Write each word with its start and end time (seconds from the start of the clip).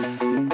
Welcome 0.00 0.48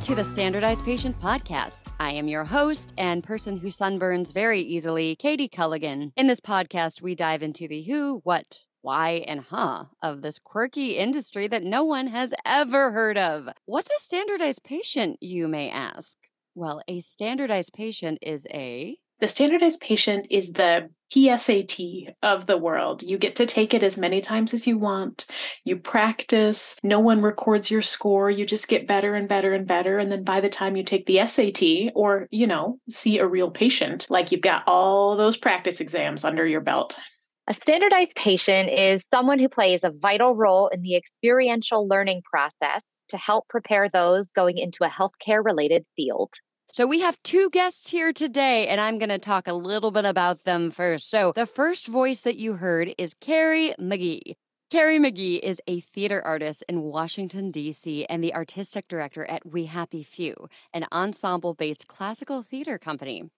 to 0.00 0.16
the 0.16 0.24
Standardized 0.24 0.84
Patient 0.84 1.16
Podcast. 1.20 1.92
I 2.00 2.10
am 2.10 2.26
your 2.26 2.44
host 2.44 2.94
and 2.98 3.22
person 3.22 3.58
who 3.58 3.68
sunburns 3.68 4.32
very 4.32 4.60
easily, 4.60 5.14
Katie 5.14 5.48
Culligan. 5.48 6.10
In 6.16 6.26
this 6.26 6.40
podcast, 6.40 7.00
we 7.00 7.14
dive 7.14 7.44
into 7.44 7.68
the 7.68 7.84
who, 7.84 8.22
what, 8.24 8.58
why, 8.88 9.22
and 9.28 9.42
huh 9.42 9.84
of 10.00 10.22
this 10.22 10.38
quirky 10.38 10.96
industry 10.96 11.46
that 11.46 11.62
no 11.62 11.84
one 11.84 12.06
has 12.06 12.32
ever 12.46 12.90
heard 12.90 13.18
of. 13.18 13.46
What's 13.66 13.90
a 13.90 13.98
standardized 13.98 14.64
patient, 14.64 15.18
you 15.20 15.46
may 15.46 15.68
ask? 15.68 16.16
Well, 16.54 16.80
a 16.88 17.00
standardized 17.00 17.74
patient 17.74 18.18
is 18.22 18.46
a 18.50 18.96
the 19.20 19.28
standardized 19.28 19.80
patient 19.80 20.26
is 20.30 20.52
the 20.52 20.88
PSAT 21.12 22.14
of 22.22 22.46
the 22.46 22.56
world. 22.56 23.02
You 23.02 23.18
get 23.18 23.36
to 23.36 23.46
take 23.46 23.74
it 23.74 23.82
as 23.82 23.98
many 23.98 24.22
times 24.22 24.54
as 24.54 24.66
you 24.66 24.78
want. 24.78 25.26
You 25.64 25.76
practice. 25.76 26.76
No 26.82 27.00
one 27.00 27.20
records 27.20 27.70
your 27.70 27.82
score. 27.82 28.30
You 28.30 28.46
just 28.46 28.68
get 28.68 28.86
better 28.86 29.14
and 29.16 29.28
better 29.28 29.52
and 29.52 29.66
better. 29.66 29.98
And 29.98 30.10
then 30.10 30.22
by 30.22 30.40
the 30.40 30.48
time 30.48 30.76
you 30.76 30.84
take 30.84 31.06
the 31.06 31.26
SAT 31.26 31.92
or, 31.94 32.28
you 32.30 32.46
know, 32.46 32.78
see 32.88 33.18
a 33.18 33.26
real 33.26 33.50
patient, 33.50 34.06
like 34.08 34.30
you've 34.30 34.40
got 34.40 34.62
all 34.66 35.16
those 35.16 35.36
practice 35.36 35.80
exams 35.80 36.24
under 36.24 36.46
your 36.46 36.60
belt. 36.60 36.98
A 37.50 37.54
standardized 37.54 38.14
patient 38.14 38.68
is 38.68 39.06
someone 39.10 39.38
who 39.38 39.48
plays 39.48 39.82
a 39.82 39.90
vital 39.90 40.34
role 40.34 40.68
in 40.68 40.82
the 40.82 40.96
experiential 40.96 41.88
learning 41.88 42.20
process 42.30 42.84
to 43.08 43.16
help 43.16 43.48
prepare 43.48 43.88
those 43.88 44.32
going 44.32 44.58
into 44.58 44.84
a 44.84 44.90
healthcare 44.90 45.42
related 45.42 45.86
field. 45.96 46.34
So 46.72 46.86
we 46.86 47.00
have 47.00 47.16
two 47.22 47.48
guests 47.48 47.88
here 47.88 48.12
today, 48.12 48.68
and 48.68 48.82
I'm 48.82 48.98
going 48.98 49.08
to 49.08 49.18
talk 49.18 49.48
a 49.48 49.54
little 49.54 49.90
bit 49.90 50.04
about 50.04 50.44
them 50.44 50.70
first. 50.70 51.08
So 51.08 51.32
the 51.34 51.46
first 51.46 51.86
voice 51.86 52.20
that 52.20 52.36
you 52.36 52.56
heard 52.56 52.92
is 52.98 53.14
Kerry 53.14 53.74
McGee. 53.80 54.34
Kerry 54.70 54.98
McGee 54.98 55.40
is 55.40 55.62
a 55.66 55.80
theater 55.80 56.20
artist 56.22 56.62
in 56.68 56.82
Washington, 56.82 57.50
D.C., 57.50 58.04
and 58.04 58.22
the 58.22 58.34
artistic 58.34 58.86
director 58.86 59.24
at 59.24 59.46
We 59.46 59.64
Happy 59.64 60.02
Few, 60.02 60.34
an 60.74 60.84
ensemble 60.92 61.54
based 61.54 61.88
classical 61.88 62.42
theater 62.42 62.76
company. 62.76 63.30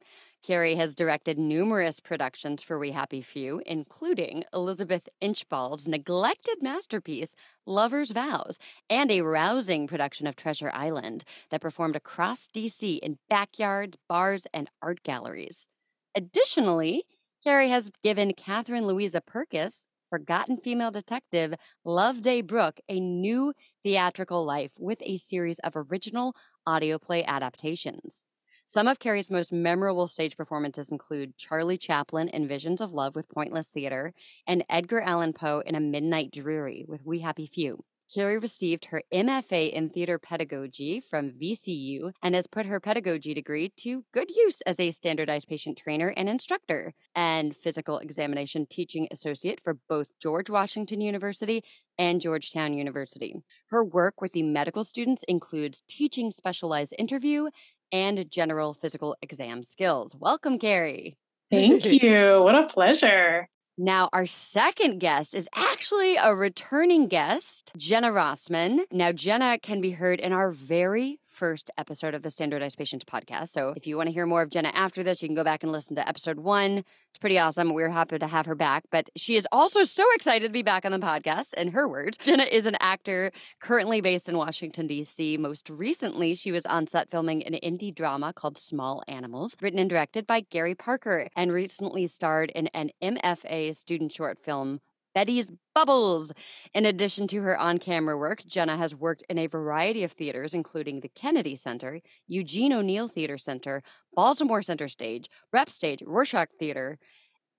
Kerry 0.43 0.75
has 0.77 0.95
directed 0.95 1.39
numerous 1.39 2.01
productions 2.01 2.63
for 2.63 2.79
We 2.79 2.93
Happy 2.93 3.21
Few, 3.21 3.61
including 3.67 4.45
Elizabeth 4.55 5.07
Inchbald's 5.21 5.87
neglected 5.87 6.63
masterpiece, 6.63 7.35
Lover's 7.67 8.13
Vows, 8.13 8.59
and 8.89 9.11
a 9.11 9.21
rousing 9.21 9.87
production 9.87 10.27
of 10.27 10.37
Treasure 10.37 10.71
Island 10.73 11.25
that 11.51 11.61
performed 11.61 11.95
across 11.95 12.49
DC 12.49 12.99
in 13.01 13.19
backyards, 13.29 13.99
bars, 14.09 14.47
and 14.55 14.71
art 14.81 15.03
galleries. 15.03 15.69
Additionally, 16.17 17.05
Kerry 17.45 17.69
has 17.69 17.91
given 18.03 18.33
Catherine 18.33 18.87
Louisa 18.87 19.21
Pirkis, 19.21 19.87
forgotten 20.09 20.57
female 20.57 20.91
detective 20.91 21.55
Loveday 21.85 22.41
Brooke 22.41 22.81
a 22.89 22.99
new 22.99 23.53
theatrical 23.83 24.45
life 24.45 24.73
with 24.79 25.03
a 25.03 25.19
series 25.19 25.59
of 25.61 25.75
original 25.77 26.35
audio 26.67 26.99
play 26.99 27.23
adaptations. 27.25 28.25
Some 28.73 28.87
of 28.87 29.01
Kerry's 29.01 29.31
most 29.31 29.53
memorable 29.53 30.07
stage 30.07 30.37
performances 30.37 30.93
include 30.93 31.37
Charlie 31.37 31.77
Chaplin 31.77 32.29
in 32.29 32.47
Visions 32.47 32.81
of 32.81 32.93
Love 32.93 33.17
with 33.17 33.29
Pointless 33.29 33.73
Theater 33.73 34.15
and 34.47 34.65
Edgar 34.71 35.01
Allan 35.01 35.33
Poe 35.33 35.61
in 35.67 35.75
A 35.75 35.81
Midnight 35.81 36.31
Dreary 36.31 36.85
with 36.87 37.05
We 37.05 37.19
Happy 37.19 37.49
Few. 37.49 37.83
Kerry 38.15 38.39
received 38.39 38.87
her 38.87 39.03
MFA 39.13 39.73
in 39.73 39.91
theater 39.91 40.21
pedagogy 40.21 41.01
from 41.01 41.33
VCU 41.33 42.13
and 42.23 42.37
has 42.37 42.47
put 42.47 42.67
her 42.67 42.79
pedagogy 42.79 43.35
degree 43.35 43.73
to 43.79 44.05
good 44.13 44.31
use 44.31 44.61
as 44.63 44.79
a 44.79 44.93
standardized 44.93 45.49
patient 45.49 45.77
trainer 45.77 46.15
and 46.17 46.29
instructor 46.29 46.95
and 47.15 47.57
physical 47.57 47.99
examination 47.99 48.67
teaching 48.67 49.09
associate 49.11 49.61
for 49.65 49.79
both 49.89 50.17
George 50.21 50.49
Washington 50.49 51.01
University 51.01 51.65
and 51.99 52.21
Georgetown 52.21 52.73
University. 52.73 53.35
Her 53.69 53.85
work 53.85 54.21
with 54.21 54.33
the 54.33 54.43
medical 54.43 54.85
students 54.85 55.23
includes 55.25 55.83
teaching 55.87 56.31
specialized 56.31 56.95
interview 56.99 57.51
and 57.93 58.31
general 58.31 58.75
physical 58.75 59.17
exam 59.23 59.65
skills. 59.65 60.15
Welcome, 60.19 60.59
Kerry. 60.59 61.17
Thank 61.51 61.85
you. 61.87 62.43
What 62.43 62.55
a 62.55 62.67
pleasure. 62.67 63.49
Now, 63.83 64.11
our 64.13 64.27
second 64.27 64.99
guest 64.99 65.35
is 65.35 65.49
actually 65.55 66.17
a 66.17 66.35
returning 66.35 67.09
guest, 67.09 67.73
Jenna 67.79 68.11
Rossman. 68.11 68.81
Now, 68.93 69.11
Jenna 69.11 69.59
can 69.59 69.81
be 69.81 69.93
heard 69.93 70.21
in 70.21 70.35
our 70.35 70.51
very 70.51 71.19
first 71.41 71.71
episode 71.79 72.13
of 72.13 72.23
the 72.23 72.29
Standardized 72.29 72.77
Patients 72.77 73.07
podcast. 73.07 73.49
So 73.49 73.73
if 73.75 73.87
you 73.87 73.97
want 73.97 74.09
to 74.09 74.13
hear 74.13 74.27
more 74.27 74.43
of 74.43 74.51
Jenna 74.51 74.71
after 74.75 75.03
this, 75.03 75.23
you 75.23 75.29
can 75.29 75.35
go 75.35 75.43
back 75.43 75.63
and 75.63 75.73
listen 75.73 75.97
to 75.97 76.07
episode 76.07 76.39
one. 76.39 76.85
It's 77.09 77.19
pretty 77.19 77.39
awesome. 77.39 77.73
We're 77.73 77.89
happy 77.89 78.19
to 78.19 78.27
have 78.27 78.45
her 78.45 78.55
back. 78.55 78.85
But 78.93 79.09
she 79.17 79.37
is 79.37 79.49
also 79.51 79.85
so 79.85 80.05
excited 80.15 80.49
to 80.49 80.53
be 80.53 80.63
back 80.63 80.85
on 80.85 80.93
the 80.93 80.99
podcast. 80.99 81.55
In 81.55 81.69
her 81.69 81.89
words, 81.89 82.19
Jenna 82.21 82.43
is 82.43 82.67
an 82.67 82.77
actor 82.79 83.33
currently 83.59 84.03
based 84.03 84.29
in 84.29 84.37
Washington, 84.37 84.87
D.C. 84.87 85.39
Most 85.39 85.71
recently, 85.71 86.35
she 86.35 86.53
was 86.53 86.67
on 86.67 86.87
set 86.87 87.11
filming 87.11 87.43
an 87.45 87.55
indie 87.65 87.95
drama 87.95 88.35
called 88.35 88.59
Small 88.59 89.03
Animals, 89.09 89.57
written 89.63 89.79
and 89.79 89.89
directed 89.89 90.27
by 90.27 90.43
Gary 90.43 90.75
Parker, 90.75 91.27
and 91.35 91.53
recently 91.53 92.07
starred 92.07 92.51
in 92.51 92.67
an 92.75 92.91
MFA 93.03 93.75
student 93.75 94.13
short 94.13 94.39
film 94.39 94.81
Betty's 95.15 95.51
Bubbles. 95.75 96.33
In 96.75 96.87
addition 96.87 97.27
to 97.29 97.41
her 97.43 97.59
on 97.59 97.79
camera 97.79 98.17
work, 98.17 98.45
Jenna 98.47 98.77
has 98.77 98.95
worked 98.95 99.25
in 99.29 99.39
a 99.39 99.47
variety 99.47 100.05
of 100.05 100.13
theaters, 100.13 100.55
including 100.55 101.01
the 101.01 101.09
Kennedy 101.09 101.57
Center, 101.57 102.01
Eugene 102.27 102.73
O'Neill 102.73 103.09
Theater 103.09 103.39
Center, 103.39 103.83
Baltimore 104.15 104.63
Center 104.63 104.89
Stage, 104.89 105.29
Rep 105.53 105.71
Stage, 105.71 106.03
Rorschach 106.05 106.49
Theater, 106.59 106.99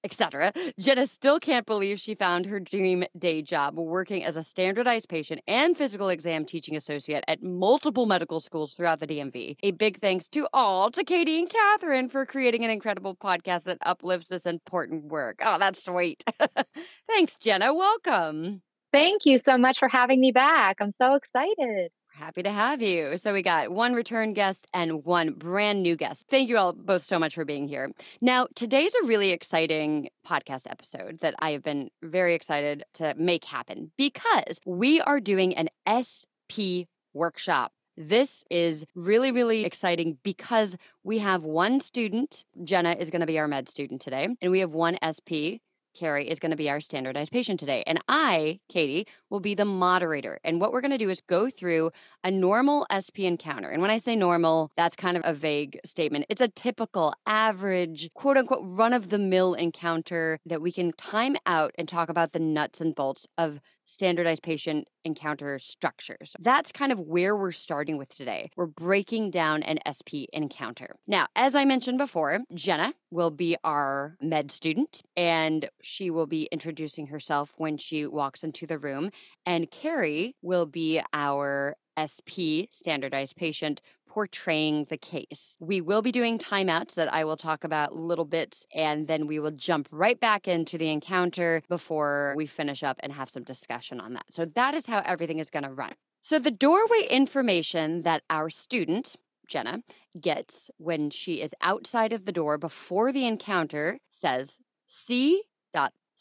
etc. 0.04 0.52
Jenna 0.80 1.08
still 1.08 1.40
can't 1.40 1.66
believe 1.66 2.00
she 2.00 2.16
found 2.16 2.46
her 2.46 2.60
dream 2.60 3.04
day 3.18 3.42
job 3.42 3.78
working 3.78 4.24
as 4.24 4.38
a 4.38 4.44
standardized 4.44 5.10
patient 5.10 5.42
and 5.48 5.78
physical 5.78 6.10
exam 6.10 6.46
teaching 6.46 6.76
associate 6.76 7.24
at 7.28 7.44
multiple 7.44 8.06
medical 8.06 8.40
schools 8.40 8.74
throughout 8.74 9.00
the 9.00 9.08
DMV. 9.08 9.56
A 9.64 9.72
big 9.72 10.00
thanks 10.00 10.28
to 10.30 10.48
all 10.54 10.92
to 10.92 11.04
Katie 11.04 11.40
and 11.40 11.50
Catherine 11.50 12.10
for 12.10 12.26
creating 12.26 12.64
an 12.64 12.70
incredible 12.72 13.16
podcast 13.16 13.64
that 13.64 13.78
uplifts 13.82 14.30
this 14.30 14.46
important 14.46 15.06
work. 15.06 15.40
Oh, 15.44 15.58
that's 15.58 15.84
sweet. 15.84 16.24
thanks, 17.08 17.36
Jenna. 17.36 17.74
Welcome. 17.74 18.62
Thank 18.92 19.26
you 19.26 19.38
so 19.38 19.58
much 19.58 19.80
for 19.80 19.88
having 19.88 20.20
me 20.20 20.32
back. 20.32 20.78
I'm 20.82 20.92
so 20.92 21.16
excited. 21.16 21.92
Happy 22.22 22.44
to 22.44 22.52
have 22.52 22.84
you. 22.84 23.18
So, 23.18 23.34
we 23.34 23.42
got 23.42 23.72
one 23.72 23.96
return 23.96 24.34
guest 24.34 24.68
and 24.76 25.04
one 25.04 25.32
brand 25.32 25.82
new 25.82 25.96
guest. 25.96 26.28
Thank 26.30 26.50
you 26.50 26.58
all 26.60 26.72
both 26.72 27.04
so 27.04 27.18
much 27.18 27.34
for 27.34 27.46
being 27.46 27.68
here. 27.68 27.92
Now, 28.22 28.46
today's 28.54 28.94
a 28.94 29.08
really 29.08 29.32
exciting 29.32 30.08
podcast 30.24 30.70
episode 30.70 31.22
that 31.22 31.34
I 31.40 31.50
have 31.50 31.64
been 31.64 31.90
very 32.04 32.36
excited 32.36 32.84
to 32.94 33.16
make 33.18 33.46
happen 33.46 33.92
because 33.98 34.60
we 34.68 35.02
are 35.02 35.20
doing 35.20 35.56
an 35.56 35.70
SP 35.90 36.86
workshop. 37.12 37.72
This 37.98 38.44
is 38.52 38.86
really, 38.94 39.32
really 39.32 39.66
exciting 39.66 40.20
because 40.22 40.78
we 41.04 41.18
have 41.18 41.44
one 41.44 41.80
student, 41.80 42.46
Jenna 42.64 42.92
is 42.92 43.10
going 43.10 43.22
to 43.22 43.26
be 43.26 43.40
our 43.40 43.48
med 43.48 43.68
student 43.68 44.00
today, 44.00 44.28
and 44.40 44.52
we 44.52 44.60
have 44.60 44.76
one 44.76 44.96
SP 45.02 45.58
Kerry 45.94 46.30
is 46.30 46.40
going 46.40 46.52
to 46.52 46.58
be 46.58 46.70
our 46.70 46.80
standardized 46.80 47.32
patient 47.32 47.60
today. 47.60 47.84
And 47.86 48.00
I, 48.08 48.60
Katie, 48.70 49.08
will 49.30 49.40
be 49.40 49.56
the 49.56 49.66
moderator. 49.66 50.40
And 50.44 50.60
what 50.60 50.72
we're 50.72 50.82
going 50.82 50.92
to 50.92 50.98
do 50.98 51.10
is 51.10 51.22
go 51.22 51.50
through 51.50 51.92
a 52.24 52.32
normal 52.32 52.86
SP 52.90 53.22
encounter. 53.22 53.70
And 53.70 53.82
when 53.82 53.92
I 53.92 53.98
say 53.98 54.16
normal, 54.16 54.72
that's 54.76 54.96
kind 54.96 55.18
of 55.18 55.24
a 55.26 55.34
vague 55.34 55.80
statement. 55.86 56.26
It's 56.30 56.42
a 56.42 56.48
typical, 56.48 57.14
average, 57.26 58.10
quote 58.14 58.38
unquote, 58.38 58.62
run 58.64 58.94
of 58.94 59.10
the 59.10 59.20
mill 59.20 59.54
encounter 59.54 60.40
that 60.46 60.62
we 60.62 60.72
can 60.72 60.92
time 60.94 61.36
out 61.46 61.72
and 61.78 61.88
talk 61.88 62.10
about 62.10 62.32
the 62.32 62.40
nuts 62.40 62.82
and 62.82 62.96
bolts 62.96 63.28
of 63.38 63.62
standardized 63.86 64.44
patient 64.44 64.88
encounter 65.04 65.60
structures. 65.60 66.36
That's 66.40 66.72
kind 66.72 66.92
of 66.92 67.00
where 67.00 67.36
we're 67.36 67.52
starting 67.52 67.98
with 67.98 68.16
today. 68.16 68.50
We're 68.56 68.68
breaking 68.68 69.32
down 69.32 69.64
an 69.64 69.80
SP 69.88 70.30
encounter. 70.34 70.96
Now, 71.08 71.28
as 71.36 71.56
I 71.56 71.66
mentioned 71.66 71.98
before, 71.98 72.40
Jenna 72.54 72.94
will 73.10 73.32
be 73.32 73.58
our 73.64 74.16
med 74.22 74.52
student 74.52 75.02
and 75.18 75.70
she 75.82 76.10
will 76.10 76.28
be 76.28 76.48
introducing 76.52 77.08
herself 77.08 77.54
when 77.58 77.78
she 77.78 78.06
walks 78.06 78.44
into 78.44 78.68
the 78.68 78.78
room. 78.78 79.12
And 79.46 79.70
Kerry 79.72 80.36
will 80.42 80.66
be 80.66 81.02
our 81.14 81.76
SP, 82.00 82.72
standardized 82.72 83.36
patient, 83.36 83.82
portraying 84.12 84.88
the 84.90 84.98
case. 84.98 85.58
We 85.62 85.80
will 85.80 86.02
be 86.02 86.12
doing 86.12 86.38
timeouts 86.38 86.96
that 86.96 87.14
I 87.14 87.24
will 87.24 87.38
talk 87.38 87.64
about 87.64 87.92
a 87.92 87.96
little 87.96 88.26
bits, 88.26 88.66
and 88.76 89.08
then 89.08 89.26
we 89.26 89.40
will 89.40 89.52
jump 89.52 89.88
right 89.90 90.20
back 90.20 90.50
into 90.50 90.78
the 90.78 90.92
encounter 90.92 91.62
before 91.70 92.34
we 92.36 92.46
finish 92.46 92.84
up 92.84 92.98
and 93.02 93.14
have 93.14 93.30
some 93.30 93.44
discussion 93.44 94.02
on 94.02 94.14
that. 94.14 94.26
So 94.30 94.44
that 94.44 94.74
is 94.74 94.88
how 94.88 95.02
everything 95.06 95.40
is 95.40 95.50
going 95.50 95.64
to 95.64 95.72
run. 95.72 95.94
So 96.22 96.40
the 96.40 96.52
doorway 96.52 97.08
information 97.10 98.02
that 98.02 98.24
our 98.30 98.50
student, 98.50 99.16
Jenna, 99.48 99.82
gets 100.20 100.70
when 100.78 101.10
she 101.10 101.42
is 101.42 101.56
outside 101.62 102.12
of 102.12 102.26
the 102.26 102.34
door 102.34 102.58
before 102.58 103.14
the 103.14 103.26
encounter 103.26 104.00
says 104.10 104.60
C. 104.86 105.44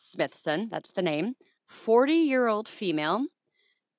Smithson, 0.00 0.68
that's 0.70 0.92
the 0.92 1.02
name, 1.02 1.34
40 1.66 2.14
year 2.14 2.46
old 2.46 2.66
female, 2.68 3.26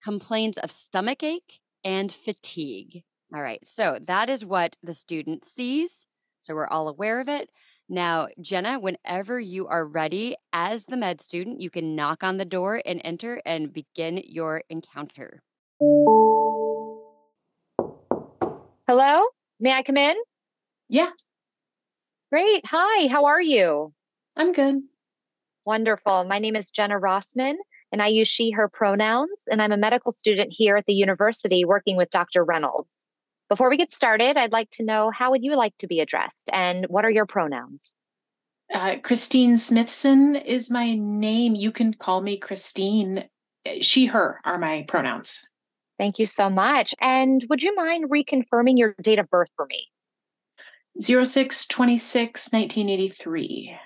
complains 0.04 0.58
of 0.58 0.72
stomach 0.72 1.22
ache 1.22 1.60
and 1.84 2.12
fatigue. 2.12 3.04
All 3.34 3.42
right, 3.42 3.66
so 3.66 3.98
that 4.08 4.30
is 4.30 4.46
what 4.46 4.76
the 4.84 4.94
student 4.94 5.46
sees. 5.46 6.08
So 6.40 6.54
we're 6.56 6.68
all 6.68 6.88
aware 6.88 7.20
of 7.20 7.30
it. 7.30 7.50
Now, 7.88 8.28
Jenna, 8.40 8.80
whenever 8.80 9.40
you 9.40 9.68
are 9.68 9.86
ready 9.86 10.36
as 10.52 10.86
the 10.86 10.98
med 10.98 11.22
student, 11.22 11.62
you 11.62 11.70
can 11.70 11.96
knock 11.96 12.24
on 12.24 12.38
the 12.38 12.46
door 12.46 12.82
and 12.86 13.02
enter 13.04 13.42
and 13.46 13.72
begin 13.72 14.22
your 14.26 14.64
encounter. 14.70 15.42
Hello? 18.88 19.26
May 19.60 19.74
I 19.74 19.84
come 19.84 19.98
in? 19.98 20.16
Yeah, 20.90 21.12
Great. 22.32 22.66
Hi, 22.66 23.08
how 23.08 23.26
are 23.26 23.42
you? 23.42 23.94
I'm 24.38 24.54
good. 24.54 24.84
Wonderful. 25.66 26.24
My 26.24 26.40
name 26.40 26.56
is 26.56 26.72
Jenna 26.72 26.98
Rossman, 26.98 27.56
and 27.92 28.02
I 28.02 28.08
use 28.08 28.30
she, 28.30 28.52
her 28.52 28.70
pronouns, 28.70 29.38
and 29.52 29.62
I'm 29.62 29.74
a 29.74 29.78
medical 29.78 30.14
student 30.14 30.54
here 30.54 30.78
at 30.78 30.86
the 30.86 30.94
university 30.94 31.66
working 31.66 31.98
with 31.98 32.10
Dr. 32.10 32.46
Reynolds. 32.46 33.06
Before 33.52 33.70
we 33.70 33.76
get 33.76 33.94
started, 33.94 34.38
I'd 34.38 34.54
like 34.54 34.72
to 34.72 34.84
know 34.86 35.12
how 35.14 35.32
would 35.32 35.44
you 35.44 35.58
like 35.58 35.78
to 35.80 35.88
be 35.88 36.00
addressed 36.00 36.50
and 36.54 36.86
what 36.86 37.04
are 37.04 37.10
your 37.10 37.26
pronouns? 37.26 37.92
Uh, 38.74 38.96
Christine 39.04 39.58
Smithson 39.58 40.38
is 40.38 40.72
my 40.72 40.96
name. 40.96 41.56
You 41.56 41.74
can 41.74 41.94
call 41.94 42.22
me 42.22 42.38
Christine. 42.38 43.26
Uh, 43.66 43.72
She, 43.82 44.06
her 44.06 44.40
are 44.46 44.58
my 44.58 44.86
pronouns. 44.88 45.44
Thank 46.00 46.18
you 46.18 46.28
so 46.28 46.50
much. 46.50 46.96
And 47.02 47.46
would 47.50 47.62
you 47.62 47.76
mind 47.76 48.10
reconfirming 48.10 48.78
your 48.78 48.96
date 49.02 49.20
of 49.20 49.30
birth 49.30 49.50
for 49.58 49.66
me? 49.66 49.90
06 51.02 51.68
26 51.68 52.54
1983. 52.54 53.78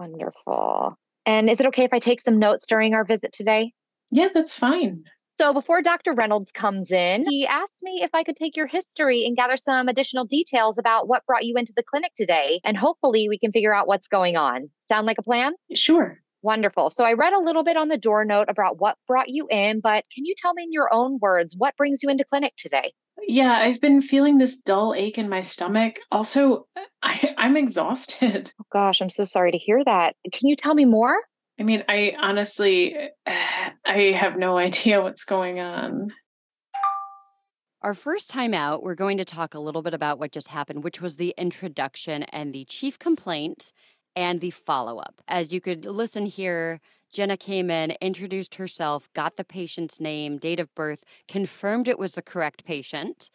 Wonderful. 0.00 0.96
And 1.24 1.48
is 1.48 1.60
it 1.60 1.66
okay 1.66 1.84
if 1.84 1.92
I 1.92 2.00
take 2.00 2.20
some 2.20 2.40
notes 2.40 2.66
during 2.66 2.94
our 2.94 3.04
visit 3.04 3.32
today? 3.32 3.72
Yeah, 4.10 4.30
that's 4.34 4.58
fine. 4.58 5.04
So 5.38 5.52
before 5.52 5.82
Dr. 5.82 6.14
Reynolds 6.14 6.50
comes 6.50 6.90
in, 6.90 7.24
he 7.28 7.46
asked 7.46 7.80
me 7.80 8.00
if 8.02 8.10
I 8.12 8.24
could 8.24 8.34
take 8.34 8.56
your 8.56 8.66
history 8.66 9.24
and 9.24 9.36
gather 9.36 9.56
some 9.56 9.86
additional 9.86 10.24
details 10.24 10.78
about 10.78 11.06
what 11.06 11.24
brought 11.26 11.44
you 11.44 11.56
into 11.56 11.72
the 11.76 11.84
clinic 11.84 12.10
today. 12.16 12.60
And 12.64 12.76
hopefully 12.76 13.28
we 13.28 13.38
can 13.38 13.52
figure 13.52 13.72
out 13.72 13.86
what's 13.86 14.08
going 14.08 14.36
on. 14.36 14.68
Sound 14.80 15.06
like 15.06 15.18
a 15.18 15.22
plan? 15.22 15.52
Sure. 15.72 16.18
Wonderful. 16.42 16.90
So 16.90 17.04
I 17.04 17.12
read 17.12 17.34
a 17.34 17.38
little 17.38 17.62
bit 17.62 17.76
on 17.76 17.86
the 17.86 17.96
door 17.96 18.24
note 18.24 18.46
about 18.48 18.80
what 18.80 18.96
brought 19.06 19.28
you 19.28 19.46
in, 19.48 19.78
but 19.78 20.04
can 20.12 20.24
you 20.24 20.34
tell 20.36 20.54
me 20.54 20.64
in 20.64 20.72
your 20.72 20.92
own 20.92 21.20
words 21.22 21.54
what 21.56 21.76
brings 21.76 22.02
you 22.02 22.10
into 22.10 22.24
clinic 22.24 22.54
today? 22.56 22.92
Yeah, 23.28 23.52
I've 23.52 23.80
been 23.80 24.00
feeling 24.00 24.38
this 24.38 24.56
dull 24.56 24.92
ache 24.92 25.18
in 25.18 25.28
my 25.28 25.40
stomach. 25.40 26.00
Also, 26.10 26.66
I, 27.02 27.34
I'm 27.38 27.56
exhausted. 27.56 28.52
Oh 28.60 28.64
gosh, 28.72 29.00
I'm 29.00 29.10
so 29.10 29.24
sorry 29.24 29.52
to 29.52 29.58
hear 29.58 29.84
that. 29.84 30.16
Can 30.32 30.48
you 30.48 30.56
tell 30.56 30.74
me 30.74 30.84
more? 30.84 31.16
I 31.58 31.64
mean, 31.64 31.84
I 31.88 32.14
honestly, 32.20 32.96
I 33.26 33.98
have 34.16 34.36
no 34.36 34.58
idea 34.58 35.02
what's 35.02 35.24
going 35.24 35.60
on. 35.60 36.12
Our 37.82 37.94
first 37.94 38.30
time 38.30 38.54
out, 38.54 38.82
we're 38.82 38.96
going 38.96 39.18
to 39.18 39.24
talk 39.24 39.54
a 39.54 39.60
little 39.60 39.82
bit 39.82 39.94
about 39.94 40.18
what 40.18 40.32
just 40.32 40.48
happened, 40.48 40.82
which 40.82 41.00
was 41.00 41.16
the 41.16 41.32
introduction 41.38 42.24
and 42.24 42.52
the 42.52 42.64
chief 42.64 42.98
complaint 42.98 43.72
and 44.16 44.40
the 44.40 44.50
follow 44.50 44.98
up. 44.98 45.22
As 45.28 45.52
you 45.52 45.60
could 45.60 45.84
listen 45.84 46.26
here, 46.26 46.80
Jenna 47.12 47.36
came 47.36 47.70
in, 47.70 47.92
introduced 48.00 48.56
herself, 48.56 49.08
got 49.14 49.36
the 49.36 49.44
patient's 49.44 50.00
name, 50.00 50.38
date 50.38 50.58
of 50.58 50.74
birth, 50.74 51.04
confirmed 51.28 51.86
it 51.86 52.00
was 52.00 52.14
the 52.14 52.22
correct 52.22 52.64
patient, 52.64 53.30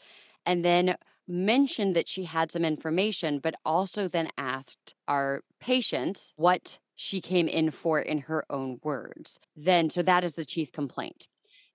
and 0.45 0.63
then 0.63 0.97
mentioned 1.25 1.95
that 1.95 2.09
she 2.09 2.25
had 2.25 2.51
some 2.51 2.65
information, 2.65 3.39
but 3.39 3.55
also 3.65 4.09
then 4.09 4.27
asked 4.37 4.93
our 5.07 5.41
patient 5.61 6.33
what 6.35 6.79
she 6.95 7.21
came 7.21 7.47
in 7.47 7.71
for 7.71 7.99
in 7.99 8.19
her 8.19 8.45
own 8.49 8.79
words. 8.83 9.39
Then, 9.55 9.89
so 9.89 10.01
that 10.03 10.23
is 10.23 10.35
the 10.35 10.45
chief 10.45 10.71
complaint. 10.71 11.27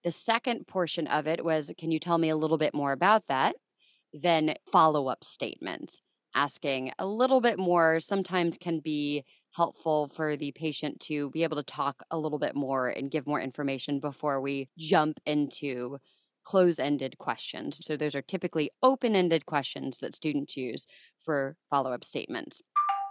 The 0.04 0.10
second 0.10 0.66
portion 0.66 1.06
of 1.06 1.26
it 1.26 1.44
was 1.44 1.72
Can 1.76 1.90
you 1.90 1.98
tell 1.98 2.18
me 2.18 2.28
a 2.28 2.36
little 2.36 2.58
bit 2.58 2.74
more 2.74 2.92
about 2.92 3.26
that? 3.28 3.56
Then, 4.12 4.54
follow 4.70 5.08
up 5.08 5.24
statement, 5.24 6.00
asking 6.34 6.92
a 6.98 7.06
little 7.06 7.40
bit 7.40 7.58
more 7.58 8.00
sometimes 8.00 8.56
can 8.58 8.80
be 8.80 9.24
helpful 9.52 10.08
for 10.08 10.36
the 10.36 10.52
patient 10.52 11.00
to 11.00 11.30
be 11.30 11.42
able 11.42 11.56
to 11.56 11.62
talk 11.62 12.04
a 12.10 12.18
little 12.18 12.38
bit 12.38 12.54
more 12.54 12.88
and 12.88 13.10
give 13.10 13.26
more 13.26 13.40
information 13.40 13.98
before 13.98 14.40
we 14.40 14.68
jump 14.78 15.18
into 15.26 15.98
close 16.44 16.78
ended 16.78 17.18
questions. 17.18 17.80
So, 17.84 17.96
those 17.96 18.14
are 18.14 18.22
typically 18.22 18.70
open 18.82 19.16
ended 19.16 19.46
questions 19.46 19.98
that 19.98 20.14
students 20.14 20.56
use 20.56 20.86
for 21.18 21.56
follow 21.68 21.92
up 21.92 22.04
statements. 22.04 22.62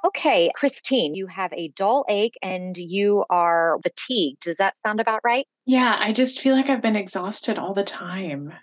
Okay, 0.05 0.51
Christine, 0.55 1.15
you 1.15 1.27
have 1.27 1.51
a 1.53 1.69
dull 1.69 2.05
ache 2.07 2.37
and 2.41 2.77
you 2.77 3.25
are 3.29 3.77
fatigued. 3.83 4.43
Does 4.43 4.57
that 4.57 4.77
sound 4.77 4.99
about 4.99 5.21
right? 5.23 5.45
Yeah, 5.65 5.97
I 5.99 6.13
just 6.13 6.39
feel 6.39 6.55
like 6.55 6.69
I've 6.69 6.81
been 6.81 6.95
exhausted 6.95 7.57
all 7.57 7.73
the 7.73 7.83
time. 7.83 8.53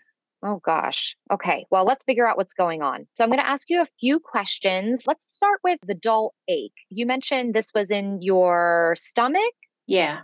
Oh 0.47 0.61
gosh. 0.63 1.17
Okay. 1.33 1.65
Well, 1.71 1.85
let's 1.85 2.05
figure 2.05 2.29
out 2.29 2.37
what's 2.37 2.53
going 2.53 2.83
on. 2.83 3.07
So 3.15 3.25
I'm 3.25 3.31
going 3.31 3.41
to 3.41 3.49
ask 3.49 3.65
you 3.69 3.81
a 3.81 3.89
few 3.99 4.21
questions. 4.21 5.05
Let's 5.07 5.27
start 5.27 5.59
with 5.65 5.79
the 5.87 5.95
dull 5.95 6.35
ache. 6.49 6.75
You 6.91 7.07
mentioned 7.07 7.55
this 7.55 7.71
was 7.75 7.91
in 7.91 8.21
your 8.21 8.95
stomach. 8.99 9.55
Yeah. 9.87 10.21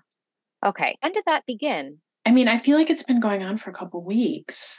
Okay. 0.64 0.98
When 1.00 1.12
did 1.12 1.24
that 1.26 1.46
begin? 1.46 1.98
I 2.26 2.32
mean, 2.32 2.48
I 2.48 2.58
feel 2.58 2.76
like 2.76 2.90
it's 2.90 3.02
been 3.02 3.20
going 3.20 3.42
on 3.42 3.56
for 3.56 3.70
a 3.70 3.74
couple 3.74 4.04
weeks. 4.04 4.78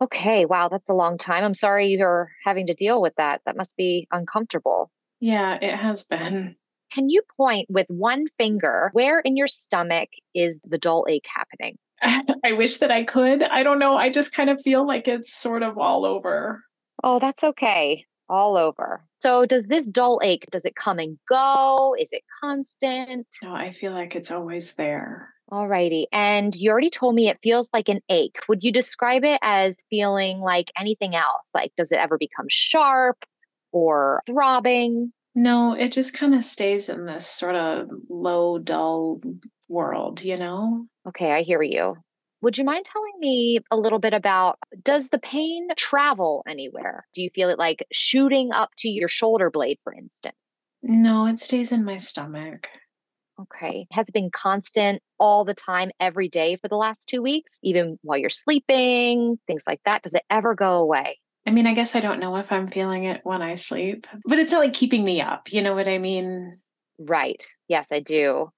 Okay. 0.00 0.44
Wow. 0.44 0.68
That's 0.68 0.88
a 0.88 0.94
long 0.94 1.18
time. 1.18 1.42
I'm 1.42 1.54
sorry 1.54 1.86
you're 1.88 2.30
having 2.44 2.68
to 2.68 2.74
deal 2.74 3.02
with 3.02 3.14
that. 3.16 3.40
That 3.44 3.56
must 3.56 3.76
be 3.76 4.06
uncomfortable. 4.12 4.92
Yeah, 5.20 5.58
it 5.60 5.76
has 5.76 6.04
been. 6.04 6.56
Can 6.92 7.08
you 7.10 7.22
point 7.36 7.66
with 7.68 7.86
one 7.88 8.26
finger 8.38 8.90
where 8.92 9.20
in 9.20 9.36
your 9.36 9.48
stomach 9.48 10.10
is 10.34 10.60
the 10.64 10.78
dull 10.78 11.06
ache 11.08 11.26
happening? 11.34 11.78
I 12.44 12.52
wish 12.52 12.78
that 12.78 12.90
I 12.90 13.04
could. 13.04 13.42
I 13.42 13.62
don't 13.62 13.78
know. 13.78 13.96
I 13.96 14.10
just 14.10 14.34
kind 14.34 14.50
of 14.50 14.60
feel 14.60 14.86
like 14.86 15.08
it's 15.08 15.34
sort 15.34 15.62
of 15.62 15.78
all 15.78 16.04
over. 16.04 16.62
Oh, 17.02 17.18
that's 17.18 17.42
okay. 17.42 18.04
All 18.28 18.56
over. 18.56 19.04
So, 19.20 19.46
does 19.46 19.66
this 19.66 19.86
dull 19.86 20.20
ache, 20.22 20.46
does 20.50 20.64
it 20.64 20.74
come 20.74 20.98
and 20.98 21.18
go? 21.28 21.96
Is 21.98 22.12
it 22.12 22.22
constant? 22.40 23.26
No, 23.42 23.54
I 23.54 23.70
feel 23.70 23.92
like 23.92 24.14
it's 24.14 24.30
always 24.30 24.74
there. 24.74 25.32
Alrighty. 25.50 26.06
And 26.12 26.54
you 26.56 26.70
already 26.70 26.90
told 26.90 27.14
me 27.14 27.28
it 27.28 27.38
feels 27.42 27.70
like 27.72 27.88
an 27.88 28.00
ache. 28.08 28.36
Would 28.48 28.64
you 28.64 28.72
describe 28.72 29.24
it 29.24 29.38
as 29.42 29.76
feeling 29.90 30.40
like 30.40 30.72
anything 30.78 31.14
else? 31.14 31.50
Like, 31.54 31.72
does 31.76 31.92
it 31.92 31.98
ever 31.98 32.18
become 32.18 32.46
sharp 32.48 33.16
or 33.76 34.22
throbbing? 34.26 35.12
No, 35.34 35.74
it 35.74 35.92
just 35.92 36.14
kind 36.14 36.34
of 36.34 36.42
stays 36.42 36.88
in 36.88 37.04
this 37.04 37.26
sort 37.26 37.56
of 37.56 37.90
low, 38.08 38.58
dull 38.58 39.20
world, 39.68 40.24
you 40.24 40.38
know? 40.38 40.86
Okay, 41.06 41.30
I 41.30 41.42
hear 41.42 41.60
you. 41.60 41.96
Would 42.40 42.56
you 42.56 42.64
mind 42.64 42.86
telling 42.86 43.12
me 43.18 43.58
a 43.70 43.76
little 43.76 43.98
bit 43.98 44.14
about 44.14 44.58
does 44.82 45.10
the 45.10 45.18
pain 45.18 45.68
travel 45.76 46.42
anywhere? 46.48 47.06
Do 47.12 47.20
you 47.20 47.28
feel 47.34 47.50
it 47.50 47.58
like 47.58 47.84
shooting 47.92 48.50
up 48.50 48.70
to 48.78 48.88
your 48.88 49.10
shoulder 49.10 49.50
blade, 49.50 49.78
for 49.84 49.92
instance? 49.92 50.36
No, 50.82 51.26
it 51.26 51.38
stays 51.38 51.70
in 51.70 51.84
my 51.84 51.98
stomach. 51.98 52.68
Okay. 53.38 53.86
Has 53.92 54.08
it 54.08 54.14
been 54.14 54.30
constant 54.30 55.02
all 55.18 55.44
the 55.44 55.54
time, 55.54 55.90
every 56.00 56.30
day 56.30 56.56
for 56.56 56.68
the 56.68 56.76
last 56.76 57.08
two 57.08 57.20
weeks, 57.20 57.58
even 57.62 57.98
while 58.00 58.16
you're 58.16 58.30
sleeping, 58.30 59.38
things 59.46 59.64
like 59.66 59.80
that? 59.84 60.02
Does 60.02 60.14
it 60.14 60.24
ever 60.30 60.54
go 60.54 60.78
away? 60.78 61.18
I 61.46 61.52
mean, 61.52 61.66
I 61.66 61.74
guess 61.74 61.94
I 61.94 62.00
don't 62.00 62.20
know 62.20 62.36
if 62.36 62.50
I'm 62.50 62.68
feeling 62.68 63.04
it 63.04 63.20
when 63.22 63.40
I 63.40 63.54
sleep, 63.54 64.06
but 64.24 64.38
it's 64.38 64.52
not 64.52 64.58
like 64.58 64.72
keeping 64.72 65.04
me 65.04 65.20
up. 65.20 65.52
You 65.52 65.62
know 65.62 65.74
what 65.74 65.88
I 65.88 65.98
mean? 65.98 66.58
Right. 66.98 67.46
Yes, 67.68 67.88
I 67.92 68.00
do. 68.00 68.50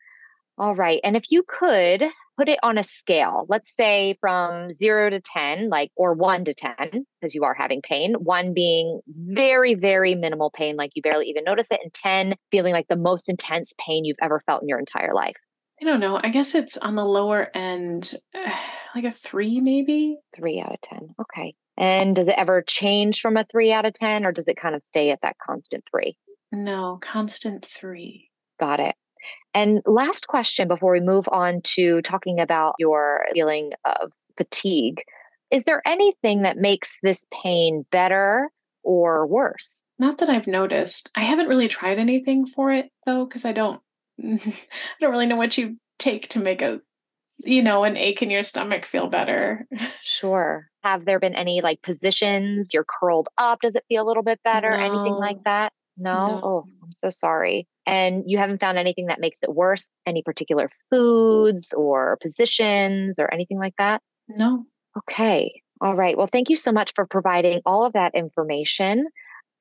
All 0.56 0.74
right. 0.74 1.00
And 1.04 1.16
if 1.16 1.30
you 1.30 1.44
could 1.46 2.02
put 2.36 2.48
it 2.48 2.58
on 2.62 2.78
a 2.78 2.84
scale, 2.84 3.46
let's 3.48 3.76
say 3.76 4.16
from 4.20 4.72
zero 4.72 5.10
to 5.10 5.20
10, 5.20 5.68
like, 5.68 5.92
or 5.96 6.14
one 6.14 6.44
to 6.46 6.54
10, 6.54 6.74
because 7.20 7.34
you 7.34 7.44
are 7.44 7.54
having 7.54 7.82
pain, 7.82 8.14
one 8.14 8.54
being 8.54 9.00
very, 9.06 9.74
very 9.74 10.14
minimal 10.14 10.50
pain, 10.50 10.76
like 10.76 10.90
you 10.94 11.02
barely 11.02 11.26
even 11.26 11.44
notice 11.44 11.70
it, 11.70 11.80
and 11.82 11.92
10 11.92 12.34
feeling 12.50 12.72
like 12.72 12.88
the 12.88 12.96
most 12.96 13.28
intense 13.28 13.72
pain 13.78 14.04
you've 14.04 14.16
ever 14.20 14.42
felt 14.46 14.62
in 14.62 14.68
your 14.68 14.80
entire 14.80 15.14
life. 15.14 15.36
I 15.80 15.84
don't 15.84 16.00
know. 16.00 16.18
I 16.20 16.30
guess 16.30 16.56
it's 16.56 16.76
on 16.76 16.96
the 16.96 17.04
lower 17.04 17.54
end, 17.54 18.14
like 18.94 19.04
a 19.04 19.12
three, 19.12 19.60
maybe. 19.60 20.18
Three 20.34 20.60
out 20.60 20.72
of 20.72 20.80
10. 20.80 21.14
Okay. 21.20 21.54
And 21.78 22.16
does 22.16 22.26
it 22.26 22.34
ever 22.36 22.62
change 22.62 23.20
from 23.20 23.36
a 23.36 23.44
three 23.44 23.72
out 23.72 23.86
of 23.86 23.94
10, 23.94 24.26
or 24.26 24.32
does 24.32 24.48
it 24.48 24.56
kind 24.56 24.74
of 24.74 24.82
stay 24.82 25.10
at 25.10 25.20
that 25.22 25.36
constant 25.38 25.84
three? 25.90 26.18
No, 26.50 26.98
constant 27.00 27.64
three. 27.64 28.30
Got 28.58 28.80
it. 28.80 28.96
And 29.54 29.80
last 29.86 30.26
question 30.26 30.68
before 30.68 30.92
we 30.92 31.00
move 31.00 31.28
on 31.30 31.60
to 31.62 32.02
talking 32.02 32.40
about 32.40 32.74
your 32.78 33.26
feeling 33.32 33.72
of 33.84 34.12
fatigue. 34.36 35.02
Is 35.50 35.64
there 35.64 35.82
anything 35.86 36.42
that 36.42 36.56
makes 36.56 36.98
this 37.02 37.24
pain 37.42 37.86
better 37.90 38.50
or 38.82 39.26
worse? 39.26 39.82
Not 39.98 40.18
that 40.18 40.30
I've 40.30 40.46
noticed. 40.46 41.10
I 41.14 41.22
haven't 41.22 41.48
really 41.48 41.68
tried 41.68 41.98
anything 41.98 42.46
for 42.46 42.72
it 42.72 42.90
though, 43.06 43.24
because 43.24 43.44
I 43.44 43.52
don't 43.52 43.80
I 44.22 44.40
don't 45.00 45.10
really 45.10 45.26
know 45.26 45.36
what 45.36 45.56
you 45.56 45.76
take 45.98 46.28
to 46.30 46.40
make 46.40 46.62
a 46.62 46.80
you 47.44 47.62
know, 47.62 47.84
an 47.84 47.96
ache 47.96 48.22
in 48.22 48.30
your 48.30 48.42
stomach 48.42 48.84
feel 48.84 49.08
better. 49.08 49.66
Sure. 50.02 50.68
Have 50.82 51.04
there 51.04 51.20
been 51.20 51.34
any 51.34 51.60
like 51.60 51.82
positions 51.82 52.70
you're 52.72 52.86
curled 53.00 53.28
up? 53.36 53.60
Does 53.60 53.74
it 53.74 53.84
feel 53.88 54.02
a 54.02 54.08
little 54.08 54.22
bit 54.22 54.40
better? 54.42 54.70
Anything 54.70 55.14
like 55.14 55.44
that? 55.44 55.72
No? 55.96 56.28
No. 56.28 56.40
Oh, 56.42 56.64
I'm 56.82 56.92
so 56.92 57.10
sorry. 57.10 57.68
And 57.86 58.24
you 58.26 58.38
haven't 58.38 58.60
found 58.60 58.78
anything 58.78 59.06
that 59.06 59.20
makes 59.20 59.42
it 59.42 59.54
worse? 59.54 59.88
Any 60.06 60.22
particular 60.22 60.70
foods 60.90 61.72
or 61.74 62.18
positions 62.22 63.18
or 63.18 63.32
anything 63.32 63.58
like 63.58 63.74
that? 63.78 64.00
No. 64.28 64.64
Okay. 64.96 65.62
All 65.80 65.94
right. 65.94 66.16
Well, 66.16 66.28
thank 66.32 66.48
you 66.48 66.56
so 66.56 66.72
much 66.72 66.92
for 66.94 67.06
providing 67.06 67.60
all 67.66 67.84
of 67.84 67.92
that 67.92 68.14
information. 68.14 69.06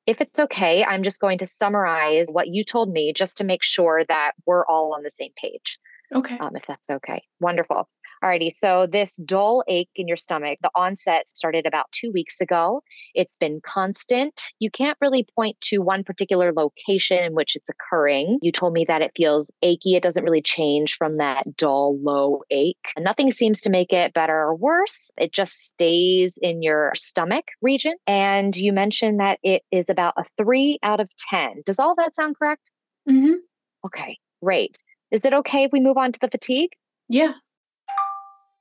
If 0.07 0.21
it's 0.21 0.39
okay, 0.39 0.83
I'm 0.85 1.03
just 1.03 1.19
going 1.19 1.39
to 1.39 1.47
summarize 1.47 2.29
what 2.31 2.47
you 2.47 2.63
told 2.63 2.89
me 2.89 3.11
just 3.13 3.37
to 3.37 3.43
make 3.43 3.63
sure 3.63 4.03
that 4.07 4.31
we're 4.45 4.65
all 4.65 4.93
on 4.95 5.03
the 5.03 5.11
same 5.11 5.31
page. 5.35 5.77
Okay. 6.13 6.37
Um, 6.39 6.55
if 6.55 6.63
that's 6.67 6.89
okay. 6.89 7.21
Wonderful. 7.39 7.89
Alrighty, 8.23 8.51
so 8.59 8.87
this 8.87 9.17
dull 9.25 9.63
ache 9.67 9.91
in 9.95 10.07
your 10.07 10.17
stomach, 10.17 10.57
the 10.63 10.71
onset 10.73 11.29
started 11.29 11.67
about 11.67 11.91
two 11.91 12.11
weeks 12.11 12.41
ago. 12.41 12.81
It's 13.13 13.37
been 13.37 13.61
constant. 13.63 14.41
You 14.59 14.71
can't 14.71 14.97
really 15.01 15.27
point 15.35 15.59
to 15.65 15.79
one 15.79 16.03
particular 16.03 16.51
location 16.51 17.23
in 17.23 17.33
which 17.33 17.55
it's 17.55 17.69
occurring. 17.69 18.39
You 18.41 18.51
told 18.51 18.73
me 18.73 18.85
that 18.87 19.03
it 19.03 19.11
feels 19.15 19.51
achy. 19.61 19.95
It 19.95 20.03
doesn't 20.03 20.23
really 20.23 20.41
change 20.41 20.95
from 20.97 21.17
that 21.17 21.55
dull, 21.57 21.99
low 22.01 22.41
ache. 22.49 22.77
And 22.95 23.05
nothing 23.05 23.31
seems 23.31 23.61
to 23.61 23.69
make 23.69 23.93
it 23.93 24.13
better 24.13 24.35
or 24.35 24.55
worse. 24.55 25.11
It 25.17 25.31
just 25.31 25.53
stays 25.67 26.39
in 26.41 26.63
your 26.63 26.93
stomach 26.95 27.45
region. 27.61 27.93
And 28.07 28.55
you 28.55 28.73
mentioned 28.73 29.19
that 29.19 29.37
it 29.43 29.61
is 29.71 29.89
about 29.89 30.15
a 30.17 30.23
three 30.37 30.79
out 30.81 30.99
of 30.99 31.09
10. 31.29 31.61
Does 31.65 31.77
all 31.77 31.93
that 31.95 32.15
sound 32.15 32.35
correct? 32.37 32.71
Mm-hmm. 33.07 33.33
Okay, 33.85 34.17
great. 34.41 34.75
Is 35.11 35.23
it 35.23 35.33
okay 35.33 35.63
if 35.63 35.71
we 35.71 35.79
move 35.79 35.97
on 35.97 36.11
to 36.11 36.19
the 36.19 36.29
fatigue? 36.29 36.71
Yeah. 37.07 37.33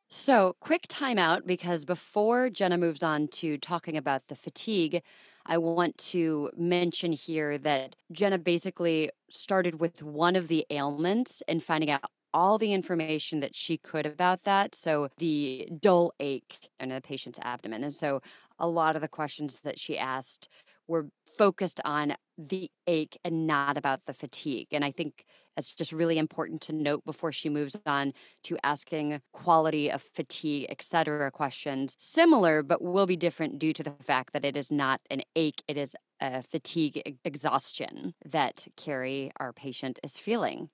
So, 0.08 0.54
quick 0.60 0.82
timeout 0.86 1.46
because 1.46 1.84
before 1.84 2.48
Jenna 2.48 2.78
moves 2.78 3.02
on 3.02 3.26
to 3.28 3.58
talking 3.58 3.96
about 3.96 4.28
the 4.28 4.36
fatigue, 4.36 5.02
I 5.44 5.58
want 5.58 5.98
to 5.98 6.50
mention 6.56 7.10
here 7.10 7.58
that 7.58 7.96
Jenna 8.12 8.38
basically 8.38 9.10
started 9.28 9.80
with 9.80 10.04
one 10.04 10.36
of 10.36 10.46
the 10.46 10.64
ailments 10.70 11.42
and 11.48 11.62
finding 11.62 11.90
out 11.90 12.04
all 12.32 12.56
the 12.56 12.72
information 12.72 13.40
that 13.40 13.56
she 13.56 13.78
could 13.78 14.06
about 14.06 14.44
that. 14.44 14.76
So, 14.76 15.08
the 15.18 15.68
dull 15.80 16.12
ache 16.20 16.70
in 16.78 16.90
the 16.90 17.00
patient's 17.00 17.40
abdomen. 17.42 17.82
And 17.82 17.92
so, 17.92 18.20
a 18.58 18.68
lot 18.68 18.96
of 18.96 19.02
the 19.02 19.08
questions 19.08 19.60
that 19.60 19.78
she 19.78 19.98
asked 19.98 20.48
were 20.88 21.08
focused 21.36 21.80
on 21.84 22.14
the 22.38 22.70
ache 22.86 23.18
and 23.24 23.46
not 23.46 23.76
about 23.76 24.00
the 24.06 24.14
fatigue. 24.14 24.68
And 24.72 24.84
I 24.84 24.90
think 24.90 25.24
it's 25.56 25.74
just 25.74 25.92
really 25.92 26.18
important 26.18 26.60
to 26.62 26.72
note 26.72 27.04
before 27.04 27.32
she 27.32 27.48
moves 27.48 27.76
on 27.86 28.12
to 28.44 28.56
asking 28.62 29.20
quality 29.32 29.90
of 29.90 30.02
fatigue, 30.02 30.66
et 30.68 30.82
cetera, 30.82 31.30
questions 31.30 31.94
similar, 31.98 32.62
but 32.62 32.82
will 32.82 33.06
be 33.06 33.16
different 33.16 33.58
due 33.58 33.72
to 33.72 33.82
the 33.82 33.90
fact 34.02 34.32
that 34.32 34.44
it 34.44 34.56
is 34.56 34.70
not 34.70 35.00
an 35.10 35.22
ache, 35.34 35.62
it 35.68 35.76
is 35.76 35.96
a 36.20 36.42
fatigue 36.42 37.18
exhaustion 37.24 38.14
that 38.24 38.66
Kerry, 38.76 39.30
our 39.38 39.52
patient, 39.52 39.98
is 40.02 40.18
feeling. 40.18 40.70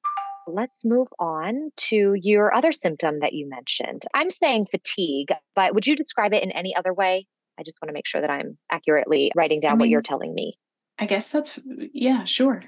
Let's 0.48 0.84
move 0.84 1.08
on 1.20 1.70
to 1.88 2.14
your 2.14 2.52
other 2.52 2.72
symptom 2.72 3.20
that 3.20 3.32
you 3.32 3.48
mentioned. 3.48 4.04
I'm 4.12 4.30
saying 4.30 4.66
fatigue, 4.70 5.28
but 5.54 5.74
would 5.74 5.86
you 5.86 5.94
describe 5.94 6.32
it 6.34 6.42
in 6.42 6.50
any 6.50 6.74
other 6.74 6.92
way? 6.92 7.26
I 7.59 7.62
just 7.62 7.78
want 7.82 7.88
to 7.90 7.92
make 7.94 8.06
sure 8.06 8.21
that 8.21 8.30
I'm 8.30 8.59
accurately 8.71 9.30
writing 9.35 9.61
down 9.61 9.73
I 9.73 9.75
mean, 9.75 9.80
what 9.80 9.88
you're 9.88 10.02
telling 10.02 10.35
me. 10.35 10.59
I 10.99 11.06
guess 11.06 11.30
that's, 11.30 11.59
yeah, 11.92 12.25
sure. 12.25 12.62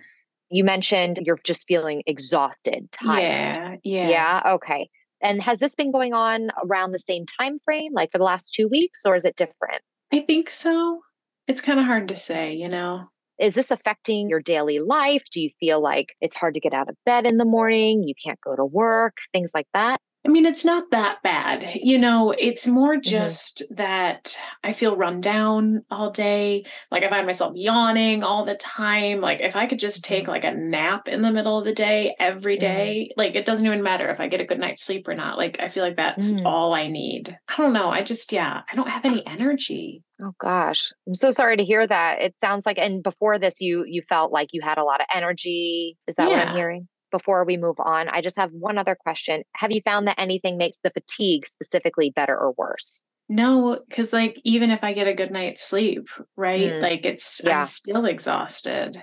You 0.50 0.64
mentioned 0.64 1.20
you're 1.24 1.40
just 1.44 1.66
feeling 1.66 2.02
exhausted, 2.06 2.88
tired. 2.92 3.80
Yeah, 3.82 4.08
yeah. 4.08 4.08
Yeah, 4.08 4.54
okay. 4.54 4.88
And 5.22 5.42
has 5.42 5.58
this 5.58 5.74
been 5.74 5.90
going 5.90 6.12
on 6.12 6.50
around 6.64 6.92
the 6.92 6.98
same 6.98 7.24
time 7.26 7.58
frame, 7.64 7.92
like 7.94 8.12
for 8.12 8.18
the 8.18 8.24
last 8.24 8.52
two 8.54 8.68
weeks, 8.68 9.06
or 9.06 9.16
is 9.16 9.24
it 9.24 9.36
different? 9.36 9.80
I 10.12 10.20
think 10.20 10.50
so. 10.50 11.00
It's 11.48 11.60
kind 11.60 11.80
of 11.80 11.86
hard 11.86 12.08
to 12.08 12.16
say, 12.16 12.52
you 12.54 12.68
know. 12.68 13.08
Is 13.38 13.54
this 13.54 13.70
affecting 13.70 14.28
your 14.28 14.40
daily 14.40 14.78
life? 14.78 15.24
Do 15.32 15.40
you 15.40 15.50
feel 15.58 15.82
like 15.82 16.14
it's 16.20 16.36
hard 16.36 16.54
to 16.54 16.60
get 16.60 16.72
out 16.72 16.88
of 16.88 16.96
bed 17.04 17.26
in 17.26 17.36
the 17.36 17.44
morning? 17.44 18.04
You 18.04 18.14
can't 18.22 18.40
go 18.40 18.54
to 18.54 18.64
work, 18.64 19.16
things 19.32 19.52
like 19.54 19.66
that? 19.74 20.00
I 20.26 20.30
mean, 20.30 20.46
it's 20.46 20.64
not 20.64 20.90
that 20.90 21.22
bad. 21.22 21.66
You 21.74 21.98
know, 21.98 22.30
it's 22.30 22.66
more 22.66 22.94
mm-hmm. 22.94 23.02
just 23.02 23.58
mm-hmm. 23.58 23.74
that 23.74 24.36
I 24.62 24.72
feel 24.72 24.96
run 24.96 25.20
down 25.20 25.84
all 25.90 26.10
day. 26.10 26.64
Like 26.90 27.02
I 27.02 27.10
find 27.10 27.26
myself 27.26 27.52
yawning 27.54 28.24
all 28.24 28.44
the 28.44 28.54
time. 28.54 29.20
Like 29.20 29.40
if 29.40 29.54
I 29.54 29.66
could 29.66 29.78
just 29.78 30.02
take 30.02 30.24
mm-hmm. 30.24 30.30
like 30.32 30.44
a 30.44 30.54
nap 30.54 31.08
in 31.08 31.20
the 31.20 31.30
middle 31.30 31.58
of 31.58 31.66
the 31.66 31.74
day 31.74 32.16
every 32.18 32.56
day, 32.56 32.66
mm-hmm. 32.68 33.12
mm-hmm. 33.12 33.20
like 33.20 33.34
it 33.34 33.44
doesn't 33.44 33.66
even 33.66 33.82
matter 33.82 34.08
if 34.08 34.18
I 34.18 34.28
get 34.28 34.40
a 34.40 34.46
good 34.46 34.58
night's 34.58 34.82
sleep 34.82 35.06
or 35.08 35.14
not. 35.14 35.36
Like 35.36 35.60
I 35.60 35.68
feel 35.68 35.84
like 35.84 35.96
that's 35.96 36.32
mm. 36.32 36.44
all 36.44 36.72
I 36.72 36.88
need. 36.88 37.36
I 37.48 37.56
don't 37.58 37.74
know. 37.74 37.90
I 37.90 38.02
just, 38.02 38.32
yeah, 38.32 38.62
I 38.70 38.76
don't 38.76 38.88
have 38.88 39.04
any 39.04 39.26
energy. 39.26 40.02
Oh 40.22 40.32
gosh. 40.38 40.90
I'm 41.06 41.14
so 41.14 41.32
sorry 41.32 41.58
to 41.58 41.64
hear 41.64 41.86
that. 41.86 42.22
It 42.22 42.34
sounds 42.40 42.64
like 42.64 42.78
and 42.78 43.02
before 43.02 43.38
this 43.38 43.60
you 43.60 43.84
you 43.86 44.02
felt 44.08 44.32
like 44.32 44.48
you 44.52 44.62
had 44.62 44.78
a 44.78 44.84
lot 44.84 45.00
of 45.00 45.06
energy. 45.12 45.98
Is 46.06 46.16
that 46.16 46.30
yeah. 46.30 46.38
what 46.38 46.48
I'm 46.48 46.54
hearing? 46.54 46.88
Before 47.14 47.44
we 47.44 47.56
move 47.56 47.76
on, 47.78 48.08
I 48.08 48.20
just 48.22 48.36
have 48.36 48.50
one 48.50 48.76
other 48.76 48.96
question. 48.96 49.44
Have 49.54 49.70
you 49.70 49.80
found 49.84 50.08
that 50.08 50.18
anything 50.18 50.58
makes 50.58 50.78
the 50.82 50.90
fatigue 50.90 51.46
specifically 51.46 52.10
better 52.10 52.36
or 52.36 52.50
worse? 52.58 53.04
No, 53.28 53.78
because 53.88 54.12
like 54.12 54.40
even 54.42 54.72
if 54.72 54.82
I 54.82 54.94
get 54.94 55.06
a 55.06 55.14
good 55.14 55.30
night's 55.30 55.62
sleep, 55.62 56.08
right? 56.36 56.72
Mm. 56.72 56.82
Like 56.82 57.06
it's 57.06 57.40
yeah. 57.44 57.60
I'm 57.60 57.64
still 57.66 58.04
exhausted. 58.04 59.00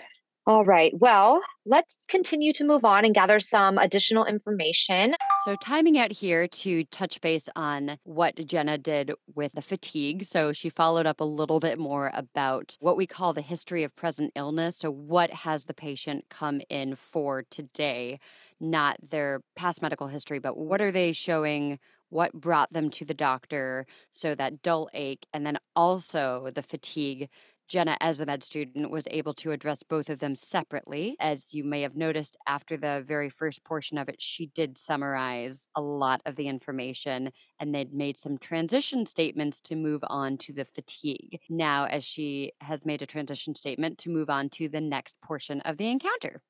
All 0.51 0.65
right. 0.65 0.93
Well, 0.99 1.41
let's 1.65 2.03
continue 2.09 2.51
to 2.51 2.65
move 2.65 2.83
on 2.83 3.05
and 3.05 3.15
gather 3.15 3.39
some 3.39 3.77
additional 3.77 4.25
information. 4.25 5.15
So, 5.45 5.55
timing 5.55 5.97
out 5.97 6.11
here 6.11 6.45
to 6.45 6.83
touch 6.83 7.21
base 7.21 7.47
on 7.55 7.97
what 8.03 8.35
Jenna 8.45 8.77
did 8.77 9.13
with 9.33 9.53
the 9.53 9.61
fatigue. 9.61 10.25
So, 10.25 10.51
she 10.51 10.67
followed 10.67 11.05
up 11.05 11.21
a 11.21 11.23
little 11.23 11.61
bit 11.61 11.79
more 11.79 12.11
about 12.13 12.75
what 12.81 12.97
we 12.97 13.07
call 13.07 13.31
the 13.31 13.41
history 13.41 13.85
of 13.85 13.95
present 13.95 14.33
illness. 14.35 14.77
So, 14.77 14.91
what 14.91 15.31
has 15.31 15.65
the 15.65 15.73
patient 15.73 16.25
come 16.29 16.59
in 16.67 16.95
for 16.95 17.43
today? 17.49 18.19
Not 18.59 18.97
their 19.09 19.39
past 19.55 19.81
medical 19.81 20.07
history, 20.07 20.39
but 20.39 20.57
what 20.57 20.81
are 20.81 20.91
they 20.91 21.13
showing? 21.13 21.79
What 22.09 22.33
brought 22.33 22.73
them 22.73 22.89
to 22.89 23.05
the 23.05 23.13
doctor? 23.13 23.85
So, 24.11 24.35
that 24.35 24.61
dull 24.61 24.89
ache, 24.93 25.25
and 25.33 25.45
then 25.45 25.59
also 25.77 26.51
the 26.53 26.61
fatigue 26.61 27.29
Jenna, 27.71 27.95
as 28.01 28.19
a 28.19 28.25
med 28.25 28.43
student, 28.43 28.91
was 28.91 29.07
able 29.11 29.33
to 29.35 29.53
address 29.53 29.81
both 29.81 30.09
of 30.09 30.19
them 30.19 30.35
separately. 30.35 31.15
As 31.21 31.53
you 31.53 31.63
may 31.63 31.83
have 31.83 31.95
noticed, 31.95 32.35
after 32.45 32.75
the 32.75 33.01
very 33.07 33.29
first 33.29 33.63
portion 33.63 33.97
of 33.97 34.09
it, 34.09 34.21
she 34.21 34.47
did 34.47 34.77
summarize 34.77 35.69
a 35.73 35.81
lot 35.81 36.21
of 36.25 36.35
the 36.35 36.49
information 36.49 37.31
and 37.61 37.73
they'd 37.73 37.93
made 37.93 38.19
some 38.19 38.37
transition 38.37 39.05
statements 39.05 39.61
to 39.61 39.77
move 39.77 40.01
on 40.07 40.37
to 40.39 40.51
the 40.51 40.65
fatigue. 40.65 41.39
Now, 41.49 41.85
as 41.85 42.03
she 42.03 42.51
has 42.59 42.85
made 42.85 43.01
a 43.01 43.05
transition 43.05 43.55
statement 43.55 43.99
to 43.99 44.09
move 44.09 44.29
on 44.29 44.49
to 44.49 44.67
the 44.67 44.81
next 44.81 45.21
portion 45.21 45.61
of 45.61 45.77
the 45.77 45.87
encounter. 45.87 46.41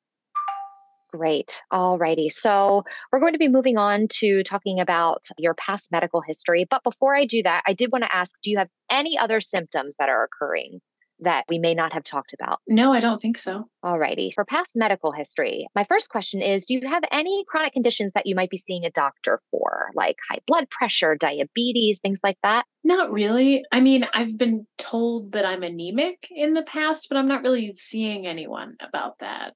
Great. 1.11 1.61
All 1.69 1.99
righty. 1.99 2.29
So 2.29 2.83
we're 3.11 3.19
going 3.19 3.33
to 3.33 3.37
be 3.37 3.47
moving 3.47 3.77
on 3.77 4.07
to 4.21 4.41
talking 4.41 4.79
about 4.79 5.27
your 5.37 5.53
past 5.53 5.91
medical 5.91 6.21
history. 6.21 6.65
But 6.67 6.83
before 6.83 7.15
I 7.15 7.25
do 7.25 7.43
that, 7.43 7.61
I 7.67 7.73
did 7.73 7.91
want 7.91 8.05
to 8.05 8.15
ask 8.15 8.41
do 8.41 8.49
you 8.49 8.57
have 8.57 8.69
any 8.89 9.19
other 9.19 9.39
symptoms 9.39 9.97
that 9.99 10.09
are 10.09 10.23
occurring 10.23 10.81
that 11.21 11.45
we 11.49 11.59
may 11.59 11.73
not 11.73 11.93
have 11.93 12.03
talked 12.03 12.33
about? 12.33 12.59
No, 12.67 12.93
I 12.93 12.99
don't 12.99 13.21
think 13.21 13.37
so. 13.37 13.65
Alrighty. 13.83 14.33
For 14.33 14.45
past 14.45 14.73
medical 14.75 15.11
history, 15.11 15.67
my 15.75 15.85
first 15.85 16.09
question 16.09 16.41
is 16.41 16.65
Do 16.65 16.75
you 16.75 16.87
have 16.87 17.03
any 17.11 17.45
chronic 17.47 17.73
conditions 17.73 18.11
that 18.15 18.25
you 18.25 18.35
might 18.35 18.49
be 18.49 18.57
seeing 18.57 18.85
a 18.85 18.91
doctor 18.91 19.41
for, 19.51 19.89
like 19.95 20.17
high 20.29 20.39
blood 20.47 20.69
pressure, 20.69 21.15
diabetes, 21.15 21.99
things 21.99 22.21
like 22.23 22.37
that? 22.43 22.65
Not 22.83 23.11
really. 23.11 23.63
I 23.71 23.81
mean, 23.81 24.05
I've 24.13 24.37
been 24.37 24.65
told 24.77 25.33
that 25.33 25.45
I'm 25.45 25.63
anemic 25.63 26.27
in 26.31 26.53
the 26.53 26.63
past, 26.63 27.07
but 27.09 27.17
I'm 27.17 27.27
not 27.27 27.43
really 27.43 27.73
seeing 27.73 28.25
anyone 28.27 28.75
about 28.81 29.19
that. 29.19 29.53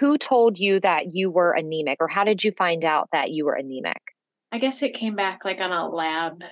Who 0.00 0.18
told 0.18 0.58
you 0.58 0.80
that 0.80 1.12
you 1.12 1.30
were 1.30 1.52
anemic, 1.52 1.98
or 2.00 2.08
how 2.08 2.24
did 2.24 2.42
you 2.42 2.52
find 2.52 2.84
out 2.84 3.08
that 3.12 3.30
you 3.30 3.44
were 3.44 3.54
anemic? 3.54 4.00
I 4.50 4.58
guess 4.58 4.82
it 4.82 4.94
came 4.94 5.16
back 5.16 5.44
like 5.44 5.60
on 5.60 5.72
a 5.72 5.88
lab, 5.88 6.42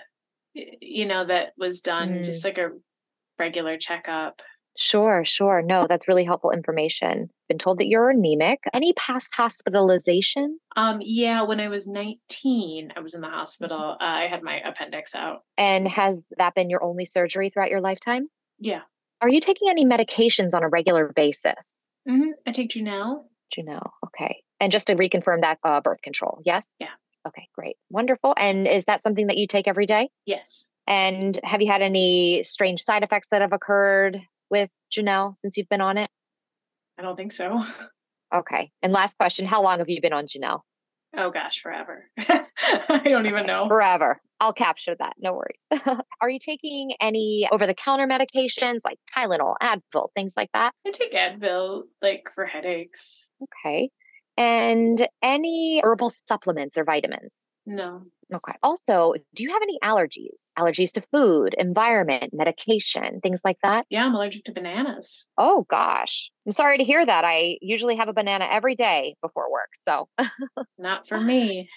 you 0.55 1.07
know, 1.07 1.25
that 1.25 1.53
was 1.57 1.81
done, 1.81 2.15
mm. 2.15 2.25
just 2.25 2.45
like 2.45 2.59
a 2.59 2.71
regular 3.43 3.77
checkup. 3.77 4.41
Sure, 4.79 5.25
sure. 5.25 5.63
No, 5.63 5.87
that's 5.87 6.09
really 6.09 6.25
helpful 6.25 6.51
information. 6.53 7.29
Been 7.49 7.59
told 7.59 7.79
that 7.79 7.89
you're 7.89 8.09
anemic. 8.09 8.61
Any 8.73 8.93
past 8.95 9.33
hospitalization? 9.35 10.59
Um, 10.77 11.01
yeah, 11.03 11.43
when 11.43 11.61
I 11.61 11.69
was 11.69 11.87
19, 11.87 12.93
I 12.97 13.01
was 13.01 13.15
in 13.15 13.21
the 13.21 13.29
hospital. 13.29 13.97
Uh, 14.01 14.05
I 14.05 14.29
had 14.31 14.43
my 14.43 14.61
appendix 14.65 15.15
out. 15.15 15.41
And 15.59 15.87
has 15.89 16.25
that 16.39 16.55
been 16.55 16.71
your 16.71 16.83
only 16.83 17.05
surgery 17.05 17.51
throughout 17.51 17.71
your 17.71 17.83
lifetime? 17.83 18.29
Yeah. 18.61 18.83
Are 19.21 19.29
you 19.29 19.41
taking 19.41 19.69
any 19.69 19.85
medications 19.85 20.55
on 20.55 20.63
a 20.63 20.69
regular 20.69 21.13
basis? 21.15 21.89
Mm-hmm. 22.09 22.31
I 22.47 22.53
take 22.53 22.71
Junel. 22.71 23.25
Junel, 23.55 23.91
okay. 24.07 24.37
And 24.59 24.73
just 24.73 24.87
to 24.87 24.95
reconfirm 24.95 25.43
that 25.43 25.59
uh, 25.65 25.81
birth 25.81 26.01
control, 26.03 26.41
yes? 26.47 26.73
Yeah. 26.81 26.95
Okay, 27.29 27.49
great. 27.55 27.77
Wonderful. 27.91 28.35
And 28.37 28.67
is 28.67 28.87
that 28.87 29.03
something 29.03 29.27
that 29.27 29.37
you 29.37 29.47
take 29.47 29.69
every 29.69 29.87
day? 29.87 30.09
Yes. 30.25 30.69
And 30.93 31.41
have 31.43 31.63
you 31.63 31.73
had 31.73 31.81
any 31.81 32.43
strange 32.45 32.83
side 32.83 33.03
effects 33.03 33.29
that 33.31 33.41
have 33.41 33.55
occurred 33.55 34.21
with 34.51 34.69
Janelle 34.93 35.39
since 35.39 35.57
you've 35.57 35.71
been 35.71 35.81
on 35.81 35.97
it? 35.97 36.11
I 36.99 37.03
don't 37.03 37.17
think 37.17 37.33
so. 37.33 37.65
Okay. 38.35 38.71
And 38.83 38.95
last 38.95 39.19
question 39.19 39.45
How 39.45 39.63
long 39.63 39.81
have 39.81 39.91
you 39.91 40.01
been 40.01 40.15
on 40.15 40.27
Janelle? 40.27 40.61
Oh 41.15 41.31
gosh, 41.31 41.61
forever. 41.61 42.09
I 42.19 43.03
don't 43.05 43.27
even 43.27 43.45
know. 43.45 43.69
Forever. 43.69 44.23
I'll 44.41 44.55
capture 44.55 44.97
that. 44.99 45.13
No 45.19 45.35
worries. 45.35 45.67
Are 46.23 46.31
you 46.31 46.39
taking 46.39 46.93
any 46.99 47.47
over 47.53 47.67
the 47.67 47.75
counter 47.75 48.07
medications 48.07 48.79
like 48.87 48.99
Tylenol, 49.15 49.57
Advil, 49.63 50.09
things 50.17 50.33
like 50.35 50.49
that? 50.55 50.73
I 50.87 50.93
take 50.93 51.13
Advil 51.13 51.83
like 52.01 52.29
for 52.35 52.47
headaches. 52.47 53.29
Okay. 53.43 53.91
And 54.39 55.07
any 55.23 55.83
herbal 55.85 56.09
supplements 56.27 56.79
or 56.79 56.85
vitamins? 56.85 57.45
No. 57.65 58.03
Okay. 58.35 58.53
Also, 58.63 59.13
do 59.35 59.43
you 59.43 59.51
have 59.51 59.63
any 59.63 59.79
allergies? 59.85 60.53
Allergies 60.59 60.93
to 60.93 61.03
food, 61.13 61.55
environment, 61.59 62.33
medication, 62.33 63.21
things 63.21 63.43
like 63.45 63.59
that? 63.63 63.87
Yeah, 63.91 64.05
I'm 64.07 64.15
allergic 64.15 64.45
to 64.45 64.53
bananas. 64.53 65.27
Oh, 65.39 65.67
gosh. 65.69 66.31
I'm 66.47 66.53
sorry 66.53 66.79
to 66.79 66.85
hear 66.85 67.05
that. 67.05 67.25
I 67.25 67.59
usually 67.61 67.97
have 67.97 68.09
a 68.09 68.13
banana 68.15 68.49
every 68.51 68.75
day 68.75 69.15
before 69.23 69.51
work. 69.53 69.69
So, 69.79 70.09
Not 70.79 71.07
for 71.07 71.21
me. 71.21 71.69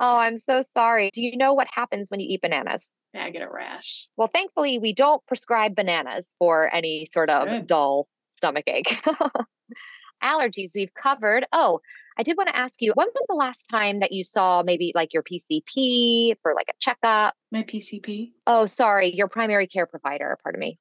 oh, 0.00 0.16
I'm 0.16 0.38
so 0.38 0.62
sorry. 0.74 1.10
Do 1.12 1.20
you 1.20 1.36
know 1.36 1.54
what 1.54 1.66
happens 1.72 2.10
when 2.10 2.20
you 2.20 2.28
eat 2.30 2.42
bananas? 2.42 2.92
Yeah, 3.12 3.24
I 3.24 3.30
get 3.30 3.42
a 3.42 3.50
rash. 3.50 4.06
Well, 4.16 4.28
thankfully, 4.32 4.78
we 4.78 4.94
don't 4.94 5.24
prescribe 5.26 5.74
bananas 5.74 6.34
for 6.38 6.72
any 6.72 7.06
sort 7.06 7.26
That's 7.28 7.44
of 7.46 7.50
good. 7.50 7.66
dull 7.66 8.06
stomach 8.30 8.64
ache. 8.68 8.94
Allergies 10.22 10.70
we've 10.74 10.92
covered. 10.94 11.46
Oh, 11.52 11.80
I 12.18 12.22
did 12.22 12.36
want 12.36 12.48
to 12.48 12.56
ask 12.56 12.80
you, 12.80 12.92
when 12.94 13.08
was 13.14 13.26
the 13.28 13.34
last 13.34 13.66
time 13.70 14.00
that 14.00 14.12
you 14.12 14.24
saw 14.24 14.62
maybe 14.62 14.92
like 14.94 15.12
your 15.12 15.22
PCP 15.22 16.36
for 16.42 16.54
like 16.54 16.68
a 16.68 16.74
checkup? 16.80 17.34
My 17.52 17.62
PCP. 17.62 18.32
Oh, 18.46 18.66
sorry, 18.66 19.14
your 19.14 19.28
primary 19.28 19.66
care 19.66 19.86
provider, 19.86 20.38
pardon 20.42 20.60
me. 20.60 20.78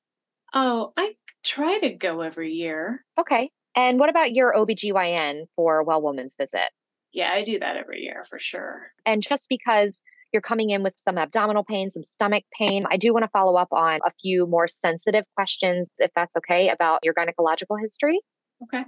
Oh, 0.53 0.93
I 0.95 1.15
try 1.43 1.79
to 1.79 1.89
go 1.89 2.21
every 2.21 2.53
year. 2.53 3.03
Okay. 3.19 3.51
And 3.75 3.99
what 3.99 4.09
about 4.09 4.31
your 4.31 4.53
OBGYN 4.53 5.47
for 5.57 5.79
a 5.79 5.83
Well 5.83 6.01
Woman's 6.01 6.37
visit? 6.37 6.69
Yeah, 7.11 7.31
I 7.33 7.43
do 7.43 7.59
that 7.59 7.75
every 7.75 8.01
year 8.01 8.23
for 8.29 8.39
sure. 8.39 8.91
And 9.05 9.21
just 9.21 9.47
because 9.49 10.01
you're 10.31 10.41
coming 10.41 10.69
in 10.69 10.83
with 10.83 10.93
some 10.97 11.17
abdominal 11.17 11.65
pain, 11.65 11.91
some 11.91 12.03
stomach 12.03 12.43
pain, 12.57 12.85
I 12.89 12.95
do 12.97 13.13
want 13.13 13.23
to 13.23 13.29
follow 13.29 13.55
up 13.55 13.69
on 13.71 13.99
a 14.05 14.11
few 14.21 14.47
more 14.47 14.67
sensitive 14.69 15.25
questions, 15.35 15.89
if 15.97 16.11
that's 16.15 16.35
okay, 16.37 16.69
about 16.69 16.99
your 17.03 17.13
gynecological 17.13 17.79
history. 17.81 18.21
Okay. 18.63 18.83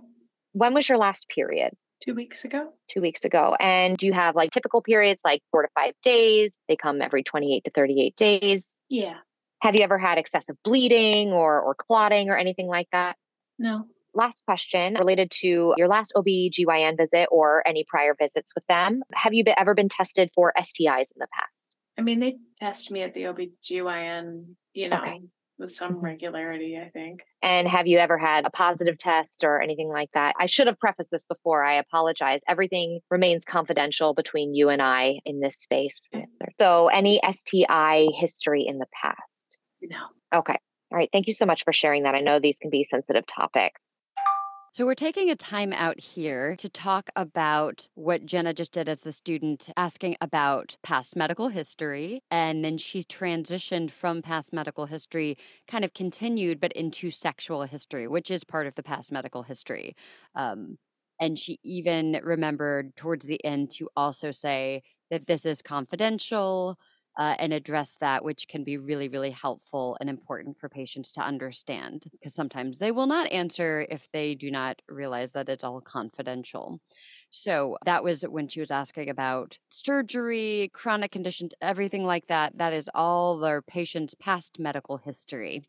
When 0.53 0.73
was 0.73 0.87
your 0.87 0.97
last 0.97 1.27
period? 1.29 1.73
Two 2.03 2.13
weeks 2.13 2.45
ago. 2.45 2.73
Two 2.89 3.01
weeks 3.01 3.25
ago. 3.25 3.55
And 3.59 3.97
do 3.97 4.05
you 4.05 4.13
have 4.13 4.35
like 4.35 4.51
typical 4.51 4.81
periods, 4.81 5.21
like 5.25 5.41
four 5.51 5.63
to 5.63 5.69
five 5.73 5.93
days? 6.03 6.57
They 6.67 6.75
come 6.75 7.01
every 7.01 7.23
28 7.23 7.63
to 7.63 7.71
38 7.71 8.15
days. 8.15 8.77
Yeah. 8.89 9.15
Have 9.61 9.75
you 9.75 9.81
ever 9.81 9.97
had 9.97 10.17
excessive 10.17 10.55
bleeding 10.63 11.31
or, 11.31 11.59
or 11.59 11.73
clotting 11.75 12.29
or 12.29 12.37
anything 12.37 12.67
like 12.67 12.87
that? 12.91 13.15
No. 13.57 13.85
Last 14.13 14.43
question 14.45 14.95
related 14.95 15.31
to 15.41 15.73
your 15.77 15.87
last 15.87 16.13
OB/GYN 16.15 16.97
visit 16.97 17.27
or 17.31 17.67
any 17.67 17.83
prior 17.87 18.15
visits 18.19 18.53
with 18.55 18.65
them. 18.67 19.03
Have 19.13 19.33
you 19.33 19.43
ever 19.57 19.73
been 19.73 19.89
tested 19.89 20.29
for 20.33 20.53
STIs 20.57 21.11
in 21.11 21.19
the 21.19 21.27
past? 21.33 21.75
I 21.97 22.01
mean, 22.03 22.19
they 22.19 22.37
test 22.59 22.91
me 22.91 23.01
at 23.01 23.13
the 23.13 23.23
OBGYN, 23.23 24.55
you 24.73 24.89
know, 24.89 24.97
Okay. 24.97 25.21
With 25.57 25.71
some 25.71 25.97
regularity, 25.97 26.77
I 26.77 26.89
think. 26.89 27.21
And 27.41 27.67
have 27.67 27.87
you 27.87 27.97
ever 27.97 28.17
had 28.17 28.45
a 28.45 28.49
positive 28.49 28.97
test 28.97 29.43
or 29.43 29.61
anything 29.61 29.89
like 29.89 30.09
that? 30.13 30.35
I 30.39 30.45
should 30.45 30.67
have 30.67 30.79
prefaced 30.79 31.11
this 31.11 31.25
before. 31.25 31.63
I 31.63 31.75
apologize. 31.75 32.41
Everything 32.47 32.99
remains 33.09 33.45
confidential 33.45 34.13
between 34.13 34.53
you 34.53 34.69
and 34.69 34.81
I 34.81 35.19
in 35.25 35.39
this 35.39 35.57
space. 35.57 36.07
Okay. 36.13 36.25
So, 36.59 36.87
any 36.87 37.19
STI 37.31 38.07
history 38.13 38.65
in 38.67 38.77
the 38.77 38.87
past? 38.93 39.57
No. 39.81 39.97
Okay. 40.35 40.57
All 40.91 40.97
right. 40.97 41.09
Thank 41.11 41.27
you 41.27 41.33
so 41.33 41.45
much 41.45 41.63
for 41.63 41.73
sharing 41.73 42.03
that. 42.03 42.15
I 42.15 42.21
know 42.21 42.39
these 42.39 42.57
can 42.57 42.69
be 42.69 42.83
sensitive 42.83 43.25
topics. 43.27 43.89
So, 44.77 44.85
we're 44.85 44.93
taking 44.93 45.31
a 45.31 45.35
time 45.35 45.73
out 45.73 45.99
here 45.99 46.55
to 46.57 46.69
talk 46.69 47.09
about 47.15 47.89
what 47.95 48.27
Jenna 48.27 48.53
just 48.53 48.73
did 48.73 48.87
as 48.87 49.01
the 49.01 49.11
student, 49.11 49.71
asking 49.75 50.17
about 50.21 50.77
past 50.83 51.15
medical 51.15 51.47
history. 51.47 52.21
And 52.29 52.63
then 52.63 52.77
she 52.77 53.01
transitioned 53.01 53.89
from 53.89 54.21
past 54.21 54.53
medical 54.53 54.85
history, 54.85 55.35
kind 55.67 55.83
of 55.83 55.95
continued, 55.95 56.59
but 56.59 56.73
into 56.73 57.09
sexual 57.09 57.63
history, 57.63 58.07
which 58.07 58.29
is 58.29 58.43
part 58.43 58.67
of 58.67 58.75
the 58.75 58.83
past 58.83 59.11
medical 59.11 59.41
history. 59.41 59.95
Um, 60.35 60.77
and 61.19 61.39
she 61.39 61.57
even 61.63 62.21
remembered 62.23 62.95
towards 62.95 63.25
the 63.25 63.43
end 63.43 63.71
to 63.71 63.89
also 63.97 64.29
say 64.29 64.83
that 65.09 65.25
this 65.25 65.43
is 65.43 65.63
confidential 65.63 66.77
uh, 67.17 67.35
and 67.39 67.51
address 67.51 67.97
that, 67.97 68.23
which 68.23 68.47
can 68.47 68.63
be 68.63 68.77
really, 68.77 69.09
really 69.09 69.31
helpful 69.31 69.97
and 69.99 70.09
important 70.09 70.57
for 70.59 70.69
patients 70.69 71.11
to 71.13 71.21
understand 71.21 72.05
because 72.11 72.35
sometimes 72.35 72.77
they 72.77 72.91
will 72.91 73.07
not 73.07 73.31
answer 73.31 73.85
if 73.89 74.09
they 74.11 74.35
do 74.35 74.51
not 74.51 74.81
realize 74.87 75.31
that 75.31 75.49
it's 75.49 75.63
all 75.63 75.81
confidential. 75.81 76.79
So 77.31 77.77
that 77.85 78.03
was 78.03 78.21
when 78.21 78.47
she 78.47 78.59
was 78.59 78.71
asking 78.71 79.09
about 79.09 79.57
surgery, 79.69 80.69
chronic 80.73 81.11
conditions, 81.11 81.53
everything 81.61 82.05
like 82.05 82.27
that. 82.27 82.57
That 82.57 82.73
is 82.73 82.89
all 82.93 83.39
their 83.39 83.61
patient's 83.63 84.13
past 84.13 84.59
medical 84.59 84.97
history. 84.97 85.63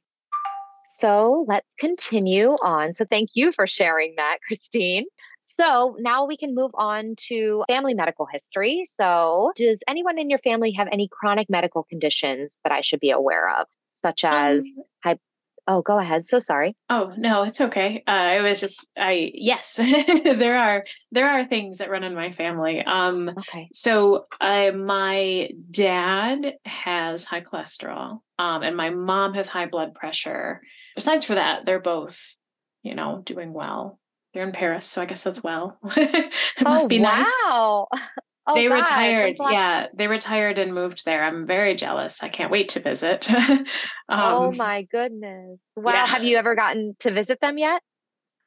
So, 0.90 1.44
let's 1.46 1.74
continue 1.74 2.52
on. 2.62 2.94
So, 2.94 3.04
thank 3.04 3.30
you 3.34 3.52
for 3.52 3.66
sharing 3.66 4.14
that, 4.16 4.38
Christine. 4.46 5.04
So, 5.40 5.96
now 5.98 6.26
we 6.26 6.36
can 6.36 6.54
move 6.54 6.72
on 6.74 7.14
to 7.28 7.64
family 7.68 7.94
medical 7.94 8.26
history. 8.26 8.84
So, 8.86 9.52
does 9.56 9.82
anyone 9.88 10.18
in 10.18 10.30
your 10.30 10.38
family 10.40 10.72
have 10.72 10.88
any 10.92 11.08
chronic 11.10 11.48
medical 11.48 11.84
conditions 11.84 12.58
that 12.64 12.72
I 12.72 12.80
should 12.82 13.00
be 13.00 13.10
aware 13.10 13.48
of, 13.60 13.66
such 13.94 14.24
as, 14.24 14.66
Um, 15.04 15.16
oh, 15.70 15.82
go 15.82 15.98
ahead. 15.98 16.26
So 16.26 16.38
sorry. 16.38 16.74
oh 16.88 17.12
no, 17.18 17.42
it's 17.42 17.60
okay. 17.60 18.02
Uh, 18.06 18.36
it 18.38 18.40
was 18.42 18.58
just 18.60 18.86
I 18.96 19.30
yes, 19.34 19.76
there 19.76 20.58
are 20.58 20.84
there 21.12 21.28
are 21.28 21.44
things 21.46 21.78
that 21.78 21.90
run 21.90 22.04
in 22.04 22.14
my 22.14 22.30
family. 22.30 22.82
Um, 22.84 23.28
Okay. 23.36 23.68
so 23.72 24.26
uh, 24.40 24.70
my 24.72 25.50
dad 25.70 26.54
has 26.64 27.24
high 27.24 27.42
cholesterol, 27.42 28.20
um, 28.38 28.62
and 28.62 28.76
my 28.76 28.90
mom 28.90 29.34
has 29.34 29.46
high 29.48 29.66
blood 29.66 29.94
pressure. 29.94 30.62
Besides 30.94 31.24
for 31.26 31.34
that, 31.34 31.66
they're 31.66 31.80
both, 31.80 32.36
you 32.82 32.94
know, 32.94 33.20
doing 33.24 33.52
well. 33.52 33.98
They're 34.34 34.44
in 34.46 34.52
Paris, 34.52 34.86
so 34.86 35.02
I 35.02 35.06
guess 35.06 35.24
that's 35.24 35.42
well. 35.42 35.78
it 35.96 36.32
must 36.62 36.86
oh, 36.86 36.88
be 36.88 36.98
nice. 36.98 37.26
wow. 37.48 37.88
Oh, 38.50 38.54
they 38.54 38.66
gosh, 38.66 38.80
retired. 38.80 39.36
Yeah, 39.38 39.86
they 39.92 40.06
retired 40.06 40.56
and 40.56 40.72
moved 40.72 41.04
there. 41.04 41.22
I'm 41.22 41.46
very 41.46 41.74
jealous. 41.74 42.22
I 42.22 42.30
can't 42.30 42.50
wait 42.50 42.70
to 42.70 42.80
visit. 42.80 43.28
oh 44.08 44.48
um, 44.48 44.56
my 44.56 44.84
goodness. 44.90 45.60
Wow. 45.76 45.92
yeah. 45.92 46.06
Have 46.06 46.24
you 46.24 46.38
ever 46.38 46.54
gotten 46.54 46.96
to 47.00 47.12
visit 47.12 47.42
them 47.42 47.58
yet? 47.58 47.82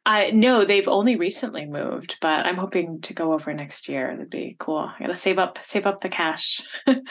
I 0.03 0.31
no, 0.31 0.65
they've 0.65 0.87
only 0.87 1.17
recently 1.17 1.67
moved, 1.67 2.17
but 2.19 2.47
I'm 2.47 2.57
hoping 2.57 3.01
to 3.01 3.13
go 3.13 3.33
over 3.33 3.53
next 3.53 3.87
year. 3.87 4.09
That'd 4.15 4.31
be 4.31 4.55
cool. 4.57 4.79
I 4.79 4.95
gotta 4.99 5.15
save 5.15 5.37
up 5.37 5.59
save 5.61 5.85
up 5.85 6.01
the 6.01 6.09
cash. 6.09 6.61
um, 6.87 7.03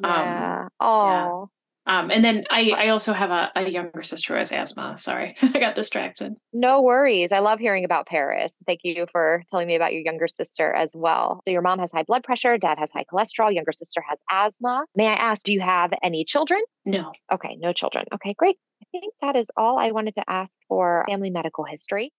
Yeah. 0.00 0.68
Oh, 0.78 1.50
um, 1.88 2.10
and 2.10 2.24
then 2.24 2.44
I 2.50 2.70
I 2.76 2.88
also 2.88 3.12
have 3.12 3.30
a, 3.30 3.50
a 3.56 3.68
younger 3.68 4.02
sister 4.02 4.34
who 4.34 4.38
has 4.38 4.52
asthma. 4.52 4.96
Sorry, 4.98 5.34
I 5.42 5.58
got 5.58 5.74
distracted. 5.74 6.34
no 6.52 6.82
worries. 6.82 7.32
I 7.32 7.40
love 7.40 7.58
hearing 7.58 7.84
about 7.84 8.06
Paris. 8.06 8.56
Thank 8.66 8.80
you 8.84 9.06
for 9.10 9.42
telling 9.50 9.66
me 9.66 9.74
about 9.74 9.92
your 9.92 10.02
younger 10.02 10.28
sister 10.28 10.72
as 10.72 10.92
well. 10.94 11.40
So, 11.44 11.50
your 11.50 11.62
mom 11.62 11.78
has 11.80 11.90
high 11.92 12.04
blood 12.04 12.22
pressure, 12.24 12.58
dad 12.58 12.78
has 12.78 12.90
high 12.92 13.04
cholesterol, 13.12 13.52
younger 13.52 13.72
sister 13.72 14.02
has 14.08 14.18
asthma. 14.30 14.84
May 14.94 15.06
I 15.06 15.14
ask, 15.14 15.42
do 15.42 15.52
you 15.52 15.60
have 15.60 15.92
any 16.02 16.24
children? 16.24 16.60
No. 16.84 17.12
Okay, 17.32 17.56
no 17.58 17.72
children. 17.72 18.04
Okay, 18.14 18.34
great. 18.34 18.56
I 18.82 18.86
think 18.92 19.14
that 19.22 19.36
is 19.36 19.50
all 19.56 19.78
I 19.78 19.90
wanted 19.90 20.14
to 20.16 20.24
ask 20.28 20.56
for 20.68 21.04
family 21.08 21.30
medical 21.30 21.64
history. 21.64 22.12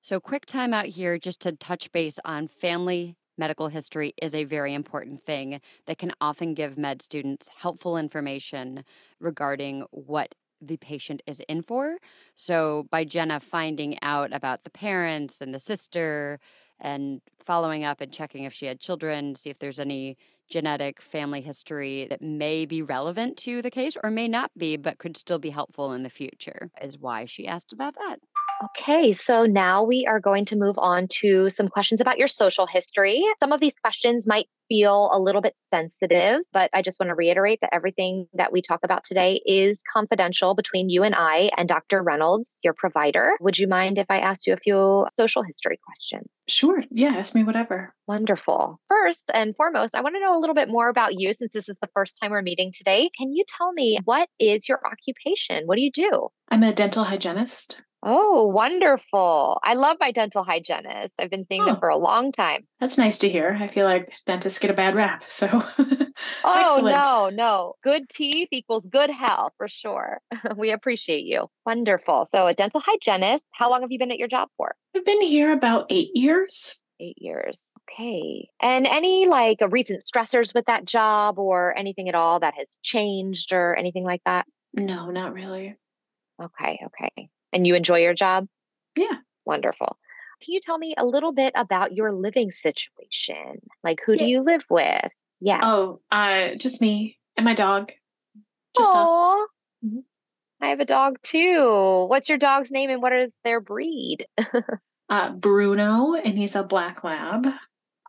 So, 0.00 0.20
quick 0.20 0.44
time 0.46 0.74
out 0.74 0.86
here 0.86 1.18
just 1.18 1.40
to 1.42 1.52
touch 1.52 1.90
base 1.92 2.18
on 2.24 2.48
family 2.48 3.16
medical 3.36 3.68
history 3.68 4.12
is 4.20 4.34
a 4.34 4.44
very 4.44 4.74
important 4.74 5.20
thing 5.20 5.60
that 5.86 5.98
can 5.98 6.12
often 6.20 6.54
give 6.54 6.78
med 6.78 7.02
students 7.02 7.48
helpful 7.56 7.96
information 7.96 8.84
regarding 9.20 9.84
what 9.90 10.34
the 10.60 10.76
patient 10.76 11.22
is 11.26 11.40
in 11.40 11.62
for. 11.62 11.98
So, 12.34 12.86
by 12.90 13.04
Jenna 13.04 13.40
finding 13.40 13.98
out 14.02 14.32
about 14.32 14.64
the 14.64 14.70
parents 14.70 15.40
and 15.40 15.54
the 15.54 15.58
sister 15.58 16.38
and 16.80 17.20
following 17.38 17.84
up 17.84 18.00
and 18.00 18.12
checking 18.12 18.44
if 18.44 18.52
she 18.52 18.66
had 18.66 18.80
children, 18.80 19.34
see 19.34 19.50
if 19.50 19.58
there's 19.58 19.78
any 19.78 20.16
genetic 20.48 21.00
family 21.00 21.40
history 21.40 22.06
that 22.10 22.20
may 22.20 22.66
be 22.66 22.82
relevant 22.82 23.36
to 23.38 23.62
the 23.62 23.70
case 23.70 23.96
or 24.02 24.10
may 24.10 24.28
not 24.28 24.50
be, 24.56 24.76
but 24.76 24.98
could 24.98 25.16
still 25.16 25.38
be 25.38 25.50
helpful 25.50 25.92
in 25.92 26.02
the 26.02 26.10
future, 26.10 26.70
is 26.82 26.98
why 26.98 27.24
she 27.24 27.46
asked 27.46 27.72
about 27.72 27.94
that. 27.94 28.18
Okay, 28.62 29.12
so 29.12 29.46
now 29.46 29.82
we 29.82 30.06
are 30.06 30.20
going 30.20 30.44
to 30.46 30.56
move 30.56 30.76
on 30.78 31.08
to 31.20 31.50
some 31.50 31.68
questions 31.68 32.00
about 32.00 32.18
your 32.18 32.28
social 32.28 32.66
history. 32.66 33.24
Some 33.40 33.52
of 33.52 33.60
these 33.60 33.74
questions 33.74 34.26
might 34.26 34.46
feel 34.68 35.10
a 35.12 35.20
little 35.20 35.42
bit 35.42 35.58
sensitive, 35.66 36.40
but 36.52 36.70
I 36.72 36.82
just 36.82 36.98
want 36.98 37.10
to 37.10 37.14
reiterate 37.14 37.60
that 37.60 37.70
everything 37.72 38.26
that 38.34 38.52
we 38.52 38.62
talk 38.62 38.80
about 38.82 39.04
today 39.04 39.40
is 39.44 39.82
confidential 39.92 40.54
between 40.54 40.88
you 40.88 41.02
and 41.02 41.14
I 41.14 41.50
and 41.56 41.68
Dr. 41.68 42.02
Reynolds, 42.02 42.60
your 42.62 42.74
provider. 42.74 43.32
Would 43.40 43.58
you 43.58 43.68
mind 43.68 43.98
if 43.98 44.06
I 44.08 44.20
asked 44.20 44.46
you 44.46 44.52
a 44.54 44.58
few 44.58 45.06
social 45.16 45.42
history 45.42 45.78
questions? 45.84 46.28
Sure. 46.48 46.82
Yeah. 46.90 47.14
Ask 47.16 47.34
me 47.34 47.44
whatever. 47.44 47.94
Wonderful. 48.06 48.80
First 48.88 49.30
and 49.34 49.54
foremost, 49.56 49.94
I 49.94 50.00
want 50.00 50.14
to 50.14 50.20
know 50.20 50.36
a 50.36 50.40
little 50.40 50.54
bit 50.54 50.68
more 50.68 50.88
about 50.88 51.14
you 51.14 51.32
since 51.32 51.52
this 51.52 51.68
is 51.68 51.76
the 51.80 51.88
first 51.94 52.18
time 52.20 52.30
we're 52.30 52.42
meeting 52.42 52.72
today. 52.72 53.10
Can 53.16 53.32
you 53.32 53.44
tell 53.48 53.72
me 53.72 53.98
what 54.04 54.28
is 54.38 54.68
your 54.68 54.80
occupation? 54.86 55.64
What 55.66 55.76
do 55.76 55.82
you 55.82 55.92
do? 55.92 56.28
I'm 56.50 56.62
a 56.62 56.72
dental 56.72 57.04
hygienist. 57.04 57.80
Oh, 58.06 58.46
wonderful. 58.48 59.58
I 59.64 59.74
love 59.74 59.96
my 59.98 60.12
dental 60.12 60.44
hygienist. 60.44 61.14
I've 61.18 61.30
been 61.30 61.46
seeing 61.46 61.64
them 61.64 61.76
Oh. 61.76 61.80
for 61.80 61.88
a 61.88 61.96
long 61.96 62.32
time. 62.32 62.66
That's 62.78 62.98
nice 62.98 63.16
to 63.18 63.30
hear. 63.30 63.56
I 63.58 63.66
feel 63.66 63.86
like 63.86 64.12
dentists 64.26 64.58
get 64.58 64.70
a 64.70 64.74
bad 64.74 64.94
rap. 64.94 65.24
So 65.28 65.46
Oh, 66.44 66.80
no, 66.82 67.30
no. 67.30 67.74
Good 67.82 68.08
teeth 68.10 68.48
equals 68.52 68.86
good 68.86 69.10
health 69.10 69.52
for 69.56 69.68
sure. 69.68 70.20
we 70.56 70.70
appreciate 70.70 71.24
you. 71.24 71.48
Wonderful. 71.66 72.26
So, 72.26 72.46
a 72.46 72.54
dental 72.54 72.80
hygienist. 72.84 73.44
How 73.52 73.70
long 73.70 73.80
have 73.80 73.90
you 73.90 73.98
been 73.98 74.10
at 74.12 74.18
your 74.18 74.28
job 74.28 74.48
for? 74.56 74.74
I've 74.94 75.04
been 75.04 75.22
here 75.22 75.52
about 75.52 75.86
eight 75.90 76.10
years. 76.14 76.78
Eight 77.00 77.16
years. 77.18 77.70
Okay. 77.90 78.48
And 78.60 78.86
any 78.86 79.26
like 79.26 79.58
recent 79.70 80.02
stressors 80.04 80.54
with 80.54 80.66
that 80.66 80.84
job 80.84 81.38
or 81.38 81.76
anything 81.76 82.08
at 82.08 82.14
all 82.14 82.38
that 82.40 82.54
has 82.56 82.70
changed 82.82 83.52
or 83.52 83.74
anything 83.74 84.04
like 84.04 84.20
that? 84.26 84.46
No, 84.74 85.10
not 85.10 85.32
really. 85.32 85.74
Okay. 86.40 86.80
Okay. 86.86 87.28
And 87.54 87.66
you 87.66 87.76
enjoy 87.76 87.98
your 87.98 88.14
job? 88.14 88.48
Yeah. 88.96 89.18
Wonderful. 89.46 89.96
Can 90.42 90.52
you 90.52 90.60
tell 90.60 90.76
me 90.76 90.94
a 90.98 91.06
little 91.06 91.32
bit 91.32 91.52
about 91.56 91.94
your 91.94 92.12
living 92.12 92.50
situation? 92.50 93.60
Like, 93.84 94.00
who 94.04 94.16
do 94.16 94.24
you 94.24 94.42
live 94.42 94.64
with? 94.68 95.10
Yeah. 95.40 95.60
Oh, 95.62 96.00
uh, 96.10 96.56
just 96.56 96.80
me 96.80 97.18
and 97.36 97.44
my 97.44 97.54
dog. 97.54 97.92
Just 98.76 98.94
us. 98.94 99.08
Aw. 99.10 99.46
Mhm. 99.86 100.02
I 100.60 100.68
have 100.68 100.80
a 100.80 100.84
dog 100.84 101.18
too. 101.22 102.06
What's 102.08 102.28
your 102.28 102.38
dog's 102.38 102.72
name 102.72 102.90
and 102.90 103.00
what 103.00 103.12
is 103.12 103.34
their 103.44 103.60
breed? 103.60 104.26
Uh, 105.10 105.30
Bruno, 105.30 106.14
and 106.14 106.38
he's 106.38 106.56
a 106.56 106.62
black 106.62 107.04
lab. 107.04 107.46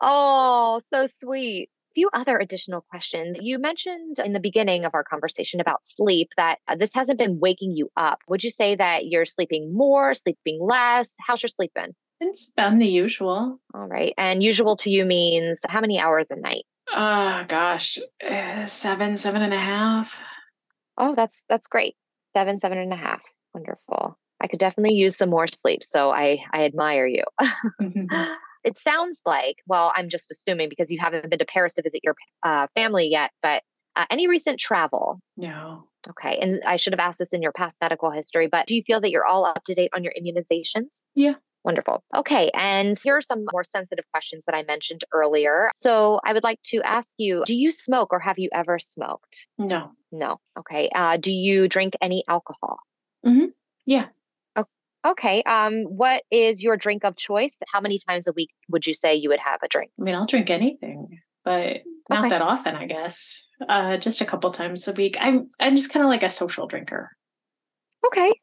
Oh, 0.02 0.80
so 0.86 1.08
sweet. 1.08 1.70
A 1.96 2.02
few 2.02 2.10
other 2.12 2.38
additional 2.38 2.82
questions. 2.90 3.38
You 3.42 3.58
mentioned 3.58 4.20
in 4.20 4.34
the 4.34 4.42
beginning 4.42 4.84
of 4.84 4.94
our 4.94 5.04
conversation 5.06 5.62
about 5.62 5.86
sleep 5.86 6.28
that 6.36 6.60
uh, 6.68 6.76
this 6.76 6.94
hasn't 6.94 7.18
been 7.18 7.40
waking 7.40 7.72
you 7.72 7.90
up. 7.96 8.20
Would 8.28 8.44
you 8.44 8.52
say 8.52 8.76
that 8.76 9.06
you're 9.06 9.26
sleeping 9.26 9.74
more, 9.74 10.14
sleeping 10.14 10.60
less? 10.62 11.16
How's 11.26 11.42
your 11.42 11.48
sleep 11.48 11.72
been? 11.74 11.96
It's 12.20 12.48
been 12.48 12.80
the 12.80 12.88
usual. 12.88 13.62
All 13.74 13.88
right. 13.88 14.14
And 14.18 14.44
usual 14.44 14.76
to 14.78 14.90
you 14.90 15.06
means 15.06 15.62
how 15.70 15.80
many 15.80 15.98
hours 15.98 16.28
a 16.32 16.36
night? 16.36 16.66
Uh, 16.94 17.44
gosh, 17.44 17.98
uh, 18.22 18.66
seven, 18.66 19.16
seven 19.16 19.42
and 19.42 19.54
a 19.54 19.58
half. 19.58 20.22
Oh, 20.98 21.16
that's 21.16 21.46
that's 21.48 21.70
great. 21.70 21.96
Seven, 22.36 22.60
seven 22.60 22.78
and 22.78 22.92
a 22.92 22.98
half. 22.98 23.22
Wonderful. 23.54 24.20
I 24.42 24.48
could 24.48 24.60
definitely 24.60 24.96
use 24.96 25.16
some 25.16 25.30
more 25.30 25.48
sleep. 25.48 25.82
So 25.86 26.12
I 26.12 26.44
I 26.52 26.66
admire 26.66 27.08
you. 27.08 27.24
it 28.66 28.78
sounds 28.78 29.22
like, 29.26 29.58
well, 29.68 29.94
I'm 29.96 30.10
just 30.10 30.32
assuming 30.32 30.70
because 30.70 30.92
you 30.92 31.00
haven't 31.00 31.30
been 31.30 31.40
to 31.40 31.46
Paris 31.46 31.76
to 31.76 31.82
visit 31.84 32.02
your 32.04 32.16
uh, 32.44 32.68
family 32.76 33.08
yet, 33.10 33.32
but 33.42 33.64
uh, 33.96 34.06
any 34.10 34.28
recent 34.28 34.60
travel? 34.60 35.20
no. 35.38 35.88
Okay. 36.08 36.38
And 36.40 36.62
I 36.68 36.78
should 36.78 36.94
have 36.94 37.00
asked 37.00 37.18
this 37.18 37.34
in 37.34 37.42
your 37.42 37.52
past 37.52 37.80
medical 37.82 38.12
history, 38.12 38.48
but 38.48 38.68
do 38.68 38.76
you 38.76 38.84
feel 38.86 39.02
that 39.02 39.10
you're 39.10 39.26
all 39.26 39.44
up 39.44 39.64
to 39.66 39.74
date 39.74 39.90
on 39.96 40.04
your 40.04 40.14
immunizations? 40.14 41.04
Yeah. 41.16 41.34
Wonderful. 41.64 42.04
Okay. 42.16 42.52
And 42.54 42.96
here 43.04 43.18
are 43.18 43.24
some 43.24 43.44
more 43.52 43.64
sensitive 43.64 44.06
questions 44.14 44.44
that 44.46 44.56
I 44.56 44.62
mentioned 44.62 45.04
earlier. 45.12 45.72
So 45.74 46.20
I 46.24 46.34
would 46.34 46.44
like 46.44 46.62
to 46.66 46.82
ask 46.84 47.16
you 47.18 47.42
do 47.48 47.56
you 47.56 47.72
smoke 47.72 48.10
or 48.12 48.20
have 48.20 48.38
you 48.38 48.50
ever 48.54 48.78
smoked? 48.78 49.48
No. 49.58 49.94
No. 50.12 50.38
Okay. 50.60 50.90
Uh, 50.94 51.18
do 51.18 51.32
you 51.32 51.68
drink 51.68 51.96
any 52.02 52.24
alcohol? 52.28 52.78
Mhm. 53.26 53.48
Yeah. 53.88 54.10
Okay. 55.06 55.44
Um, 55.44 55.84
what 55.84 56.24
is 56.32 56.64
your 56.64 56.78
drink 56.78 57.06
of 57.06 57.16
choice? 57.16 57.60
How 57.72 57.80
many 57.80 58.00
times 58.00 58.28
a 58.28 58.32
week 58.34 58.50
would 58.70 58.88
you 58.88 58.94
say 58.94 59.16
you 59.16 59.30
would 59.30 59.40
have 59.40 59.60
a 59.64 59.68
drink? 59.68 59.92
I 60.00 60.04
mean, 60.04 60.16
I'll 60.16 60.26
drink 60.26 60.50
anything, 60.50 61.20
but 61.44 61.78
not 62.10 62.20
Okay. 62.20 62.30
that 62.30 62.42
often, 62.42 62.76
I 62.76 62.86
guess. 62.86 63.46
Uh, 63.68 63.98
just 63.98 64.22
a 64.22 64.26
couple 64.26 64.50
times 64.52 64.88
a 64.88 64.94
week. 64.94 65.18
I'm 65.20 65.50
I'm 65.60 65.76
just 65.76 65.92
kind 65.92 66.04
of 66.04 66.10
like 66.10 66.24
a 66.24 66.30
social 66.30 66.68
drinker. 66.68 67.12
Okay. 68.08 68.34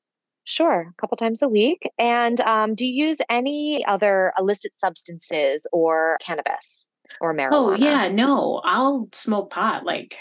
Sure. 0.45 0.93
A 0.97 1.01
couple 1.01 1.17
times 1.17 1.43
a 1.43 1.49
week. 1.49 1.83
And 1.99 2.41
um, 2.41 2.75
do 2.75 2.85
you 2.85 3.07
use 3.07 3.19
any 3.31 3.85
other 3.87 4.33
illicit 4.39 4.73
substances 4.77 5.67
or 5.73 6.19
cannabis 6.21 6.89
or 7.21 7.33
marijuana? 7.35 7.51
Oh 7.53 7.75
yeah, 7.77 8.09
no, 8.09 8.61
I'll 8.65 9.09
smoke 9.13 9.51
pot 9.51 9.85
like 9.85 10.17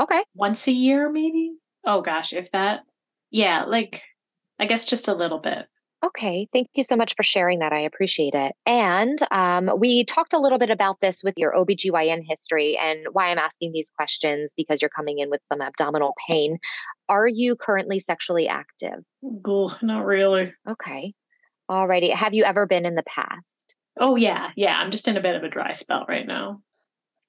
Okay. 0.00 0.22
once 0.34 0.66
a 0.66 0.72
year, 0.72 1.10
maybe. 1.10 1.52
Oh 1.84 2.00
gosh, 2.00 2.32
if 2.32 2.50
that. 2.52 2.80
Yeah, 3.30 3.64
like 3.64 4.02
I 4.58 4.64
guess 4.66 4.86
just 4.86 5.08
a 5.08 5.14
little 5.14 5.38
bit. 5.38 5.66
Okay. 6.06 6.46
Thank 6.52 6.68
you 6.74 6.84
so 6.84 6.94
much 6.94 7.14
for 7.16 7.22
sharing 7.22 7.58
that. 7.60 7.72
I 7.72 7.80
appreciate 7.80 8.34
it. 8.34 8.52
And 8.64 9.18
um, 9.32 9.70
we 9.78 10.04
talked 10.04 10.34
a 10.34 10.38
little 10.38 10.58
bit 10.58 10.70
about 10.70 11.00
this 11.00 11.22
with 11.24 11.34
your 11.36 11.52
OBGYN 11.52 12.22
history 12.28 12.78
and 12.80 13.06
why 13.12 13.30
I'm 13.30 13.38
asking 13.38 13.72
these 13.72 13.90
questions 13.90 14.54
because 14.56 14.80
you're 14.80 14.88
coming 14.88 15.18
in 15.18 15.30
with 15.30 15.40
some 15.44 15.60
abdominal 15.60 16.14
pain. 16.28 16.58
Are 17.08 17.26
you 17.26 17.56
currently 17.56 17.98
sexually 17.98 18.46
active? 18.46 19.04
Ugh, 19.24 19.82
not 19.82 20.04
really. 20.04 20.52
Okay. 20.68 21.12
Alrighty. 21.68 22.12
Have 22.12 22.34
you 22.34 22.44
ever 22.44 22.66
been 22.66 22.86
in 22.86 22.94
the 22.94 23.02
past? 23.02 23.74
Oh 23.98 24.14
yeah, 24.14 24.50
yeah. 24.54 24.76
I'm 24.76 24.90
just 24.90 25.08
in 25.08 25.16
a 25.16 25.22
bit 25.22 25.34
of 25.34 25.42
a 25.42 25.48
dry 25.48 25.72
spell 25.72 26.04
right 26.08 26.26
now. 26.26 26.60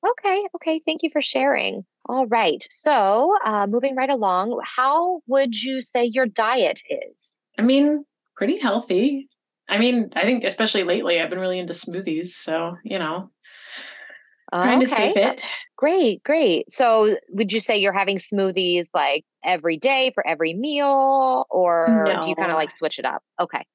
Okay. 0.07 0.43
Okay. 0.55 0.81
Thank 0.85 1.01
you 1.01 1.09
for 1.11 1.21
sharing. 1.21 1.83
All 2.07 2.27
right. 2.27 2.67
So, 2.69 3.35
uh, 3.43 3.65
moving 3.65 3.95
right 3.95 4.09
along, 4.09 4.59
how 4.63 5.21
would 5.25 5.55
you 5.55 5.81
say 5.81 6.05
your 6.05 6.27
diet 6.27 6.81
is? 6.89 7.35
I 7.57 7.63
mean, 7.63 8.05
pretty 8.37 8.59
healthy. 8.59 9.27
I 9.67 9.79
mean, 9.79 10.11
I 10.15 10.21
think 10.21 10.45
especially 10.45 10.83
lately, 10.83 11.19
I've 11.19 11.29
been 11.29 11.39
really 11.39 11.59
into 11.59 11.73
smoothies. 11.73 12.27
So 12.27 12.77
you 12.85 12.99
know, 12.99 13.31
trying 14.53 14.79
to 14.79 14.87
stay 14.87 15.13
fit. 15.13 15.43
Great. 15.77 16.23
Great. 16.23 16.71
So, 16.71 17.15
would 17.29 17.51
you 17.51 17.59
say 17.59 17.77
you're 17.77 17.93
having 17.93 18.17
smoothies 18.17 18.87
like 18.93 19.25
every 19.43 19.77
day 19.77 20.11
for 20.15 20.25
every 20.25 20.53
meal, 20.53 21.45
or 21.49 22.17
do 22.21 22.29
you 22.29 22.35
kind 22.35 22.51
of 22.51 22.55
like 22.55 22.75
switch 22.75 22.97
it 22.99 23.05
up? 23.05 23.21
Okay. 23.39 23.65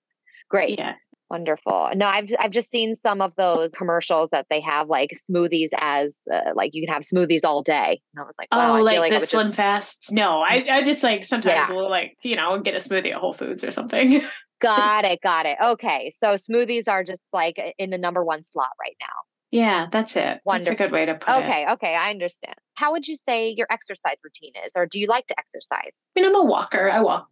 Great. 0.48 0.78
Yeah. 0.78 0.94
Wonderful. 1.30 1.90
No, 1.94 2.06
I've 2.06 2.30
I've 2.38 2.50
just 2.50 2.70
seen 2.70 2.94
some 2.94 3.22
of 3.22 3.32
those 3.36 3.72
commercials 3.72 4.28
that 4.30 4.46
they 4.50 4.60
have 4.60 4.88
like 4.88 5.16
smoothies 5.30 5.70
as 5.78 6.20
uh, 6.30 6.50
like 6.54 6.74
you 6.74 6.86
can 6.86 6.92
have 6.92 7.04
smoothies 7.04 7.40
all 7.42 7.62
day. 7.62 8.02
And 8.14 8.22
I 8.22 8.26
was 8.26 8.34
like, 8.38 8.48
wow, 8.52 8.78
oh, 8.78 8.82
like, 8.82 8.98
like 8.98 9.18
the 9.18 9.26
Slim 9.26 9.46
just 9.46 9.56
Fasts? 9.56 10.12
No, 10.12 10.42
I, 10.42 10.66
I 10.70 10.82
just 10.82 11.02
like 11.02 11.24
sometimes 11.24 11.70
Yeah. 11.70 11.74
will 11.74 11.88
like 11.88 12.18
you 12.22 12.36
know 12.36 12.60
get 12.60 12.74
a 12.74 12.78
smoothie 12.78 13.12
at 13.12 13.16
Whole 13.16 13.32
Foods 13.32 13.64
or 13.64 13.70
something. 13.70 14.20
got 14.62 15.04
it, 15.04 15.20
got 15.22 15.46
it. 15.46 15.58
Okay, 15.62 16.12
so 16.16 16.36
smoothies 16.36 16.88
are 16.88 17.04
just 17.04 17.22
like 17.32 17.74
in 17.78 17.90
the 17.90 17.98
number 17.98 18.24
one 18.24 18.42
slot 18.42 18.70
right 18.80 18.96
now. 19.00 19.06
yeah, 19.50 19.86
that's 19.90 20.16
it. 20.16 20.40
That's 20.46 20.68
a 20.68 20.74
good 20.74 20.92
way 20.92 21.04
to 21.06 21.14
put 21.14 21.28
it. 21.28 21.44
Okay, 21.44 21.66
okay, 21.72 21.94
I 21.94 22.10
understand. 22.10 22.54
How 22.74 22.92
would 22.92 23.06
you 23.06 23.16
say 23.16 23.50
your 23.50 23.66
exercise 23.70 24.16
routine 24.24 24.52
is, 24.64 24.72
or 24.74 24.86
do 24.86 24.98
you 24.98 25.06
like 25.06 25.26
to 25.26 25.38
exercise? 25.38 26.06
I 26.16 26.20
mean, 26.20 26.30
I'm 26.30 26.36
a 26.36 26.44
walker. 26.44 26.90
I 26.90 27.00
walk 27.02 27.28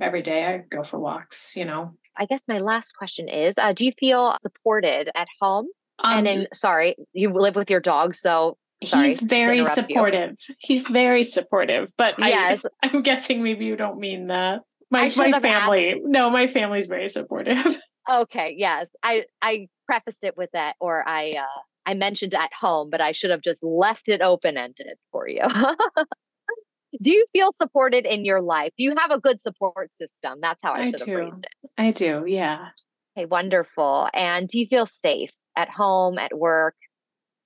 every 0.00 0.22
day. 0.22 0.44
I 0.46 0.58
go 0.58 0.82
for 0.82 0.98
walks. 0.98 1.56
You 1.56 1.64
know. 1.64 1.94
I 2.16 2.26
guess 2.26 2.48
my 2.48 2.58
last 2.58 2.96
question 2.96 3.28
is: 3.28 3.56
uh, 3.58 3.72
Do 3.72 3.84
you 3.84 3.92
feel 3.98 4.36
supported 4.40 5.10
at 5.14 5.28
home? 5.40 5.68
Um, 6.02 6.18
and 6.18 6.28
in 6.28 6.48
sorry, 6.54 6.96
you 7.12 7.30
live 7.32 7.56
with 7.56 7.70
your 7.70 7.80
dog, 7.80 8.14
so 8.14 8.56
sorry 8.84 9.08
he's 9.08 9.20
very 9.20 9.58
interrupt 9.58 9.76
you. 9.76 9.94
supportive. 9.94 10.36
He's 10.58 10.86
very 10.88 11.24
supportive. 11.24 11.92
But 11.96 12.14
yes, 12.18 12.64
I, 12.82 12.88
I'm 12.92 13.02
guessing 13.02 13.42
maybe 13.42 13.64
you 13.64 13.76
don't 13.76 13.98
mean 13.98 14.28
that. 14.28 14.62
My 14.90 15.10
my 15.16 15.26
have 15.26 15.44
asked. 15.44 15.44
family. 15.44 16.00
No, 16.04 16.30
my 16.30 16.46
family's 16.46 16.86
very 16.86 17.08
supportive. 17.08 17.76
Okay, 18.10 18.54
yes. 18.56 18.86
I 19.04 19.26
I 19.40 19.68
prefaced 19.86 20.24
it 20.24 20.36
with 20.36 20.50
that 20.52 20.74
or 20.80 21.06
I 21.06 21.32
uh 21.38 21.60
I 21.86 21.94
mentioned 21.94 22.34
at 22.34 22.50
home, 22.58 22.88
but 22.90 23.00
I 23.00 23.12
should 23.12 23.30
have 23.30 23.42
just 23.42 23.62
left 23.62 24.08
it 24.08 24.20
open 24.20 24.56
ended 24.56 24.96
for 25.12 25.28
you. 25.28 25.42
Do 27.02 27.10
you 27.10 27.24
feel 27.32 27.52
supported 27.52 28.06
in 28.06 28.24
your 28.24 28.40
life? 28.40 28.72
Do 28.76 28.82
you 28.82 28.94
have 28.98 29.12
a 29.12 29.20
good 29.20 29.40
support 29.40 29.92
system? 29.94 30.38
That's 30.40 30.60
how 30.62 30.72
I, 30.72 30.80
I 30.80 30.90
should 30.90 31.00
have 31.00 31.08
phrased 31.08 31.44
it. 31.44 31.70
I 31.78 31.92
do. 31.92 32.24
Yeah. 32.26 32.68
Okay, 33.16 33.26
wonderful. 33.26 34.08
And 34.12 34.48
do 34.48 34.58
you 34.58 34.66
feel 34.66 34.86
safe 34.86 35.32
at 35.54 35.68
home, 35.68 36.18
at 36.18 36.36
work? 36.36 36.74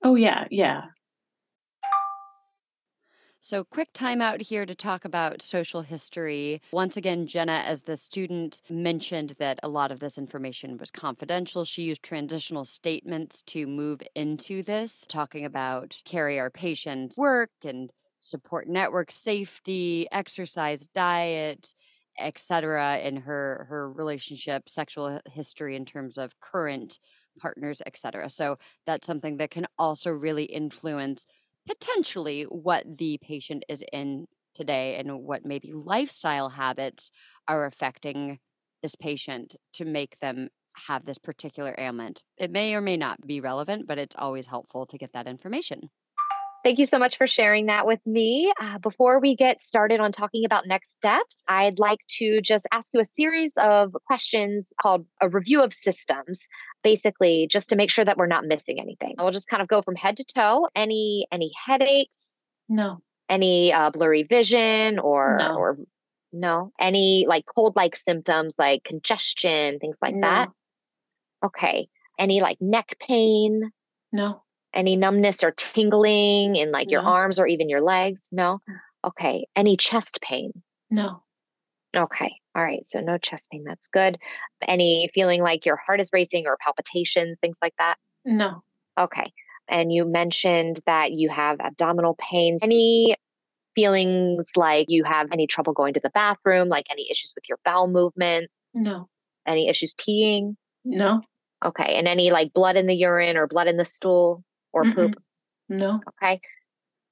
Oh 0.03 0.15
yeah. 0.15 0.47
Yeah. 0.51 0.83
So, 3.47 3.63
quick 3.63 3.93
timeout 3.93 4.41
here 4.41 4.65
to 4.65 4.75
talk 4.75 5.05
about 5.05 5.43
social 5.43 5.83
history. 5.83 6.63
Once 6.73 6.97
again, 6.97 7.27
Jenna, 7.27 7.63
as 7.67 7.83
the 7.83 7.99
student, 7.99 8.63
mentioned 8.71 9.35
that 9.39 9.61
a 9.63 9.69
lot 9.69 9.93
of 9.93 9.99
this 10.01 10.17
information 10.17 10.79
was 10.79 10.91
confidential. 10.91 11.67
She 11.67 11.83
used 11.83 12.03
transitional 12.03 12.65
statements 12.65 13.43
to 13.49 13.67
move 13.67 14.01
into 14.15 14.63
this, 14.63 15.05
talking 15.07 15.45
about 15.45 16.01
Kerry 16.07 16.41
our 16.41 16.49
patients' 16.49 17.19
work 17.19 17.51
and 17.63 17.91
support 18.21 18.67
network 18.67 19.13
safety, 19.13 20.09
exercise, 20.11 20.87
diet, 20.87 21.75
etc. 22.19 22.97
in 23.01 23.17
her 23.19 23.67
her 23.69 23.93
relationship, 23.93 24.71
sexual 24.71 25.21
history 25.31 25.77
in 25.77 25.85
terms 25.85 26.17
of 26.17 26.41
current 26.41 26.99
partners, 27.39 27.83
etc. 27.85 28.31
So 28.31 28.57
that's 28.87 29.07
something 29.07 29.37
that 29.37 29.51
can 29.51 29.67
also 29.79 30.11
really 30.11 30.45
influence 30.45 31.27
potentially 31.67 32.45
what 32.45 32.85
the 32.99 33.19
patient 33.23 33.65
is 33.69 33.83
in 33.93 34.27
today 34.55 34.97
and 34.97 35.21
what 35.21 35.45
maybe 35.45 35.73
lifestyle 35.73 36.51
habits 36.51 37.11
are 37.49 37.65
affecting 37.67 38.39
this 38.83 38.95
patient 38.95 39.57
to 39.73 39.85
make 39.85 40.19
them 40.21 40.49
have 40.87 41.05
this 41.05 41.19
particular 41.19 41.75
ailment. 41.79 42.23
It 42.37 42.51
may 42.51 42.75
or 42.75 42.81
may 42.81 42.97
not 42.97 43.27
be 43.27 43.41
relevant, 43.41 43.87
but 43.87 43.99
it's 43.99 44.17
always 44.19 44.47
helpful 44.47 44.87
to 44.87 44.99
get 44.99 45.13
that 45.13 45.27
information. 45.27 45.91
Thank 46.65 46.79
you 46.79 46.87
so 46.87 46.99
much 46.99 47.19
for 47.19 47.27
sharing 47.27 47.67
that 47.67 47.87
with 47.87 48.01
me. 48.07 48.51
Uh, 48.59 48.79
before 48.79 49.21
we 49.21 49.37
get 49.37 49.61
started 49.61 50.01
on 50.01 50.13
talking 50.13 50.47
about 50.47 50.67
next 50.67 50.95
steps, 50.95 51.45
I'd 51.47 51.79
like 51.79 51.99
to 52.17 52.41
just 52.41 52.67
ask 52.73 52.91
you 52.95 53.01
a 53.01 53.05
series 53.05 53.53
of 53.59 53.95
questions 54.07 54.73
called 54.81 55.05
a 55.21 55.29
review 55.29 55.63
of 55.63 55.75
systems, 55.75 56.41
basically 56.83 57.49
just 57.51 57.69
to 57.69 57.77
make 57.77 57.91
sure 57.91 58.07
that 58.07 58.17
we're 58.17 58.27
not 58.29 58.47
missing 58.47 58.81
anything. 58.81 59.15
We'll 59.19 59.31
just 59.31 59.47
kind 59.49 59.61
of 59.61 59.69
go 59.69 59.83
from 59.83 59.95
head 59.95 60.17
to 60.17 60.25
toe. 60.25 60.67
Any 60.75 61.27
any 61.31 61.53
headaches, 61.67 62.43
No. 62.71 63.03
any 63.29 63.71
uh, 63.71 63.91
blurry 63.91 64.23
vision, 64.23 64.99
or 64.99 65.37
No. 65.39 65.57
or 65.57 65.79
no, 66.33 66.73
any 66.81 67.27
like 67.29 67.45
cold 67.45 67.77
like 67.77 67.95
symptoms 67.95 68.55
like 68.59 68.85
congestion, 68.85 69.79
things 69.81 69.99
like 70.01 70.15
no. 70.15 70.21
that. 70.23 70.49
Okay. 71.45 71.89
Any 72.19 72.41
like 72.41 72.57
neck 72.63 72.97
pain? 73.01 73.71
No. 74.13 74.44
Any 74.75 74.97
numbness 74.97 75.45
or 75.45 75.53
tingling 75.53 76.57
in 76.57 76.73
like 76.73 76.91
your 76.91 77.03
arms 77.03 77.39
or 77.39 77.47
even 77.47 77.69
your 77.69 77.81
legs? 77.81 78.29
No. 78.33 78.61
Okay. 79.07 79.47
Any 79.55 79.77
chest 79.77 80.19
pain? 80.21 80.53
No. 80.91 81.23
Okay. 81.97 82.33
All 82.57 82.63
right. 82.63 82.83
So 82.89 83.01
no 83.01 83.17
chest 83.19 83.51
pain. 83.51 83.63
That's 83.65 83.87
good. 83.89 84.19
Any 84.67 85.09
feeling 85.15 85.41
like 85.43 85.65
your 85.65 85.77
heart 85.77 86.01
is 86.01 86.11
racing 86.13 86.45
or 86.47 86.57
palpitations, 86.61 87.39
things 87.41 87.57
like 87.63 87.75
that? 87.79 87.97
No. 88.25 88.63
Okay. 88.99 89.33
And 89.69 89.93
you 89.93 90.05
mentioned 90.05 90.81
that 90.87 91.13
you 91.13 91.31
have 91.31 91.61
abdominal 91.61 92.17
pain. 92.19 92.59
Any 92.63 93.17
feelings 93.77 94.45
like 94.57 94.87
you 94.89 95.05
have 95.05 95.29
any 95.33 95.47
trouble 95.47 95.73
going 95.73 95.95
to 95.95 96.01
the 96.01 96.11
bathroom, 96.11 96.69
like 96.69 96.87
any 96.91 97.11
issues 97.11 97.33
with 97.35 97.49
your 97.49 97.59
bowel 97.65 97.89
movement, 97.89 98.51
No. 98.73 99.09
any 99.47 99.69
issues 99.69 99.95
peeing? 99.95 100.57
No. 100.85 101.23
Okay. 101.65 101.95
And 101.97 102.07
any 102.09 102.31
like 102.31 102.53
blood 102.53 102.77
in 102.77 102.87
the 102.87 102.95
urine 102.95 103.37
or 103.37 103.47
blood 103.47 103.69
in 103.69 103.77
the 103.77 103.85
stool 103.85 104.45
or 104.75 104.85
Mm-mm. 104.85 104.95
poop? 104.95 105.23
No. 105.69 106.01
Okay. 106.23 106.41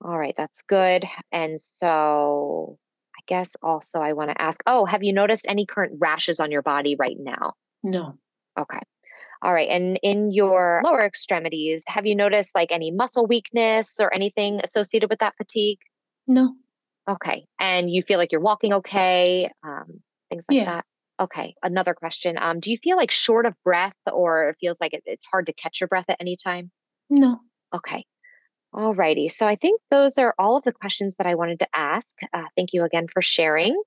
All 0.04 0.18
right. 0.18 0.34
That's 0.36 0.62
good. 0.62 1.04
And 1.30 1.58
so 1.64 2.78
I 3.16 3.20
guess 3.26 3.56
also 3.62 4.00
I 4.00 4.12
want 4.12 4.30
to 4.30 4.42
ask 4.42 4.60
oh, 4.66 4.84
have 4.84 5.02
you 5.02 5.12
noticed 5.12 5.46
any 5.48 5.64
current 5.64 5.98
rashes 6.00 6.40
on 6.40 6.50
your 6.50 6.62
body 6.62 6.96
right 6.98 7.16
now? 7.18 7.54
No. 7.82 8.18
Okay. 8.58 8.80
All 9.42 9.52
right. 9.52 9.68
And 9.68 9.98
in 10.02 10.32
your 10.32 10.82
lower 10.84 11.04
extremities, 11.04 11.82
have 11.88 12.06
you 12.06 12.14
noticed 12.14 12.54
like 12.54 12.70
any 12.70 12.90
muscle 12.90 13.26
weakness 13.26 13.96
or 14.00 14.12
anything 14.14 14.60
associated 14.62 15.10
with 15.10 15.20
that 15.20 15.34
fatigue? 15.36 15.78
No. 16.26 16.54
Okay. 17.08 17.46
And 17.58 17.90
you 17.90 18.02
feel 18.02 18.18
like 18.18 18.30
you're 18.30 18.40
walking 18.40 18.72
okay? 18.74 19.50
Um, 19.64 20.02
things 20.30 20.44
like 20.48 20.58
Yeah. 20.58 20.64
that. 20.66 20.84
Okay. 21.20 21.54
Another 21.62 21.94
question. 21.94 22.36
Um, 22.38 22.60
do 22.60 22.70
you 22.70 22.78
feel 22.82 22.96
like 22.96 23.10
short 23.10 23.46
of 23.46 23.54
breath 23.64 23.96
or 24.12 24.50
it 24.50 24.56
feels 24.60 24.80
like 24.80 24.94
it, 24.94 25.02
it's 25.06 25.26
hard 25.32 25.46
to 25.46 25.52
catch 25.52 25.80
your 25.80 25.88
breath 25.88 26.04
at 26.08 26.18
any 26.20 26.36
time? 26.36 26.70
No. 27.10 27.40
Okay. 27.74 28.04
All 28.74 28.94
righty. 28.94 29.28
So 29.28 29.46
I 29.46 29.56
think 29.56 29.80
those 29.90 30.16
are 30.18 30.34
all 30.38 30.56
of 30.56 30.64
the 30.64 30.72
questions 30.72 31.16
that 31.18 31.26
I 31.26 31.34
wanted 31.34 31.58
to 31.60 31.68
ask. 31.74 32.16
Uh, 32.32 32.44
thank 32.56 32.72
you 32.72 32.84
again 32.84 33.06
for 33.12 33.20
sharing. 33.20 33.80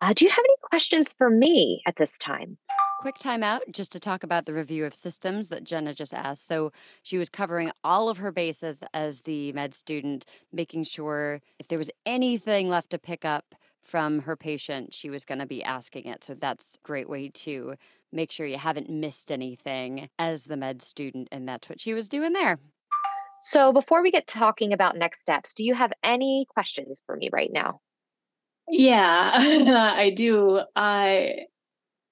Uh, 0.00 0.12
do 0.12 0.24
you 0.24 0.30
have 0.30 0.38
any 0.38 0.54
questions 0.62 1.14
for 1.16 1.30
me 1.30 1.82
at 1.86 1.96
this 1.96 2.18
time? 2.18 2.58
Quick 3.00 3.18
time 3.18 3.42
out 3.42 3.62
just 3.70 3.92
to 3.92 4.00
talk 4.00 4.22
about 4.22 4.46
the 4.46 4.54
review 4.54 4.84
of 4.84 4.94
systems 4.94 5.48
that 5.48 5.64
Jenna 5.64 5.94
just 5.94 6.14
asked. 6.14 6.46
So 6.46 6.70
she 7.02 7.18
was 7.18 7.28
covering 7.28 7.70
all 7.82 8.08
of 8.08 8.18
her 8.18 8.30
bases 8.30 8.82
as 8.94 9.22
the 9.22 9.52
med 9.52 9.74
student, 9.74 10.24
making 10.52 10.84
sure 10.84 11.40
if 11.58 11.68
there 11.68 11.78
was 11.78 11.90
anything 12.04 12.68
left 12.68 12.90
to 12.90 12.98
pick 12.98 13.24
up 13.24 13.54
from 13.82 14.20
her 14.20 14.36
patient, 14.36 14.92
she 14.92 15.08
was 15.08 15.24
going 15.24 15.38
to 15.38 15.46
be 15.46 15.62
asking 15.62 16.06
it. 16.06 16.24
So 16.24 16.34
that's 16.34 16.76
a 16.76 16.86
great 16.86 17.08
way 17.08 17.28
to 17.28 17.74
make 18.12 18.32
sure 18.32 18.46
you 18.46 18.58
haven't 18.58 18.90
missed 18.90 19.30
anything 19.30 20.08
as 20.18 20.44
the 20.44 20.56
med 20.56 20.82
student. 20.82 21.28
And 21.30 21.48
that's 21.48 21.68
what 21.68 21.80
she 21.80 21.94
was 21.94 22.08
doing 22.08 22.32
there. 22.32 22.58
So 23.48 23.72
before 23.72 24.02
we 24.02 24.10
get 24.10 24.26
talking 24.26 24.72
about 24.72 24.96
next 24.96 25.20
steps, 25.20 25.54
do 25.54 25.62
you 25.62 25.72
have 25.72 25.92
any 26.02 26.48
questions 26.48 27.00
for 27.06 27.16
me 27.16 27.30
right 27.32 27.50
now? 27.52 27.78
Yeah, 28.68 29.30
I 29.96 30.10
do. 30.10 30.62
I 30.74 31.46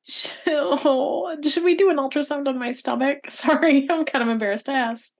oh, 0.47 1.37
should 1.42 1.64
we 1.64 1.75
do 1.75 1.90
an 1.90 1.97
ultrasound 1.97 2.47
on 2.47 2.57
my 2.57 2.70
stomach? 2.70 3.18
Sorry, 3.29 3.85
I'm 3.90 4.05
kind 4.05 4.23
of 4.23 4.29
embarrassed 4.29 4.66
to 4.66 4.73
ask. 4.73 5.11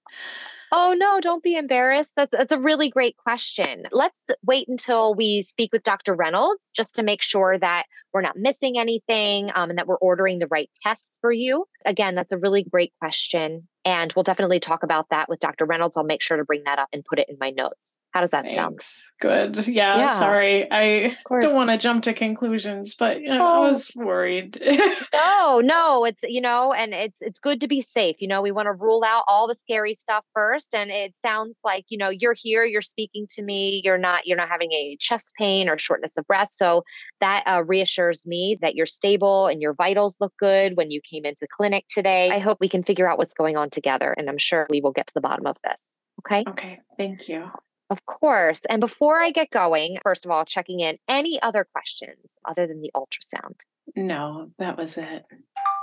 Oh, 0.71 0.95
no, 0.97 1.19
don't 1.21 1.43
be 1.43 1.57
embarrassed. 1.57 2.15
That's, 2.15 2.31
that's 2.31 2.53
a 2.53 2.61
really 2.61 2.91
great 2.91 3.17
question. 3.17 3.83
Let's 3.91 4.29
wait 4.45 4.69
until 4.69 5.17
we 5.17 5.43
speak 5.43 5.73
with 5.73 5.83
Dr. 5.83 6.15
Reynolds 6.15 6.71
just 6.77 6.95
to 6.95 7.03
make 7.03 7.23
sure 7.23 7.59
that 7.59 7.87
we're 8.13 8.23
not 8.23 8.37
missing 8.37 8.79
anything 8.79 9.51
um, 9.57 9.71
and 9.71 9.79
that 9.81 9.89
we're 9.89 9.97
ordering 9.97 10.39
the 10.39 10.49
right 10.49 10.71
tests 10.81 11.19
for 11.21 11.33
you. 11.33 11.65
Again, 11.85 12.15
that's 12.15 12.33
a 12.33 12.39
really 12.39 12.63
great 12.63 12.93
question. 13.01 13.67
And 13.85 14.13
we'll 14.15 14.23
definitely 14.23 14.61
talk 14.61 14.83
about 14.83 15.09
that 15.11 15.29
with 15.29 15.41
Dr. 15.41 15.67
Reynolds. 15.67 15.97
I'll 15.97 16.05
make 16.05 16.23
sure 16.23 16.37
to 16.37 16.45
bring 16.45 16.65
that 16.65 16.79
up 16.79 16.89
and 16.93 17.05
put 17.05 17.19
it 17.19 17.29
in 17.29 17.37
my 17.39 17.51
notes. 17.51 17.97
How 18.15 18.21
does 18.21 18.31
that 18.31 18.53
sound? 18.53 18.79
Good. 19.21 19.67
Yeah, 19.67 19.99
Yeah. 19.99 20.15
sorry. 20.15 20.71
I 20.71 21.17
don't 21.41 21.57
want 21.57 21.71
to 21.71 21.79
jump 21.79 22.05
to 22.05 22.13
conclusions, 22.13 22.95
but 22.95 23.21
you 23.21 23.29
know, 23.29 23.45
Oh. 23.45 23.65
I 23.65 23.69
was 23.71 23.91
worried. 23.97 24.63
No, 25.13 25.61
no, 25.61 26.05
it's 26.05 26.23
you 26.23 26.41
know, 26.41 26.73
and 26.73 26.93
it's 26.95 27.21
it's 27.21 27.39
good 27.39 27.61
to 27.61 27.69
be 27.69 27.81
safe. 27.81 28.17
You 28.21 28.29
know, 28.29 28.41
we 28.41 28.53
want 28.53 28.67
to 28.67 28.73
rule 28.73 29.03
out 29.05 29.25
all 29.27 29.47
the 29.49 29.55
scary 29.55 29.95
stuff 29.95 30.25
first. 30.33 30.75
And 30.75 30.91
it 30.91 31.17
sounds 31.17 31.59
like, 31.65 31.85
you 31.89 31.99
know, 31.99 32.09
you're 32.09 32.35
here, 32.37 32.65
you're 32.65 32.83
speaking 32.83 33.27
to 33.35 33.43
me, 33.43 33.83
you're 33.85 33.99
not 33.99 34.27
you're 34.27 34.37
not 34.37 34.49
having 34.49 34.69
any 34.73 34.97
chest 35.01 35.35
pain 35.37 35.69
or 35.69 35.77
shortness 35.77 36.17
of 36.17 36.27
breath. 36.27 36.49
So 36.53 36.85
that 37.21 37.43
uh, 37.47 37.65
reassures 37.65 38.27
me 38.27 38.59
that 38.61 38.75
you're 38.77 38.87
stable 38.87 39.47
and 39.49 39.61
your 39.61 39.75
vitals 39.75 40.17
look 40.21 40.33
good 40.39 40.77
when 40.77 40.91
you 40.91 41.01
came 41.09 41.25
into 41.25 41.39
the 41.41 41.49
clinic 41.49 41.85
today. 41.91 42.31
I 42.31 42.39
hope 42.39 42.59
we 42.61 42.69
can 42.69 42.85
figure 42.85 43.09
out 43.09 43.19
what's 43.19 43.35
going 43.35 43.57
on 43.57 43.71
together, 43.71 44.13
and 44.17 44.29
I'm 44.29 44.39
sure 44.39 44.67
we 44.71 44.81
will 44.81 44.93
get 44.93 45.09
to 45.09 45.15
the 45.15 45.21
bottom 45.21 45.47
of 45.47 45.57
this. 45.65 45.95
Okay. 46.21 46.45
okay, 46.49 46.79
thank 46.97 47.29
you. 47.29 47.51
Of 47.91 48.05
course. 48.07 48.63
And 48.69 48.81
before 48.81 49.21
I 49.21 49.31
get 49.31 49.51
going, 49.51 49.99
first 50.03 50.25
of 50.25 50.31
all, 50.31 50.45
checking 50.45 50.81
in 50.81 50.99
any 51.09 51.41
other 51.43 51.67
questions 51.71 52.39
other 52.45 52.67
than 52.67 52.81
the 52.81 52.91
ultrasound. 52.95 53.61
No, 53.95 54.51
that 54.59 54.79
was 54.79 54.97
it. 54.97 55.25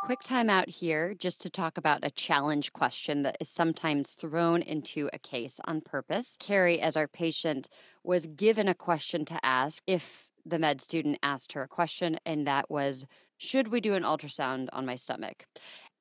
Quick 0.05 0.21
time 0.21 0.49
out 0.49 0.67
here 0.67 1.13
just 1.13 1.41
to 1.41 1.49
talk 1.49 1.77
about 1.77 1.99
a 2.01 2.09
challenge 2.09 2.73
question 2.73 3.21
that 3.21 3.37
is 3.39 3.49
sometimes 3.49 4.15
thrown 4.15 4.63
into 4.63 5.11
a 5.13 5.19
case 5.19 5.59
on 5.65 5.81
purpose. 5.81 6.37
Kerry, 6.39 6.81
as 6.81 6.97
our 6.97 7.07
patient, 7.07 7.69
was 8.03 8.25
given 8.25 8.67
a 8.67 8.73
question 8.73 9.25
to 9.25 9.39
ask 9.45 9.83
if 9.85 10.25
the 10.43 10.57
med 10.57 10.81
student 10.81 11.19
asked 11.21 11.53
her 11.53 11.61
a 11.61 11.67
question, 11.67 12.17
and 12.25 12.47
that 12.47 12.67
was, 12.67 13.05
Should 13.37 13.67
we 13.67 13.79
do 13.79 13.93
an 13.93 14.01
ultrasound 14.01 14.69
on 14.73 14.87
my 14.87 14.95
stomach? 14.95 15.45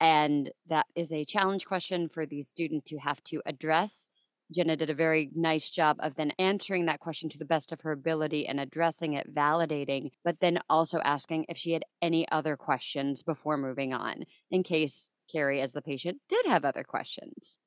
And 0.01 0.51
that 0.67 0.87
is 0.97 1.13
a 1.13 1.27
challenge 1.27 1.67
question 1.67 2.09
for 2.09 2.25
the 2.25 2.41
student 2.41 2.87
to 2.87 2.97
have 2.97 3.23
to 3.25 3.43
address. 3.45 4.09
Jenna 4.53 4.77
did 4.77 4.91
a 4.91 4.95
very 4.95 5.31
nice 5.35 5.71
job 5.71 5.97
of 6.01 6.17
then 6.17 6.33
answering 6.39 6.87
that 6.87 7.01
question 7.01 7.29
to 7.29 7.39
the 7.39 7.45
best 7.45 7.71
of 7.71 7.83
her 7.83 7.93
ability 7.93 8.47
and 8.47 8.59
addressing 8.59 9.13
it, 9.13 9.33
validating, 9.33 10.11
but 10.25 10.41
then 10.41 10.61
also 10.69 10.99
asking 11.05 11.47
if 11.49 11.57
she 11.57 11.73
had 11.73 11.85
any 12.03 12.27
other 12.31 12.57
questions 12.57 13.23
before 13.23 13.57
moving 13.57 13.93
on, 13.93 14.25
in 14.51 14.63
case 14.63 15.11
Kerry, 15.33 15.61
as 15.61 15.73
the 15.73 15.83
patient, 15.83 16.19
did 16.29 16.45
have 16.47 16.65
other 16.65 16.83
questions. 16.83 17.59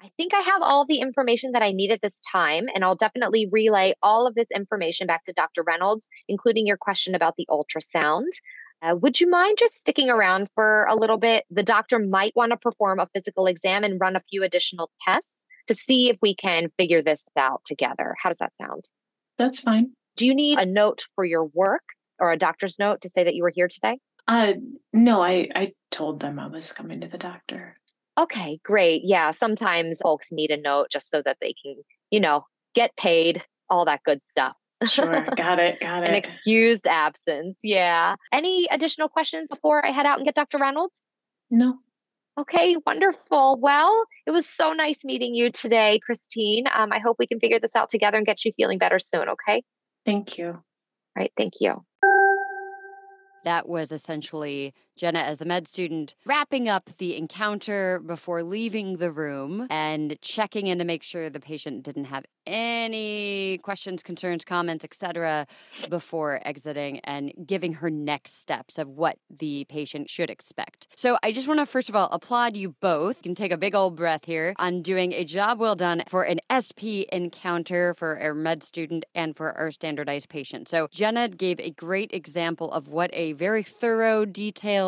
I 0.00 0.10
think 0.16 0.34
I 0.34 0.40
have 0.40 0.62
all 0.62 0.84
the 0.84 1.00
information 1.00 1.52
that 1.52 1.62
I 1.62 1.72
need 1.72 1.90
at 1.90 2.02
this 2.02 2.20
time, 2.32 2.66
and 2.74 2.84
I'll 2.84 2.96
definitely 2.96 3.48
relay 3.50 3.94
all 4.02 4.26
of 4.26 4.34
this 4.34 4.48
information 4.54 5.06
back 5.06 5.24
to 5.24 5.32
Dr. 5.32 5.62
Reynolds, 5.62 6.08
including 6.28 6.66
your 6.66 6.76
question 6.76 7.14
about 7.14 7.34
the 7.36 7.46
ultrasound. 7.48 8.30
Uh, 8.82 8.96
would 8.96 9.20
you 9.20 9.30
mind 9.30 9.58
just 9.60 9.76
sticking 9.76 10.10
around 10.10 10.48
for 10.56 10.86
a 10.88 10.96
little 10.96 11.18
bit? 11.18 11.44
The 11.50 11.62
doctor 11.62 12.00
might 12.00 12.34
want 12.34 12.50
to 12.50 12.56
perform 12.56 12.98
a 12.98 13.08
physical 13.14 13.46
exam 13.46 13.84
and 13.84 14.00
run 14.00 14.16
a 14.16 14.22
few 14.28 14.42
additional 14.42 14.90
tests 15.06 15.44
to 15.68 15.74
see 15.74 16.08
if 16.08 16.16
we 16.22 16.34
can 16.34 16.70
figure 16.78 17.02
this 17.02 17.28
out 17.36 17.62
together. 17.64 18.14
How 18.20 18.30
does 18.30 18.38
that 18.38 18.56
sound? 18.56 18.84
That's 19.38 19.60
fine. 19.60 19.92
Do 20.16 20.26
you 20.26 20.34
need 20.34 20.58
a 20.58 20.66
note 20.66 21.06
for 21.14 21.24
your 21.24 21.44
work 21.44 21.82
or 22.18 22.32
a 22.32 22.36
doctor's 22.36 22.78
note 22.78 23.00
to 23.02 23.08
say 23.08 23.24
that 23.24 23.34
you 23.34 23.42
were 23.42 23.52
here 23.54 23.68
today? 23.68 23.98
Uh 24.28 24.52
no, 24.92 25.22
I 25.22 25.48
I 25.54 25.72
told 25.90 26.20
them 26.20 26.38
I 26.38 26.46
was 26.46 26.72
coming 26.72 27.00
to 27.00 27.08
the 27.08 27.18
doctor. 27.18 27.76
Okay, 28.18 28.60
great. 28.62 29.02
Yeah, 29.04 29.32
sometimes 29.32 29.98
folks 29.98 30.28
need 30.30 30.50
a 30.50 30.60
note 30.60 30.88
just 30.90 31.10
so 31.10 31.22
that 31.24 31.38
they 31.40 31.54
can, 31.62 31.76
you 32.10 32.20
know, 32.20 32.44
get 32.74 32.94
paid, 32.96 33.42
all 33.70 33.84
that 33.86 34.02
good 34.04 34.20
stuff. 34.28 34.54
Sure, 34.86 35.26
got 35.36 35.58
it, 35.58 35.80
got 35.80 36.02
it. 36.02 36.10
An 36.10 36.14
excused 36.14 36.86
absence. 36.86 37.58
Yeah. 37.62 38.16
Any 38.30 38.68
additional 38.70 39.08
questions 39.08 39.48
before 39.50 39.84
I 39.84 39.90
head 39.90 40.06
out 40.06 40.18
and 40.18 40.26
get 40.26 40.34
Dr. 40.34 40.58
Reynolds? 40.58 41.02
no. 41.50 41.78
Okay, 42.38 42.76
wonderful. 42.86 43.58
Well, 43.60 44.04
it 44.26 44.30
was 44.30 44.48
so 44.48 44.72
nice 44.72 45.04
meeting 45.04 45.34
you 45.34 45.50
today, 45.50 46.00
Christine. 46.04 46.64
Um, 46.74 46.90
I 46.92 46.98
hope 46.98 47.16
we 47.18 47.26
can 47.26 47.38
figure 47.38 47.60
this 47.60 47.76
out 47.76 47.90
together 47.90 48.16
and 48.16 48.26
get 48.26 48.44
you 48.44 48.52
feeling 48.56 48.78
better 48.78 48.98
soon. 48.98 49.28
Okay. 49.28 49.62
Thank 50.06 50.38
you. 50.38 50.48
All 50.48 50.62
right. 51.14 51.32
Thank 51.36 51.54
you. 51.60 51.84
That 53.44 53.68
was 53.68 53.92
essentially 53.92 54.72
Jenna, 54.96 55.20
as 55.20 55.40
a 55.40 55.44
med 55.44 55.66
student, 55.66 56.14
wrapping 56.26 56.68
up 56.68 56.90
the 56.98 57.16
encounter 57.16 58.00
before 58.00 58.42
leaving 58.42 58.98
the 58.98 59.10
room 59.10 59.66
and 59.70 60.16
checking 60.20 60.66
in 60.66 60.78
to 60.78 60.84
make 60.84 61.02
sure 61.02 61.30
the 61.30 61.40
patient 61.40 61.82
didn't 61.82 62.04
have 62.04 62.24
any 62.46 63.58
questions, 63.62 64.02
concerns, 64.02 64.44
comments, 64.44 64.84
etc., 64.84 65.46
before 65.88 66.40
exiting 66.44 66.98
and 67.00 67.32
giving 67.46 67.74
her 67.74 67.90
next 67.90 68.40
steps 68.40 68.78
of 68.78 68.88
what 68.88 69.16
the 69.30 69.64
patient 69.68 70.10
should 70.10 70.30
expect. 70.30 70.88
So 70.96 71.18
I 71.22 71.32
just 71.32 71.48
want 71.48 71.60
to 71.60 71.66
first 71.66 71.88
of 71.88 71.96
all 71.96 72.08
applaud 72.10 72.56
you 72.56 72.74
both. 72.80 73.18
You 73.18 73.22
can 73.22 73.34
take 73.34 73.52
a 73.52 73.56
big 73.56 73.74
old 73.74 73.96
breath 73.96 74.24
here 74.24 74.54
on 74.58 74.82
doing 74.82 75.12
a 75.12 75.24
job 75.24 75.58
well 75.58 75.76
done 75.76 76.02
for 76.08 76.24
an 76.24 76.40
SP 76.50 77.06
encounter 77.12 77.94
for 77.94 78.18
our 78.20 78.34
med 78.34 78.62
student 78.62 79.04
and 79.14 79.36
for 79.36 79.52
our 79.52 79.70
standardized 79.70 80.28
patient. 80.28 80.68
So 80.68 80.88
Jenna 80.90 81.28
gave 81.28 81.60
a 81.60 81.70
great 81.70 82.12
example 82.12 82.70
of 82.72 82.88
what 82.88 83.10
a 83.12 83.32
very 83.32 83.62
thorough, 83.62 84.24
detailed, 84.24 84.81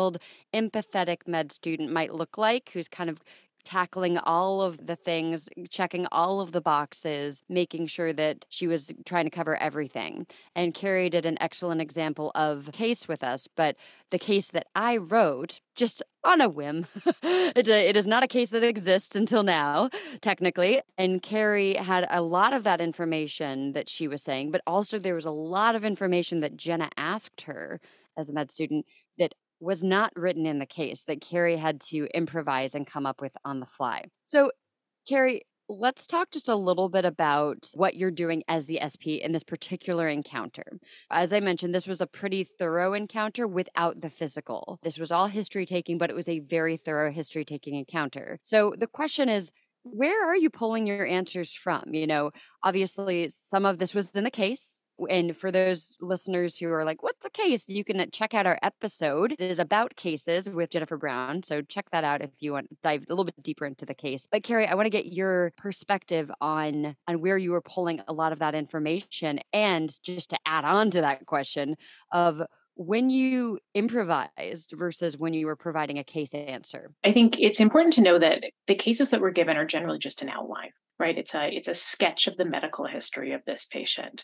empathetic 0.53 1.27
med 1.27 1.51
student 1.51 1.91
might 1.91 2.13
look 2.13 2.37
like, 2.37 2.69
who's 2.73 2.87
kind 2.87 3.09
of 3.09 3.21
tackling 3.65 4.17
all 4.19 4.61
of 4.61 4.85
the 4.85 4.95
things, 4.95 5.49
checking 5.69 6.05
all 6.11 6.39
of 6.39 6.51
the 6.53 6.61
boxes, 6.61 7.41
making 7.49 7.87
sure 7.87 8.13
that 8.13 8.45
she 8.49 8.67
was 8.67 8.93
trying 9.05 9.25
to 9.25 9.31
cover 9.31 9.57
everything. 9.57 10.25
And 10.55 10.73
Kerry 10.73 11.09
did 11.09 11.25
an 11.25 11.37
excellent 11.41 11.81
example 11.81 12.31
of 12.35 12.69
case 12.71 13.07
with 13.07 13.23
us, 13.23 13.47
but 13.55 13.75
the 14.11 14.19
case 14.19 14.51
that 14.51 14.67
I 14.75 14.97
wrote 14.97 15.59
just 15.75 16.03
on 16.23 16.41
a 16.41 16.47
whim. 16.47 16.85
it, 17.23 17.67
it 17.67 17.97
is 17.97 18.07
not 18.07 18.23
a 18.23 18.27
case 18.27 18.49
that 18.49 18.63
exists 18.63 19.15
until 19.15 19.43
now, 19.43 19.89
technically. 20.21 20.81
And 20.97 21.21
Kerry 21.21 21.75
had 21.75 22.07
a 22.09 22.21
lot 22.21 22.53
of 22.53 22.63
that 22.63 22.81
information 22.81 23.73
that 23.73 23.89
she 23.89 24.07
was 24.07 24.23
saying, 24.23 24.51
but 24.51 24.61
also 24.65 24.97
there 24.97 25.15
was 25.15 25.25
a 25.25 25.31
lot 25.31 25.75
of 25.75 25.83
information 25.83 26.39
that 26.39 26.55
Jenna 26.55 26.89
asked 26.97 27.41
her 27.41 27.79
as 28.17 28.29
a 28.29 28.33
med 28.33 28.51
student 28.51 28.85
was 29.59 29.83
not 29.83 30.11
written 30.15 30.45
in 30.45 30.59
the 30.59 30.65
case 30.65 31.05
that 31.05 31.21
Kerry 31.21 31.57
had 31.57 31.81
to 31.81 32.07
improvise 32.13 32.75
and 32.75 32.85
come 32.85 33.05
up 33.05 33.21
with 33.21 33.35
on 33.43 33.59
the 33.59 33.65
fly. 33.65 34.05
So, 34.25 34.51
Kerry, 35.07 35.43
let's 35.67 36.05
talk 36.07 36.31
just 36.31 36.49
a 36.49 36.55
little 36.55 36.89
bit 36.89 37.05
about 37.05 37.69
what 37.75 37.95
you're 37.95 38.11
doing 38.11 38.43
as 38.47 38.67
the 38.67 38.79
SP 38.81 39.17
in 39.21 39.31
this 39.31 39.43
particular 39.43 40.07
encounter. 40.07 40.63
As 41.09 41.33
I 41.33 41.39
mentioned, 41.39 41.73
this 41.73 41.87
was 41.87 42.01
a 42.01 42.07
pretty 42.07 42.43
thorough 42.43 42.93
encounter 42.93 43.47
without 43.47 44.01
the 44.01 44.09
physical. 44.09 44.79
This 44.83 44.99
was 44.99 45.11
all 45.11 45.27
history 45.27 45.65
taking, 45.65 45.97
but 45.97 46.09
it 46.09 46.15
was 46.15 46.29
a 46.29 46.39
very 46.39 46.77
thorough 46.77 47.11
history 47.11 47.45
taking 47.45 47.75
encounter. 47.75 48.39
So, 48.41 48.73
the 48.77 48.87
question 48.87 49.29
is, 49.29 49.51
where 49.85 50.27
are 50.27 50.35
you 50.35 50.49
pulling 50.49 50.87
your 50.87 51.05
answers 51.05 51.53
from? 51.53 51.83
You 51.93 52.07
know, 52.07 52.31
obviously, 52.63 53.29
some 53.29 53.65
of 53.65 53.77
this 53.77 53.93
was 53.93 54.09
in 54.09 54.23
the 54.23 54.31
case. 54.31 54.85
And 55.09 55.35
for 55.35 55.51
those 55.51 55.97
listeners 55.99 56.57
who 56.57 56.71
are 56.71 56.85
like, 56.85 57.03
what's 57.03 57.25
a 57.25 57.29
case? 57.29 57.67
You 57.67 57.83
can 57.83 57.99
uh, 57.99 58.05
check 58.11 58.33
out 58.33 58.47
our 58.47 58.57
episode. 58.63 59.33
It 59.33 59.41
is 59.41 59.59
about 59.59 59.97
cases 59.97 60.49
with 60.49 60.71
Jennifer 60.71 60.97
Brown. 60.97 61.43
So 61.43 61.61
check 61.61 61.91
that 61.91 62.05
out 62.05 62.21
if 62.21 62.31
you 62.39 62.53
want 62.53 62.69
to 62.69 62.77
dive 62.81 63.03
a 63.07 63.11
little 63.11 63.25
bit 63.25 63.43
deeper 63.43 63.65
into 63.65 63.85
the 63.85 63.93
case. 63.93 64.25
But 64.25 64.43
Kerry, 64.43 64.65
I 64.65 64.73
want 64.73 64.85
to 64.85 64.89
get 64.89 65.07
your 65.07 65.51
perspective 65.57 66.31
on, 66.39 66.95
on 67.07 67.19
where 67.19 67.37
you 67.37 67.51
were 67.51 67.61
pulling 67.61 68.01
a 68.07 68.13
lot 68.13 68.31
of 68.31 68.39
that 68.39 68.55
information. 68.55 69.41
And 69.51 69.91
just 70.01 70.29
to 70.29 70.39
add 70.45 70.63
on 70.63 70.91
to 70.91 71.01
that 71.01 71.25
question 71.25 71.75
of 72.11 72.41
when 72.75 73.09
you 73.09 73.59
improvised 73.73 74.73
versus 74.75 75.17
when 75.17 75.33
you 75.33 75.45
were 75.45 75.55
providing 75.55 75.97
a 75.97 76.03
case 76.03 76.33
answer? 76.33 76.91
I 77.03 77.11
think 77.11 77.39
it's 77.39 77.59
important 77.59 77.93
to 77.95 78.01
know 78.01 78.19
that 78.19 78.43
the 78.67 78.75
cases 78.75 79.09
that 79.09 79.21
we're 79.21 79.31
given 79.31 79.57
are 79.57 79.65
generally 79.65 79.99
just 79.99 80.21
an 80.21 80.29
outline 80.29 80.71
right 80.97 81.17
it's 81.17 81.35
a 81.35 81.53
it's 81.53 81.67
a 81.67 81.73
sketch 81.73 82.27
of 82.27 82.37
the 82.37 82.45
medical 82.45 82.85
history 82.85 83.33
of 83.33 83.41
this 83.45 83.65
patient 83.65 84.23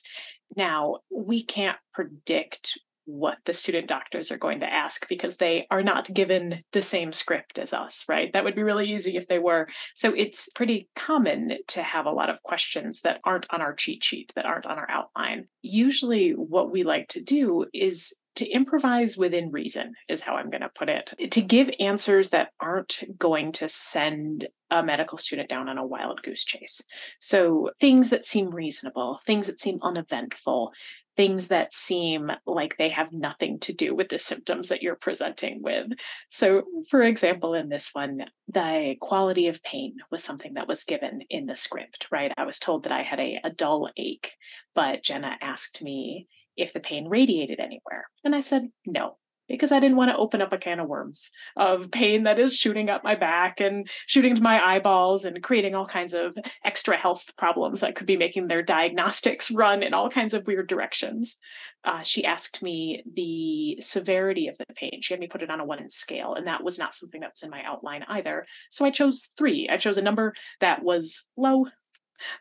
now 0.55 0.97
we 1.09 1.43
can't 1.43 1.77
predict 1.93 2.77
what 3.05 3.37
the 3.45 3.53
student 3.53 3.87
doctors 3.87 4.31
are 4.31 4.37
going 4.37 4.59
to 4.59 4.71
ask 4.71 5.07
because 5.09 5.37
they 5.37 5.65
are 5.71 5.83
not 5.83 6.13
given 6.13 6.63
the 6.71 6.81
same 6.81 7.11
script 7.11 7.57
as 7.57 7.73
us, 7.73 8.05
right? 8.07 8.31
That 8.33 8.43
would 8.43 8.55
be 8.55 8.63
really 8.63 8.91
easy 8.91 9.17
if 9.17 9.27
they 9.27 9.39
were. 9.39 9.67
So 9.95 10.13
it's 10.13 10.49
pretty 10.49 10.87
common 10.95 11.57
to 11.69 11.83
have 11.83 12.05
a 12.05 12.11
lot 12.11 12.29
of 12.29 12.43
questions 12.43 13.01
that 13.01 13.19
aren't 13.25 13.47
on 13.51 13.61
our 13.61 13.73
cheat 13.73 14.03
sheet, 14.03 14.31
that 14.35 14.45
aren't 14.45 14.65
on 14.65 14.77
our 14.77 14.89
outline. 14.89 15.47
Usually, 15.61 16.31
what 16.31 16.71
we 16.71 16.83
like 16.83 17.07
to 17.09 17.21
do 17.21 17.65
is 17.73 18.13
to 18.35 18.49
improvise 18.49 19.17
within 19.17 19.51
reason 19.51 19.93
is 20.07 20.21
how 20.21 20.35
I'm 20.35 20.49
going 20.49 20.61
to 20.61 20.69
put 20.69 20.89
it. 20.89 21.13
To 21.31 21.41
give 21.41 21.69
answers 21.79 22.29
that 22.29 22.49
aren't 22.59 23.03
going 23.17 23.51
to 23.53 23.69
send 23.69 24.47
a 24.69 24.81
medical 24.81 25.17
student 25.17 25.49
down 25.49 25.67
on 25.67 25.77
a 25.77 25.85
wild 25.85 26.23
goose 26.23 26.45
chase. 26.45 26.81
So 27.19 27.71
things 27.79 28.09
that 28.09 28.23
seem 28.23 28.49
reasonable, 28.49 29.19
things 29.25 29.47
that 29.47 29.59
seem 29.59 29.79
uneventful, 29.81 30.71
things 31.17 31.49
that 31.49 31.73
seem 31.73 32.31
like 32.45 32.77
they 32.77 32.89
have 32.89 33.11
nothing 33.11 33.59
to 33.59 33.73
do 33.73 33.93
with 33.93 34.09
the 34.09 34.17
symptoms 34.17 34.69
that 34.69 34.81
you're 34.81 34.95
presenting 34.95 35.61
with. 35.61 35.91
So, 36.29 36.63
for 36.89 37.01
example, 37.01 37.53
in 37.53 37.67
this 37.69 37.89
one, 37.93 38.25
the 38.47 38.95
quality 39.01 39.47
of 39.47 39.61
pain 39.61 39.97
was 40.09 40.23
something 40.23 40.53
that 40.53 40.69
was 40.69 40.85
given 40.85 41.21
in 41.29 41.47
the 41.47 41.55
script, 41.55 42.07
right? 42.11 42.31
I 42.37 42.45
was 42.45 42.59
told 42.59 42.83
that 42.83 42.93
I 42.93 43.03
had 43.03 43.19
a, 43.19 43.39
a 43.43 43.49
dull 43.49 43.89
ache, 43.97 44.33
but 44.73 45.03
Jenna 45.03 45.35
asked 45.41 45.81
me 45.81 46.27
if 46.57 46.73
the 46.73 46.79
pain 46.79 47.07
radiated 47.07 47.59
anywhere. 47.59 48.05
And 48.23 48.35
I 48.35 48.39
said, 48.41 48.69
no, 48.85 49.17
because 49.51 49.71
I 49.71 49.79
didn't 49.79 49.97
want 49.97 50.09
to 50.11 50.17
open 50.17 50.41
up 50.41 50.53
a 50.53 50.57
can 50.57 50.79
of 50.79 50.87
worms 50.87 51.29
of 51.57 51.91
pain 51.91 52.23
that 52.23 52.39
is 52.39 52.57
shooting 52.57 52.89
up 52.89 53.03
my 53.03 53.15
back 53.15 53.59
and 53.59 53.87
shooting 54.07 54.35
to 54.35 54.41
my 54.41 54.63
eyeballs 54.63 55.25
and 55.25 55.43
creating 55.43 55.75
all 55.75 55.85
kinds 55.85 56.13
of 56.13 56.37
extra 56.63 56.97
health 56.97 57.31
problems 57.37 57.81
that 57.81 57.95
could 57.95 58.07
be 58.07 58.17
making 58.17 58.47
their 58.47 58.63
diagnostics 58.63 59.51
run 59.51 59.83
in 59.83 59.93
all 59.93 60.09
kinds 60.09 60.33
of 60.33 60.47
weird 60.47 60.67
directions. 60.67 61.37
Uh, 61.83 62.01
she 62.01 62.23
asked 62.23 62.61
me 62.61 63.03
the 63.13 63.81
severity 63.81 64.47
of 64.47 64.57
the 64.57 64.65
pain. 64.75 64.99
She 65.01 65.13
had 65.13 65.19
me 65.19 65.27
put 65.27 65.43
it 65.43 65.49
on 65.49 65.59
a 65.59 65.65
one 65.65 65.79
in 65.79 65.89
scale, 65.89 66.35
and 66.35 66.47
that 66.47 66.63
was 66.63 66.77
not 66.77 66.95
something 66.95 67.21
that 67.21 67.31
was 67.33 67.43
in 67.43 67.49
my 67.49 67.63
outline 67.65 68.05
either. 68.07 68.45
So 68.69 68.85
I 68.85 68.91
chose 68.91 69.29
three. 69.37 69.67
I 69.69 69.77
chose 69.77 69.97
a 69.97 70.01
number 70.01 70.33
that 70.59 70.83
was 70.83 71.27
low, 71.35 71.65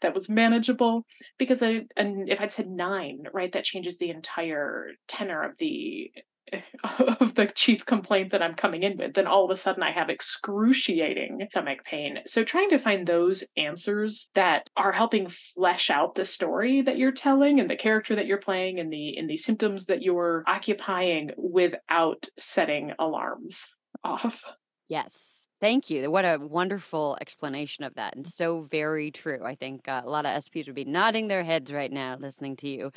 that 0.03 0.15
was 0.15 0.29
manageable 0.29 1.05
because 1.39 1.63
I 1.63 1.83
and 1.97 2.29
if 2.29 2.41
I'd 2.41 2.53
said 2.53 2.69
nine, 2.69 3.25
right, 3.33 3.53
that 3.53 3.65
changes 3.65 3.99
the 3.99 4.11
entire 4.11 4.89
tenor 5.09 5.43
of 5.43 5.59
the 5.59 6.11
of 7.21 7.35
the 7.35 7.47
chief 7.47 7.87
complaint 7.87 8.33
that 8.33 8.43
I'm 8.43 8.55
coming 8.55 8.83
in 8.83 8.97
with, 8.97 9.15
then 9.15 9.27
all 9.27 9.45
of 9.45 9.51
a 9.51 9.57
sudden 9.57 9.83
I 9.83 9.93
have 9.93 10.11
excruciating 10.11 11.47
stomach 11.51 11.85
pain. 11.85 12.19
So 12.27 12.45
trying 12.45 12.71
to 12.71 12.79
find 12.79 13.07
those 13.07 13.45
answers 13.57 14.31
that 14.35 14.69
are 14.77 14.93
helping 14.93 15.29
flesh 15.29 15.91
out 15.91 16.15
the 16.15 16.25
story 16.25 16.83
that 16.83 16.99
you're 16.99 17.13
telling 17.13 17.61
and 17.61 17.71
the 17.71 17.77
character 17.77 18.17
that 18.17 18.27
you're 18.27 18.39
playing 18.39 18.81
and 18.81 18.93
the 18.93 19.17
in 19.17 19.27
the 19.27 19.37
symptoms 19.37 19.87
that 19.87 20.03
you're 20.03 20.45
occupying 20.47 21.31
without 21.37 22.27
setting 22.39 22.93
alarms 22.99 23.69
off. 24.05 24.45
Yes. 24.89 25.40
Thank 25.61 25.91
you. 25.91 26.11
What 26.11 26.25
a 26.25 26.39
wonderful 26.41 27.19
explanation 27.21 27.85
of 27.85 27.95
that. 27.95 28.17
And 28.17 28.27
so 28.27 28.63
very 28.63 29.11
true. 29.11 29.41
I 29.45 29.55
think 29.55 29.87
uh, 29.89 30.01
a 30.05 30.09
lot 30.09 30.25
of 30.25 30.33
SPs 30.43 30.67
would 30.67 30.75
be 30.75 30.87
nodding 30.87 31.29
their 31.29 31.45
heads 31.45 31.71
right 31.71 31.93
now 31.93 32.17
listening 32.19 32.57
to 32.57 32.69
you, 32.69 32.93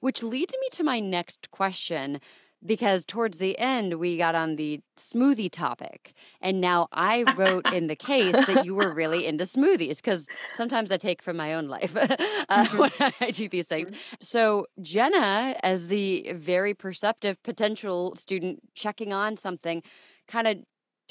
which 0.00 0.22
leads 0.22 0.54
me 0.58 0.68
to 0.72 0.84
my 0.84 0.98
next 0.98 1.50
question. 1.50 2.20
Because 2.64 3.04
towards 3.04 3.36
the 3.36 3.56
end, 3.58 4.00
we 4.00 4.16
got 4.16 4.34
on 4.34 4.56
the 4.56 4.80
smoothie 4.96 5.50
topic. 5.52 6.14
And 6.40 6.58
now 6.58 6.88
I 6.90 7.24
wrote 7.36 7.70
in 7.72 7.86
the 7.86 7.94
case 7.94 8.34
that 8.46 8.64
you 8.64 8.74
were 8.74 8.94
really 8.94 9.26
into 9.26 9.44
smoothies 9.44 9.98
because 9.98 10.26
sometimes 10.54 10.90
I 10.90 10.96
take 10.96 11.20
from 11.20 11.36
my 11.36 11.52
own 11.52 11.68
life 11.68 11.94
uh, 11.96 12.06
mm-hmm. 12.08 12.78
when 12.78 12.90
I 13.20 13.30
do 13.30 13.46
these 13.50 13.68
things. 13.68 13.90
Mm-hmm. 13.90 14.14
So, 14.20 14.66
Jenna, 14.80 15.54
as 15.62 15.88
the 15.88 16.32
very 16.34 16.72
perceptive 16.72 17.40
potential 17.42 18.16
student 18.16 18.62
checking 18.74 19.12
on 19.12 19.36
something, 19.36 19.82
kind 20.26 20.48
of 20.48 20.56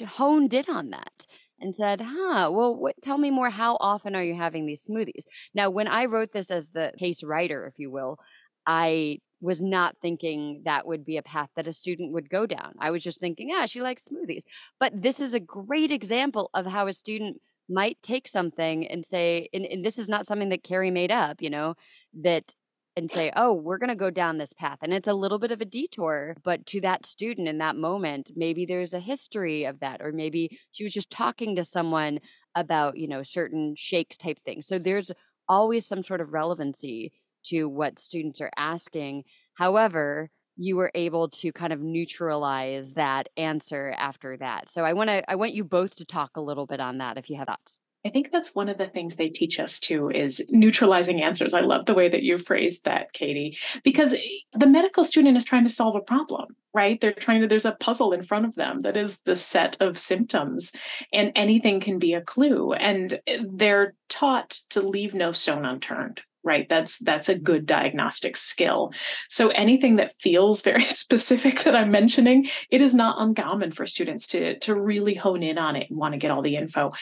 honed 0.04 0.54
in 0.54 0.64
on 0.68 0.90
that 0.90 1.26
and 1.60 1.74
said, 1.74 2.00
huh, 2.02 2.50
well, 2.52 2.76
what, 2.76 2.94
tell 3.02 3.18
me 3.18 3.30
more. 3.30 3.50
How 3.50 3.76
often 3.80 4.14
are 4.14 4.22
you 4.22 4.34
having 4.34 4.66
these 4.66 4.86
smoothies? 4.86 5.24
Now, 5.54 5.70
when 5.70 5.88
I 5.88 6.04
wrote 6.04 6.32
this 6.32 6.50
as 6.50 6.70
the 6.70 6.92
case 6.98 7.22
writer, 7.22 7.66
if 7.66 7.78
you 7.78 7.90
will, 7.90 8.18
I 8.66 9.20
was 9.40 9.60
not 9.62 9.96
thinking 10.00 10.62
that 10.64 10.86
would 10.86 11.04
be 11.04 11.16
a 11.16 11.22
path 11.22 11.50
that 11.56 11.68
a 11.68 11.72
student 11.72 12.12
would 12.12 12.30
go 12.30 12.46
down. 12.46 12.72
I 12.78 12.90
was 12.90 13.02
just 13.02 13.20
thinking, 13.20 13.50
ah, 13.54 13.66
she 13.66 13.80
likes 13.80 14.08
smoothies. 14.08 14.42
But 14.80 15.02
this 15.02 15.20
is 15.20 15.34
a 15.34 15.40
great 15.40 15.90
example 15.90 16.50
of 16.54 16.66
how 16.66 16.86
a 16.86 16.92
student 16.92 17.40
might 17.68 17.98
take 18.02 18.28
something 18.28 18.86
and 18.86 19.04
say, 19.04 19.48
and, 19.52 19.66
and 19.66 19.84
this 19.84 19.98
is 19.98 20.08
not 20.08 20.26
something 20.26 20.48
that 20.50 20.62
Kerry 20.62 20.90
made 20.90 21.10
up, 21.10 21.42
you 21.42 21.50
know, 21.50 21.74
that 22.14 22.54
and 22.96 23.10
say, 23.10 23.30
oh, 23.36 23.52
we're 23.52 23.78
going 23.78 23.90
to 23.90 23.94
go 23.94 24.10
down 24.10 24.38
this 24.38 24.54
path. 24.54 24.78
And 24.82 24.92
it's 24.92 25.08
a 25.08 25.14
little 25.14 25.38
bit 25.38 25.50
of 25.50 25.60
a 25.60 25.66
detour, 25.66 26.34
but 26.42 26.64
to 26.66 26.80
that 26.80 27.04
student 27.04 27.46
in 27.46 27.58
that 27.58 27.76
moment, 27.76 28.30
maybe 28.34 28.64
there's 28.64 28.94
a 28.94 29.00
history 29.00 29.64
of 29.64 29.80
that, 29.80 30.00
or 30.00 30.12
maybe 30.12 30.58
she 30.72 30.82
was 30.82 30.94
just 30.94 31.10
talking 31.10 31.56
to 31.56 31.64
someone 31.64 32.20
about, 32.54 32.96
you 32.96 33.06
know, 33.06 33.22
certain 33.22 33.74
shakes 33.76 34.16
type 34.16 34.38
things. 34.38 34.66
So 34.66 34.78
there's 34.78 35.12
always 35.46 35.86
some 35.86 36.02
sort 36.02 36.22
of 36.22 36.32
relevancy 36.32 37.12
to 37.44 37.68
what 37.68 37.98
students 37.98 38.40
are 38.40 38.50
asking. 38.56 39.24
However, 39.54 40.30
you 40.56 40.76
were 40.76 40.90
able 40.94 41.28
to 41.28 41.52
kind 41.52 41.72
of 41.72 41.80
neutralize 41.80 42.94
that 42.94 43.28
answer 43.36 43.94
after 43.98 44.38
that. 44.38 44.70
So 44.70 44.84
I 44.84 44.94
want 44.94 45.10
to 45.10 45.30
I 45.30 45.34
want 45.36 45.52
you 45.52 45.64
both 45.64 45.96
to 45.96 46.06
talk 46.06 46.36
a 46.36 46.40
little 46.40 46.66
bit 46.66 46.80
on 46.80 46.98
that 46.98 47.18
if 47.18 47.28
you 47.28 47.36
have 47.36 47.46
thoughts. 47.46 47.78
I 48.06 48.08
think 48.08 48.30
that's 48.30 48.54
one 48.54 48.68
of 48.68 48.78
the 48.78 48.86
things 48.86 49.16
they 49.16 49.28
teach 49.28 49.58
us 49.58 49.80
too 49.80 50.10
is 50.10 50.40
neutralizing 50.48 51.22
answers. 51.22 51.54
I 51.54 51.60
love 51.60 51.86
the 51.86 51.94
way 51.94 52.08
that 52.08 52.22
you 52.22 52.38
phrased 52.38 52.84
that, 52.84 53.12
Katie, 53.12 53.58
because 53.82 54.14
the 54.52 54.68
medical 54.68 55.04
student 55.04 55.36
is 55.36 55.44
trying 55.44 55.64
to 55.64 55.70
solve 55.70 55.96
a 55.96 56.00
problem, 56.00 56.54
right? 56.72 57.00
They're 57.00 57.12
trying 57.12 57.40
to, 57.40 57.48
there's 57.48 57.64
a 57.64 57.72
puzzle 57.80 58.12
in 58.12 58.22
front 58.22 58.46
of 58.46 58.54
them 58.54 58.78
that 58.80 58.96
is 58.96 59.18
the 59.22 59.34
set 59.34 59.76
of 59.80 59.98
symptoms, 59.98 60.70
and 61.12 61.32
anything 61.34 61.80
can 61.80 61.98
be 61.98 62.14
a 62.14 62.20
clue. 62.20 62.74
And 62.74 63.20
they're 63.50 63.94
taught 64.08 64.50
to 64.70 64.82
leave 64.82 65.12
no 65.12 65.32
stone 65.32 65.64
unturned, 65.64 66.20
right? 66.46 66.68
That's 66.68 66.98
that's 67.00 67.28
a 67.28 67.38
good 67.38 67.66
diagnostic 67.66 68.36
skill. 68.36 68.92
So 69.28 69.48
anything 69.48 69.96
that 69.96 70.14
feels 70.20 70.62
very 70.66 70.84
specific 70.84 71.64
that 71.64 71.76
i'm 71.76 71.90
mentioning 71.90 72.46
it 72.70 72.80
is 72.80 72.94
not 72.94 73.20
uncommon 73.20 73.72
for 73.72 73.86
students 73.86 74.26
to 74.28 74.58
to 74.60 74.74
really 74.74 75.14
hone 75.14 75.42
in 75.42 75.58
on 75.58 75.76
it 75.76 75.90
and 75.90 75.98
want 75.98 76.12
to 76.12 76.18
get 76.18 76.30
all 76.30 76.42
the 76.42 76.56
info. 76.56 76.92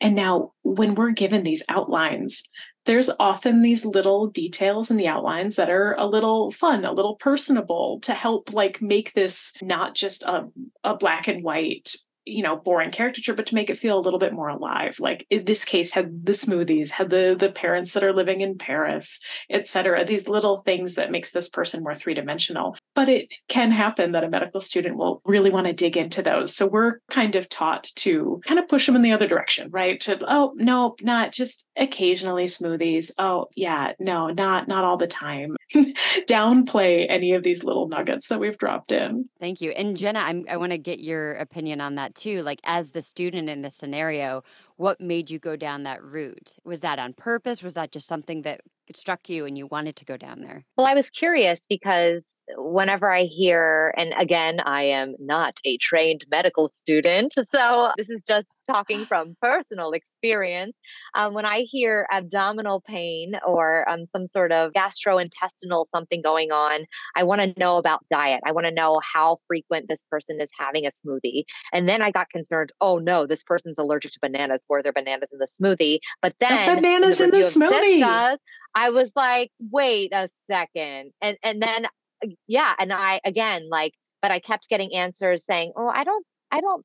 And 0.00 0.14
now 0.14 0.52
when 0.62 0.94
we're 0.94 1.10
given 1.10 1.42
these 1.42 1.62
outlines 1.68 2.42
there's 2.86 3.10
often 3.18 3.62
these 3.62 3.84
little 3.84 4.26
details 4.26 4.90
in 4.90 4.96
the 4.96 5.08
outlines 5.08 5.56
that 5.56 5.70
are 5.70 5.94
a 5.94 6.06
little 6.06 6.50
fun, 6.50 6.84
a 6.84 6.92
little 6.92 7.16
personable 7.16 7.98
to 8.00 8.12
help 8.12 8.52
like 8.52 8.82
make 8.82 9.14
this 9.14 9.52
not 9.62 9.94
just 9.94 10.22
a, 10.22 10.48
a 10.82 10.94
black 10.94 11.26
and 11.26 11.42
white 11.42 11.96
you 12.24 12.42
know 12.42 12.56
boring 12.56 12.90
caricature 12.90 13.34
but 13.34 13.46
to 13.46 13.54
make 13.54 13.70
it 13.70 13.78
feel 13.78 13.98
a 13.98 14.00
little 14.00 14.18
bit 14.18 14.32
more 14.32 14.48
alive. 14.48 14.96
Like 14.98 15.26
in 15.30 15.44
this 15.44 15.64
case 15.64 15.90
had 15.92 16.24
the 16.24 16.32
smoothies 16.32 16.90
had 16.90 17.10
the 17.10 17.36
the 17.38 17.50
parents 17.52 17.92
that 17.92 18.04
are 18.04 18.12
living 18.12 18.40
in 18.40 18.56
paris 18.58 19.20
etc 19.50 20.04
these 20.04 20.28
little 20.28 20.62
things 20.62 20.94
that 20.94 21.10
makes 21.10 21.30
this 21.32 21.48
person 21.48 21.82
more 21.82 21.94
three-dimensional 21.94 22.76
but 22.94 23.08
it 23.08 23.28
can 23.48 23.70
happen 23.70 24.12
that 24.12 24.24
a 24.24 24.28
medical 24.28 24.60
student 24.60 24.96
will 24.96 25.20
really 25.24 25.50
want 25.50 25.66
to 25.66 25.72
dig 25.72 25.96
into 25.96 26.22
those. 26.22 26.54
So 26.54 26.66
we're 26.66 27.00
kind 27.10 27.36
of 27.36 27.48
taught 27.48 27.84
to 27.96 28.40
kind 28.46 28.58
of 28.58 28.68
push 28.68 28.86
them 28.86 28.96
in 28.96 29.02
the 29.02 29.12
other 29.12 29.26
direction 29.26 29.70
right? 29.70 30.00
To 30.00 30.18
oh 30.28 30.52
no 30.56 30.96
not 31.02 31.32
just 31.32 31.66
occasionally 31.76 32.44
smoothies. 32.44 33.10
Oh 33.18 33.46
yeah 33.56 33.92
no 33.98 34.28
not 34.28 34.68
not 34.68 34.84
all 34.84 34.96
the 34.96 35.06
time. 35.06 35.56
Downplay 35.74 37.06
any 37.08 37.32
of 37.32 37.42
these 37.42 37.64
little 37.64 37.88
nuggets 37.88 38.28
that 38.28 38.40
we've 38.40 38.58
dropped 38.58 38.92
in. 38.92 39.28
Thank 39.40 39.60
you. 39.60 39.70
And 39.70 39.96
jenna 39.96 40.20
I'm, 40.20 40.44
i 40.48 40.56
want 40.56 40.72
to 40.72 40.78
get 40.78 41.00
your 41.00 41.34
opinion 41.34 41.80
on 41.80 41.96
that 41.96 42.14
too. 42.14 42.42
Like 42.42 42.60
as 42.64 42.92
the 42.92 43.02
student 43.02 43.48
in 43.48 43.62
this 43.62 43.74
scenario 43.74 44.42
what 44.76 45.00
made 45.00 45.30
you 45.30 45.38
go 45.38 45.56
down 45.56 45.84
that 45.84 46.02
route? 46.02 46.56
Was 46.64 46.80
that 46.80 46.98
on 46.98 47.12
purpose? 47.12 47.62
Was 47.62 47.74
that 47.74 47.92
just 47.92 48.06
something 48.06 48.42
that 48.42 48.60
struck 48.94 49.28
you 49.28 49.46
and 49.46 49.56
you 49.56 49.66
wanted 49.66 49.96
to 49.96 50.04
go 50.04 50.16
down 50.16 50.40
there? 50.40 50.64
Well 50.76 50.86
i 50.86 50.94
was 50.94 51.10
curious 51.10 51.66
because 51.68 52.36
whenever 52.56 53.12
i 53.12 53.22
hear 53.22 53.94
and 53.96 54.12
again 54.18 54.60
i 54.64 54.82
am 54.84 55.14
not 55.18 55.54
a 55.64 55.76
trained 55.78 56.24
medical 56.30 56.68
student 56.68 57.32
so 57.32 57.90
this 57.96 58.10
is 58.10 58.22
just 58.26 58.46
talking 58.68 59.04
from 59.04 59.36
personal 59.40 59.92
experience 59.92 60.76
um, 61.14 61.34
when 61.34 61.44
i 61.44 61.60
hear 61.60 62.06
abdominal 62.10 62.80
pain 62.80 63.34
or 63.46 63.88
um, 63.88 64.06
some 64.06 64.26
sort 64.26 64.52
of 64.52 64.72
gastrointestinal 64.72 65.86
something 65.94 66.22
going 66.22 66.50
on 66.50 66.84
i 67.16 67.22
want 67.22 67.40
to 67.40 67.52
know 67.58 67.76
about 67.76 68.04
diet 68.10 68.40
i 68.44 68.52
want 68.52 68.66
to 68.66 68.72
know 68.72 69.00
how 69.12 69.38
frequent 69.46 69.88
this 69.88 70.04
person 70.10 70.40
is 70.40 70.50
having 70.58 70.86
a 70.86 70.90
smoothie 70.90 71.44
and 71.72 71.88
then 71.88 72.00
i 72.02 72.10
got 72.10 72.28
concerned 72.30 72.72
oh 72.80 72.98
no 72.98 73.26
this 73.26 73.42
person's 73.42 73.78
allergic 73.78 74.12
to 74.12 74.18
bananas 74.20 74.64
for 74.66 74.82
their 74.82 74.92
bananas 74.92 75.32
in 75.32 75.38
the 75.38 75.46
smoothie. 75.46 75.98
But 76.22 76.34
then 76.40 76.68
the 76.68 76.80
bananas 76.80 77.20
in 77.20 77.30
the, 77.30 77.36
in 77.36 77.42
the 77.42 77.48
smoothie. 77.48 78.38
I 78.74 78.90
was 78.90 79.12
like, 79.14 79.50
wait 79.70 80.12
a 80.12 80.28
second. 80.50 81.12
And 81.20 81.36
and 81.42 81.62
then 81.62 81.86
uh, 81.86 82.28
yeah, 82.46 82.74
and 82.78 82.92
I 82.92 83.20
again 83.24 83.68
like, 83.68 83.92
but 84.22 84.30
I 84.30 84.38
kept 84.38 84.68
getting 84.68 84.94
answers 84.94 85.44
saying, 85.44 85.72
Oh, 85.76 85.88
I 85.88 86.04
don't, 86.04 86.26
I 86.50 86.60
don't, 86.60 86.84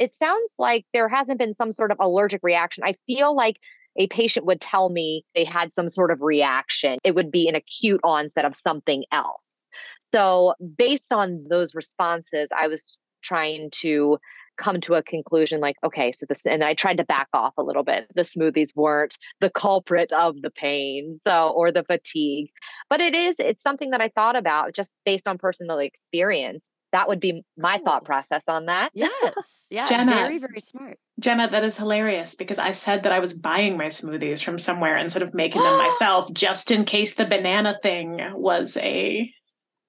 it 0.00 0.14
sounds 0.14 0.54
like 0.58 0.86
there 0.92 1.08
hasn't 1.08 1.38
been 1.38 1.54
some 1.54 1.70
sort 1.70 1.92
of 1.92 1.98
allergic 2.00 2.40
reaction. 2.42 2.82
I 2.84 2.96
feel 3.06 3.36
like 3.36 3.60
a 3.96 4.08
patient 4.08 4.46
would 4.46 4.60
tell 4.60 4.88
me 4.88 5.24
they 5.34 5.44
had 5.44 5.74
some 5.74 5.88
sort 5.88 6.10
of 6.10 6.22
reaction. 6.22 6.98
It 7.04 7.14
would 7.14 7.30
be 7.30 7.48
an 7.48 7.54
acute 7.54 8.00
onset 8.02 8.44
of 8.44 8.56
something 8.56 9.04
else. 9.12 9.66
So, 10.00 10.54
based 10.76 11.12
on 11.12 11.44
those 11.48 11.74
responses, 11.74 12.48
I 12.56 12.66
was 12.66 12.98
trying 13.22 13.70
to 13.82 14.18
come 14.56 14.80
to 14.80 14.94
a 14.94 15.02
conclusion 15.02 15.60
like, 15.60 15.76
okay, 15.84 16.12
so 16.12 16.26
this, 16.26 16.46
and 16.46 16.64
I 16.64 16.74
tried 16.74 16.98
to 16.98 17.04
back 17.04 17.28
off 17.32 17.54
a 17.56 17.62
little 17.62 17.82
bit. 17.82 18.06
The 18.14 18.22
smoothies 18.22 18.74
weren't 18.74 19.16
the 19.40 19.50
culprit 19.50 20.12
of 20.12 20.40
the 20.42 20.50
pain, 20.50 21.20
so, 21.26 21.52
or 21.54 21.72
the 21.72 21.84
fatigue. 21.84 22.50
But 22.88 23.00
it 23.00 23.14
is, 23.14 23.36
it's 23.38 23.62
something 23.62 23.90
that 23.90 24.00
I 24.00 24.08
thought 24.08 24.36
about 24.36 24.74
just 24.74 24.92
based 25.04 25.28
on 25.28 25.38
personal 25.38 25.78
experience. 25.78 26.70
That 26.92 27.08
would 27.08 27.20
be 27.20 27.44
my 27.56 27.76
cool. 27.76 27.86
thought 27.86 28.04
process 28.04 28.44
on 28.48 28.66
that. 28.66 28.90
Yes. 29.00 29.66
Yeah. 29.70 29.86
Jenna, 29.86 30.12
very, 30.12 30.38
very 30.38 30.60
smart. 30.60 30.98
Jenna, 31.18 31.48
that 31.48 31.64
is 31.64 31.76
hilarious 31.76 32.34
because 32.34 32.58
I 32.58 32.72
said 32.72 33.04
that 33.04 33.12
I 33.12 33.20
was 33.20 33.32
buying 33.32 33.76
my 33.76 33.86
smoothies 33.86 34.42
from 34.42 34.58
somewhere 34.58 34.96
instead 34.96 35.22
of 35.22 35.32
making 35.32 35.62
them 35.62 35.78
myself 35.78 36.32
just 36.32 36.70
in 36.70 36.84
case 36.84 37.14
the 37.14 37.24
banana 37.24 37.78
thing 37.82 38.18
was 38.34 38.76
a 38.78 39.32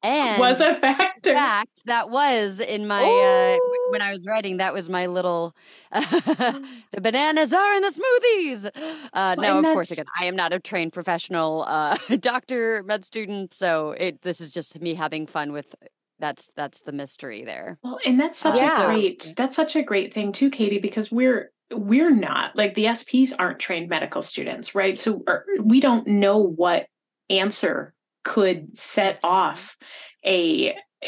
and 0.04 0.40
was 0.40 0.62
a 0.62 0.74
factor. 0.74 1.36
fact, 1.36 1.84
that 1.86 2.10
was 2.10 2.60
in 2.60 2.88
my 2.88 3.04
uh, 3.04 3.58
when 3.92 4.02
I 4.02 4.12
was 4.12 4.26
writing. 4.26 4.58
That 4.58 4.74
was 4.74 4.90
my 4.90 5.06
little. 5.06 5.56
the 5.92 7.02
bananas 7.02 7.54
are 7.54 7.74
in 7.76 7.82
the 7.82 7.90
smoothies. 7.90 8.66
Uh, 9.14 9.36
well, 9.38 9.38
no, 9.38 9.60
of 9.60 9.66
course, 9.66 9.92
again, 9.92 10.06
I 10.20 10.26
am 10.26 10.36
not 10.36 10.54
a 10.54 10.60
trained 10.60 10.94
professional 10.94 11.66
uh, 11.68 11.98
doctor, 12.20 12.84
med 12.84 13.06
student, 13.06 13.54
so 13.54 13.92
it 13.92 14.22
this 14.22 14.42
is 14.42 14.52
just 14.52 14.80
me 14.82 14.96
having 14.96 15.28
fun 15.28 15.52
with. 15.52 15.76
That's 16.22 16.50
that's 16.56 16.82
the 16.82 16.92
mystery 16.92 17.44
there. 17.44 17.80
Well, 17.84 17.98
and 18.06 18.20
that's 18.20 18.40
such 18.40 18.56
yeah. 18.56 18.84
a 18.84 18.94
great 18.94 19.34
that's 19.36 19.56
such 19.56 19.76
a 19.76 19.84
great 19.84 20.14
thing 20.14 20.32
too, 20.32 20.50
Katie, 20.50 20.80
because 20.80 21.12
we're 21.12 21.52
we're 21.72 22.16
not 22.16 22.56
like 22.56 22.76
the 22.76 22.86
SPs 22.86 23.34
aren't 23.38 23.60
trained 23.60 23.90
medical 23.90 24.22
students, 24.22 24.76
right? 24.76 24.98
So 24.98 25.24
er, 25.28 25.46
we 25.62 25.82
don't 25.82 26.08
know 26.08 26.38
what 26.38 26.86
answer 27.30 27.94
could 28.24 28.78
set 28.78 29.20
off 29.24 29.76
a 30.24 30.70
eh, 31.02 31.08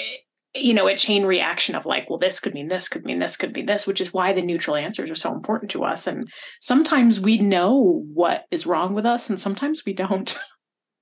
you 0.55 0.73
know 0.73 0.87
a 0.87 0.95
chain 0.95 1.25
reaction 1.25 1.75
of 1.75 1.85
like 1.85 2.09
well 2.09 2.19
this 2.19 2.39
could 2.39 2.53
mean 2.53 2.67
this 2.67 2.87
could 2.87 3.05
mean 3.05 3.19
this 3.19 3.37
could 3.37 3.53
be 3.53 3.61
this 3.61 3.87
which 3.87 4.01
is 4.01 4.13
why 4.13 4.33
the 4.33 4.41
neutral 4.41 4.75
answers 4.75 5.09
are 5.09 5.15
so 5.15 5.33
important 5.33 5.69
to 5.71 5.83
us 5.83 6.07
and 6.07 6.23
sometimes 6.59 7.19
we 7.19 7.39
know 7.39 8.03
what 8.13 8.45
is 8.51 8.65
wrong 8.65 8.93
with 8.93 9.05
us 9.05 9.29
and 9.29 9.39
sometimes 9.39 9.83
we 9.85 9.93
don't 9.93 10.37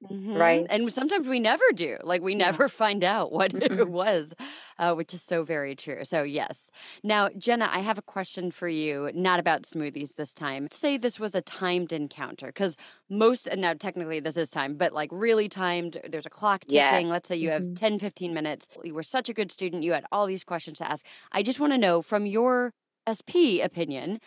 Mm-hmm. 0.10 0.36
Right. 0.36 0.66
And 0.70 0.92
sometimes 0.92 1.28
we 1.28 1.40
never 1.40 1.64
do. 1.74 1.98
Like 2.04 2.22
we 2.22 2.34
never 2.34 2.68
find 2.84 3.04
out 3.04 3.32
what 3.32 3.52
mm-hmm. 3.52 3.80
it 3.80 3.90
was, 3.90 4.34
uh, 4.80 4.94
which 4.94 5.14
is 5.14 5.22
so 5.22 5.44
very 5.44 5.76
true. 5.76 6.04
So, 6.04 6.24
yes. 6.24 6.72
Now, 7.04 7.30
Jenna, 7.38 7.70
I 7.72 7.80
have 7.80 7.98
a 7.98 8.02
question 8.02 8.52
for 8.52 8.68
you, 8.68 9.12
not 9.14 9.40
about 9.40 9.64
smoothies 9.64 10.16
this 10.16 10.34
time. 10.34 10.68
Say 10.72 10.98
this 10.98 11.20
was 11.20 11.36
a 11.36 11.42
timed 11.42 11.94
encounter, 11.94 12.48
because 12.48 12.78
most, 13.10 13.48
and 13.48 13.62
now 13.62 13.74
technically 13.74 14.20
this 14.20 14.38
is 14.38 14.50
timed, 14.50 14.78
but 14.78 14.94
like 14.94 15.10
really 15.12 15.48
timed, 15.48 15.98
there's 16.10 16.26
a 16.26 16.32
clock 16.32 16.62
ticking. 16.62 17.08
Yeah. 17.08 17.12
Let's 17.12 17.28
say 17.28 17.36
you 17.36 17.50
mm-hmm. 17.50 17.70
have 17.70 17.76
10, 17.76 18.00
15 18.00 18.34
minutes. 18.34 18.68
You 18.84 18.94
were 18.94 19.04
such 19.04 19.30
a 19.30 19.34
good 19.34 19.52
student. 19.52 19.84
You 19.84 19.94
had 19.94 20.06
all 20.12 20.26
these 20.26 20.44
questions 20.44 20.80
to 20.80 20.90
ask. 20.90 21.06
I 21.32 21.44
just 21.44 21.60
want 21.60 21.74
to 21.74 21.78
know 21.78 22.02
from 22.02 22.26
your 22.26 22.74
SP 23.06 23.62
opinion, 23.62 24.20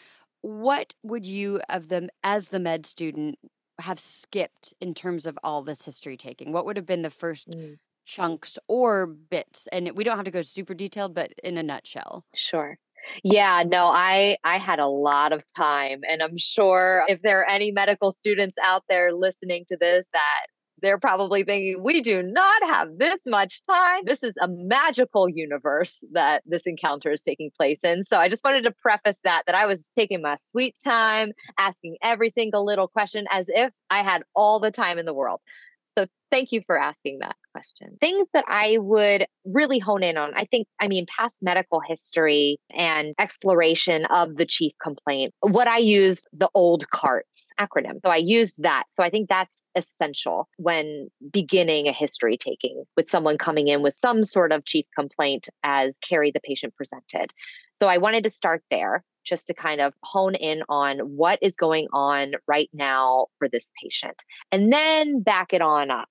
what 0.44 0.92
would 1.02 1.24
you 1.24 1.60
of 1.70 1.88
them 1.88 2.10
as 2.22 2.48
the 2.48 2.60
med 2.60 2.84
student 2.84 3.38
have 3.80 3.98
skipped 3.98 4.74
in 4.80 4.94
terms 4.94 5.26
of 5.26 5.38
all 5.42 5.62
this 5.62 5.84
history 5.84 6.16
taking? 6.16 6.52
What 6.52 6.66
would 6.66 6.76
have 6.76 6.86
been 6.86 7.02
the 7.02 7.10
first 7.10 7.50
mm. 7.50 7.78
chunks 8.04 8.58
or 8.68 9.06
bits? 9.06 9.66
And 9.72 9.90
we 9.94 10.04
don't 10.04 10.16
have 10.16 10.24
to 10.26 10.30
go 10.30 10.42
super 10.42 10.74
detailed, 10.74 11.14
but 11.14 11.32
in 11.42 11.56
a 11.56 11.62
nutshell. 11.62 12.24
Sure. 12.34 12.78
Yeah, 13.22 13.64
no, 13.66 13.84
I 13.86 14.38
I 14.44 14.58
had 14.58 14.78
a 14.78 14.86
lot 14.86 15.32
of 15.32 15.42
time 15.54 16.00
and 16.08 16.22
I'm 16.22 16.38
sure 16.38 17.04
if 17.06 17.20
there 17.22 17.40
are 17.40 17.48
any 17.48 17.70
medical 17.70 18.12
students 18.12 18.56
out 18.62 18.82
there 18.88 19.12
listening 19.12 19.66
to 19.68 19.76
this 19.78 20.08
that 20.12 20.46
they're 20.84 20.98
probably 20.98 21.44
thinking, 21.44 21.82
we 21.82 22.00
do 22.02 22.22
not 22.22 22.62
have 22.64 22.88
this 22.98 23.20
much 23.26 23.62
time. 23.66 24.02
This 24.04 24.22
is 24.22 24.34
a 24.40 24.48
magical 24.48 25.28
universe 25.28 25.98
that 26.12 26.42
this 26.46 26.62
encounter 26.66 27.12
is 27.12 27.22
taking 27.22 27.50
place 27.56 27.82
in. 27.82 28.04
So 28.04 28.18
I 28.18 28.28
just 28.28 28.44
wanted 28.44 28.64
to 28.64 28.70
preface 28.70 29.18
that, 29.24 29.44
that 29.46 29.54
I 29.54 29.66
was 29.66 29.88
taking 29.96 30.22
my 30.22 30.36
sweet 30.38 30.76
time, 30.84 31.32
asking 31.58 31.96
every 32.02 32.28
single 32.28 32.64
little 32.64 32.88
question 32.88 33.26
as 33.30 33.46
if 33.48 33.72
I 33.90 34.02
had 34.02 34.22
all 34.34 34.60
the 34.60 34.70
time 34.70 34.98
in 34.98 35.06
the 35.06 35.14
world. 35.14 35.40
So 35.96 36.06
thank 36.30 36.52
you 36.52 36.62
for 36.66 36.78
asking 36.78 37.20
that 37.20 37.36
question. 37.54 37.96
Things 38.00 38.26
that 38.34 38.44
I 38.48 38.78
would 38.78 39.26
really 39.44 39.78
hone 39.78 40.02
in 40.02 40.16
on, 40.16 40.32
I 40.34 40.44
think, 40.44 40.66
I 40.80 40.88
mean, 40.88 41.06
past 41.06 41.42
medical 41.42 41.80
history 41.80 42.58
and 42.76 43.14
exploration 43.18 44.06
of 44.06 44.36
the 44.36 44.46
chief 44.46 44.72
complaint. 44.82 45.32
What 45.40 45.68
I 45.68 45.78
used 45.78 46.26
the 46.32 46.50
OLDCARTS 46.56 47.46
acronym. 47.60 48.00
So 48.04 48.10
I 48.10 48.16
used 48.16 48.62
that. 48.64 48.84
So 48.90 49.02
I 49.02 49.10
think 49.10 49.28
that's 49.28 49.64
essential 49.76 50.48
when 50.56 51.08
beginning 51.32 51.86
a 51.86 51.92
history 51.92 52.36
taking 52.36 52.82
with 52.96 53.08
someone 53.08 53.38
coming 53.38 53.68
in 53.68 53.82
with 53.82 53.96
some 53.96 54.24
sort 54.24 54.52
of 54.52 54.64
chief 54.64 54.86
complaint 54.98 55.48
as 55.62 55.96
Kerry, 55.98 56.32
the 56.32 56.40
patient, 56.40 56.74
presented. 56.74 57.32
So 57.76 57.86
I 57.86 57.98
wanted 57.98 58.24
to 58.24 58.30
start 58.30 58.62
there 58.70 59.04
just 59.24 59.46
to 59.46 59.54
kind 59.54 59.80
of 59.80 59.94
hone 60.02 60.34
in 60.34 60.62
on 60.68 60.98
what 60.98 61.38
is 61.40 61.56
going 61.56 61.86
on 61.92 62.32
right 62.46 62.68
now 62.72 63.26
for 63.38 63.48
this 63.48 63.70
patient 63.82 64.22
and 64.52 64.70
then 64.72 65.22
back 65.22 65.54
it 65.54 65.62
on 65.62 65.90
up 65.90 66.08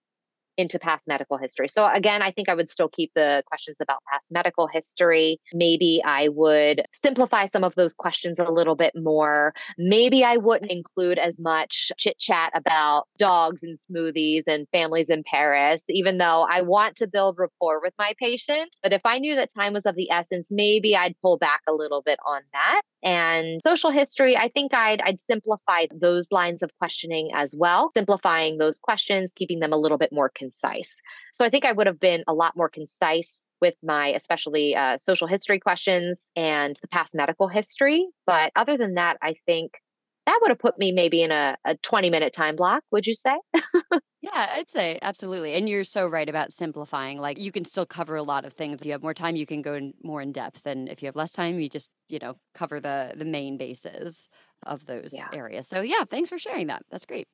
into 0.57 0.79
past 0.79 1.03
medical 1.07 1.37
history. 1.37 1.67
So 1.67 1.87
again, 1.87 2.21
I 2.21 2.31
think 2.31 2.49
I 2.49 2.55
would 2.55 2.69
still 2.69 2.89
keep 2.89 3.11
the 3.15 3.43
questions 3.47 3.77
about 3.81 3.99
past 4.11 4.27
medical 4.31 4.67
history. 4.67 5.39
Maybe 5.53 6.01
I 6.05 6.29
would 6.29 6.85
simplify 6.93 7.45
some 7.47 7.63
of 7.63 7.75
those 7.75 7.93
questions 7.93 8.39
a 8.39 8.51
little 8.51 8.75
bit 8.75 8.93
more. 8.95 9.53
Maybe 9.77 10.23
I 10.23 10.37
wouldn't 10.37 10.71
include 10.71 11.17
as 11.17 11.37
much 11.39 11.91
chit 11.97 12.19
chat 12.19 12.51
about 12.55 13.07
dogs 13.17 13.63
and 13.63 13.77
smoothies 13.89 14.43
and 14.47 14.67
families 14.71 15.09
in 15.09 15.23
Paris, 15.23 15.83
even 15.89 16.17
though 16.17 16.45
I 16.49 16.61
want 16.61 16.97
to 16.97 17.07
build 17.07 17.37
rapport 17.37 17.81
with 17.81 17.93
my 17.97 18.13
patient. 18.19 18.75
But 18.83 18.93
if 18.93 19.01
I 19.05 19.19
knew 19.19 19.35
that 19.35 19.53
time 19.53 19.73
was 19.73 19.85
of 19.85 19.95
the 19.95 20.11
essence, 20.11 20.49
maybe 20.51 20.95
I'd 20.95 21.15
pull 21.21 21.37
back 21.37 21.61
a 21.67 21.73
little 21.73 22.01
bit 22.01 22.19
on 22.25 22.41
that. 22.53 22.81
And 23.03 23.61
social 23.61 23.91
history, 23.91 24.37
I 24.37 24.49
think 24.49 24.73
I'd 24.73 25.01
I'd 25.01 25.19
simplify 25.19 25.87
those 25.93 26.31
lines 26.31 26.63
of 26.63 26.71
questioning 26.79 27.31
as 27.33 27.53
well, 27.55 27.89
simplifying 27.91 28.57
those 28.57 28.79
questions, 28.79 29.33
keeping 29.35 29.59
them 29.59 29.73
a 29.73 29.77
little 29.77 29.97
bit 29.97 30.13
more 30.13 30.31
concise. 30.33 31.01
So 31.33 31.43
I 31.43 31.49
think 31.49 31.65
I 31.65 31.73
would 31.73 31.87
have 31.87 31.99
been 31.99 32.23
a 32.27 32.33
lot 32.33 32.55
more 32.55 32.69
concise 32.69 33.47
with 33.61 33.75
my 33.83 34.07
especially 34.09 34.75
uh, 34.75 34.97
social 34.99 35.27
history 35.27 35.59
questions 35.59 36.31
and 36.35 36.77
the 36.81 36.87
past 36.87 37.13
medical 37.13 37.47
history. 37.47 38.07
But 38.25 38.51
other 38.55 38.77
than 38.77 38.93
that, 38.95 39.17
I 39.21 39.35
think 39.45 39.79
that 40.25 40.39
would 40.41 40.49
have 40.49 40.59
put 40.59 40.79
me 40.79 40.93
maybe 40.93 41.23
in 41.23 41.31
a, 41.31 41.57
a 41.65 41.75
20 41.77 42.09
minute 42.09 42.33
time 42.33 42.55
block 42.55 42.83
would 42.91 43.05
you 43.05 43.13
say 43.13 43.35
yeah 44.23 44.47
I'd 44.55 44.69
say 44.69 44.99
absolutely. 45.01 45.53
And 45.55 45.69
you're 45.69 45.83
so 45.83 46.07
right 46.07 46.29
about 46.29 46.53
simplifying. 46.53 47.19
Like 47.19 47.37
you 47.39 47.51
can 47.51 47.65
still 47.65 47.85
cover 47.85 48.15
a 48.15 48.23
lot 48.23 48.45
of 48.45 48.53
things. 48.53 48.81
If 48.81 48.85
you 48.85 48.93
have 48.93 49.03
more 49.03 49.13
time, 49.13 49.35
you 49.35 49.45
can 49.45 49.61
go 49.61 49.75
in 49.75 49.93
more 50.03 50.21
in 50.21 50.31
depth. 50.31 50.65
And 50.65 50.89
if 50.89 51.03
you 51.03 51.07
have 51.07 51.15
less 51.15 51.33
time, 51.33 51.59
you 51.59 51.69
just, 51.69 51.91
you 52.09 52.19
know, 52.19 52.35
cover 52.55 52.79
the 52.81 53.13
the 53.17 53.25
main 53.25 53.57
bases 53.57 54.29
of 54.65 54.85
those 54.87 55.13
Yeah. 55.13 55.33
areas. 55.33 55.67
So 55.67 55.81
yeah, 55.81 56.05
thanks 56.09 56.29
for 56.29 56.39
sharing 56.39 56.67
that. 56.67 56.83
That's 56.89 57.05
great. 57.05 57.27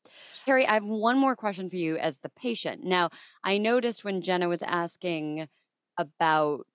Kerry, 0.46 0.68
I 0.68 0.74
have 0.74 0.86
one 0.86 1.18
more 1.20 1.36
question 1.36 1.70
for 1.70 1.76
you 1.78 1.98
as 1.98 2.20
the 2.20 2.30
patient. 2.30 2.84
Now, 2.84 3.10
I 3.44 3.60
noticed 3.60 4.04
when 4.04 4.22
Jenna 4.22 4.50
was 4.50 4.64
asking 4.64 5.48
about 5.98 6.68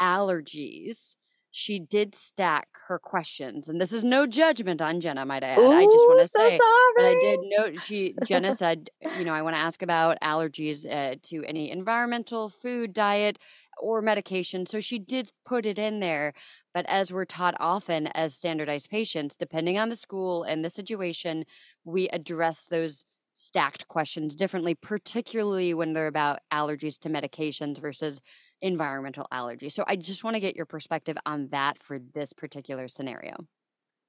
allergies, 0.00 1.16
she 1.58 1.80
did 1.80 2.14
stack 2.14 2.68
her 2.86 2.98
questions. 2.98 3.68
And 3.68 3.80
this 3.80 3.92
is 3.92 4.04
no 4.04 4.26
judgment 4.26 4.80
on 4.80 5.00
Jenna, 5.00 5.26
might 5.26 5.42
I 5.42 5.48
add. 5.48 5.58
I 5.58 5.84
just 5.84 6.06
want 6.06 6.20
to 6.20 6.28
so 6.28 6.38
say 6.38 6.58
but 6.96 7.04
I 7.04 7.14
did 7.14 7.40
note 7.42 7.80
she 7.80 8.14
Jenna 8.24 8.52
said, 8.52 8.90
you 9.18 9.24
know, 9.24 9.34
I 9.34 9.42
want 9.42 9.56
to 9.56 9.60
ask 9.60 9.82
about 9.82 10.18
allergies 10.22 10.86
uh, 10.88 11.16
to 11.24 11.44
any 11.44 11.70
environmental, 11.70 12.48
food, 12.48 12.92
diet, 12.92 13.38
or 13.80 14.00
medication. 14.00 14.66
So 14.66 14.80
she 14.80 14.98
did 14.98 15.32
put 15.44 15.66
it 15.66 15.78
in 15.78 15.98
there. 16.00 16.32
But 16.72 16.86
as 16.88 17.12
we're 17.12 17.24
taught 17.24 17.54
often 17.58 18.06
as 18.08 18.36
standardized 18.36 18.88
patients, 18.88 19.36
depending 19.36 19.78
on 19.78 19.88
the 19.88 19.96
school 19.96 20.44
and 20.44 20.64
the 20.64 20.70
situation, 20.70 21.44
we 21.84 22.08
address 22.10 22.68
those 22.68 23.04
stacked 23.32 23.88
questions 23.88 24.34
differently, 24.34 24.74
particularly 24.74 25.74
when 25.74 25.92
they're 25.92 26.06
about 26.06 26.40
allergies 26.52 26.98
to 27.00 27.08
medications 27.08 27.78
versus 27.78 28.20
environmental 28.62 29.26
allergy. 29.30 29.68
So 29.68 29.84
I 29.86 29.96
just 29.96 30.24
want 30.24 30.34
to 30.34 30.40
get 30.40 30.56
your 30.56 30.66
perspective 30.66 31.16
on 31.24 31.48
that 31.50 31.78
for 31.78 31.98
this 31.98 32.32
particular 32.32 32.88
scenario. 32.88 33.34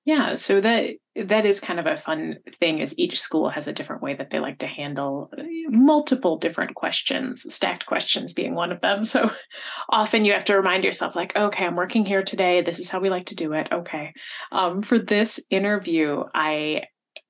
Yeah, 0.06 0.36
so 0.36 0.62
that 0.62 0.96
that 1.16 1.46
is 1.46 1.60
kind 1.60 1.80
of 1.80 1.86
a 1.86 1.98
fun 1.98 2.38
thing 2.60 2.80
is 2.80 2.98
each 2.98 3.20
school 3.20 3.50
has 3.50 3.68
a 3.68 3.74
different 3.74 4.02
way 4.02 4.16
that 4.16 4.30
they 4.30 4.40
like 4.40 4.58
to 4.60 4.68
handle 4.68 5.30
uh, 5.38 5.44
multiple 5.68 6.38
different 6.38 6.74
questions, 6.74 7.54
stacked 7.54 7.86
questions 7.86 8.34
being 8.34 8.56
one 8.56 8.72
of 8.72 8.82
them. 8.82 9.04
So 9.04 9.30
often 9.90 10.26
you 10.26 10.34
have 10.34 10.46
to 10.46 10.56
remind 10.56 10.84
yourself 10.84 11.16
like, 11.16 11.36
okay, 11.36 11.66
I'm 11.66 11.76
working 11.76 12.06
here 12.06 12.24
today. 12.24 12.62
This 12.62 12.80
is 12.80 12.90
how 12.90 13.00
we 13.00 13.10
like 13.10 13.28
to 13.28 13.36
do 13.36 13.54
it. 13.54 13.68
Okay. 13.72 14.14
Um, 14.52 14.82
for 14.82 14.98
this 14.98 15.40
interview, 15.50 16.24
I 16.34 16.84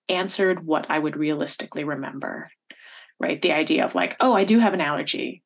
answered 0.08 0.66
what 0.66 0.86
I 0.90 1.00
would 1.00 1.18
realistically 1.18 1.84
remember. 1.84 2.50
Right? 3.20 3.42
The 3.42 3.52
idea 3.52 3.84
of 3.84 3.96
like, 3.96 4.16
oh, 4.22 4.34
I 4.34 4.46
do 4.46 4.60
have 4.60 4.74
an 4.74 4.80
allergy. 4.80 5.44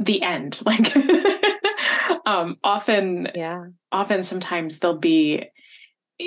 The 0.00 0.22
end. 0.22 0.60
Like 0.66 0.94
um 2.26 2.56
often 2.64 3.28
Yeah. 3.34 3.64
often 3.92 4.22
sometimes 4.22 4.78
there'll 4.78 4.98
be 4.98 5.44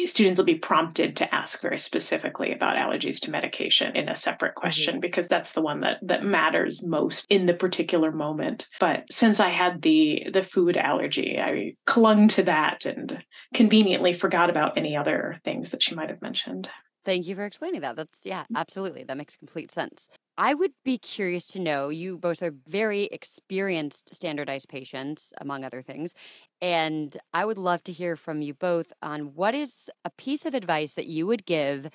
students 0.05 0.39
will 0.39 0.45
be 0.45 0.55
prompted 0.55 1.15
to 1.17 1.35
ask 1.35 1.61
very 1.61 1.77
specifically 1.79 2.51
about 2.51 2.75
allergies 2.77 3.19
to 3.21 3.31
medication 3.31 3.95
in 3.95 4.09
a 4.09 4.15
separate 4.15 4.55
question 4.55 4.99
because 4.99 5.27
that's 5.27 5.51
the 5.51 5.61
one 5.61 5.81
that 5.81 5.97
that 6.01 6.23
matters 6.23 6.83
most 6.83 7.27
in 7.29 7.45
the 7.45 7.53
particular 7.53 8.11
moment 8.11 8.67
but 8.79 9.03
since 9.11 9.39
i 9.39 9.49
had 9.49 9.83
the 9.83 10.23
the 10.33 10.41
food 10.41 10.77
allergy 10.77 11.39
i 11.39 11.73
clung 11.85 12.27
to 12.27 12.41
that 12.41 12.85
and 12.85 13.23
conveniently 13.53 14.13
forgot 14.13 14.49
about 14.49 14.77
any 14.77 14.97
other 14.97 15.39
things 15.43 15.69
that 15.71 15.83
she 15.83 15.93
might 15.93 16.09
have 16.09 16.21
mentioned 16.23 16.67
Thank 17.05 17.27
you 17.27 17.35
for 17.35 17.43
explaining 17.45 17.81
that. 17.81 17.95
That's, 17.95 18.25
yeah, 18.25 18.45
mm. 18.51 18.55
absolutely. 18.55 19.03
That 19.03 19.17
makes 19.17 19.35
complete 19.35 19.71
sense. 19.71 20.09
I 20.37 20.53
would 20.53 20.71
be 20.83 20.97
curious 20.97 21.45
to 21.47 21.59
know 21.59 21.89
you 21.89 22.17
both 22.17 22.41
are 22.41 22.53
very 22.67 23.03
experienced 23.05 24.15
standardized 24.15 24.69
patients, 24.69 25.33
among 25.39 25.63
other 25.63 25.81
things. 25.81 26.15
And 26.61 27.15
I 27.33 27.45
would 27.45 27.57
love 27.57 27.83
to 27.83 27.91
hear 27.91 28.15
from 28.15 28.41
you 28.41 28.53
both 28.53 28.93
on 29.01 29.35
what 29.35 29.53
is 29.53 29.89
a 30.05 30.09
piece 30.11 30.45
of 30.45 30.53
advice 30.55 30.95
that 30.95 31.07
you 31.07 31.27
would 31.27 31.45
give 31.45 31.89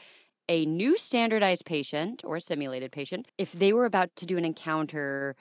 a 0.48 0.66
new 0.66 0.98
standardized 0.98 1.64
patient 1.66 2.22
or 2.24 2.40
simulated 2.40 2.92
patient 2.92 3.28
if 3.38 3.52
they 3.52 3.72
were 3.72 3.84
about 3.86 4.14
to 4.16 4.26
do 4.26 4.38
an 4.38 4.44
encounter 4.44 5.36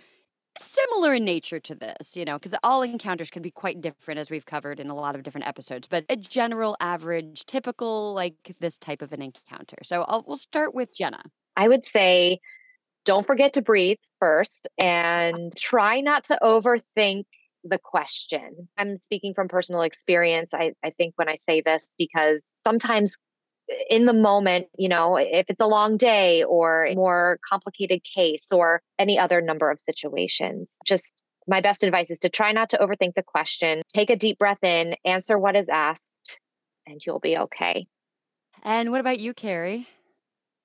similar 0.59 1.13
in 1.13 1.25
nature 1.25 1.59
to 1.59 1.75
this, 1.75 2.15
you 2.15 2.25
know, 2.25 2.37
because 2.37 2.55
all 2.63 2.81
encounters 2.83 3.29
can 3.29 3.41
be 3.41 3.51
quite 3.51 3.81
different 3.81 4.19
as 4.19 4.29
we've 4.29 4.45
covered 4.45 4.79
in 4.79 4.89
a 4.89 4.95
lot 4.95 5.15
of 5.15 5.23
different 5.23 5.47
episodes, 5.47 5.87
but 5.87 6.05
a 6.09 6.15
general 6.15 6.75
average, 6.79 7.45
typical, 7.45 8.13
like 8.13 8.55
this 8.59 8.77
type 8.77 9.01
of 9.01 9.13
an 9.13 9.21
encounter. 9.21 9.77
So 9.83 10.03
I'll, 10.03 10.23
we'll 10.27 10.37
start 10.37 10.73
with 10.73 10.95
Jenna. 10.95 11.23
I 11.55 11.67
would 11.67 11.85
say 11.85 12.39
don't 13.05 13.25
forget 13.25 13.53
to 13.53 13.61
breathe 13.61 13.99
first 14.19 14.67
and 14.77 15.55
try 15.55 16.01
not 16.01 16.25
to 16.25 16.37
overthink 16.43 17.23
the 17.63 17.79
question. 17.79 18.67
I'm 18.77 18.97
speaking 18.97 19.33
from 19.33 19.47
personal 19.47 19.81
experience. 19.81 20.53
I, 20.53 20.73
I 20.83 20.89
think 20.91 21.13
when 21.15 21.29
I 21.29 21.35
say 21.35 21.61
this, 21.61 21.95
because 21.97 22.51
sometimes 22.55 23.17
in 23.89 24.05
the 24.05 24.13
moment, 24.13 24.67
you 24.77 24.89
know, 24.89 25.17
if 25.17 25.45
it's 25.49 25.61
a 25.61 25.67
long 25.67 25.97
day 25.97 26.43
or 26.43 26.85
a 26.85 26.95
more 26.95 27.39
complicated 27.47 28.01
case 28.03 28.51
or 28.51 28.81
any 28.97 29.19
other 29.19 29.41
number 29.41 29.69
of 29.71 29.79
situations, 29.79 30.77
just 30.85 31.13
my 31.47 31.61
best 31.61 31.83
advice 31.83 32.11
is 32.11 32.19
to 32.19 32.29
try 32.29 32.51
not 32.51 32.69
to 32.71 32.77
overthink 32.77 33.13
the 33.15 33.23
question. 33.23 33.81
Take 33.93 34.09
a 34.09 34.15
deep 34.15 34.37
breath 34.37 34.63
in, 34.63 34.95
answer 35.05 35.37
what 35.37 35.55
is 35.55 35.69
asked, 35.69 36.11
and 36.85 37.01
you'll 37.05 37.19
be 37.19 37.37
okay. 37.37 37.87
And 38.63 38.91
what 38.91 39.01
about 39.01 39.19
you, 39.19 39.33
Kerry? 39.33 39.87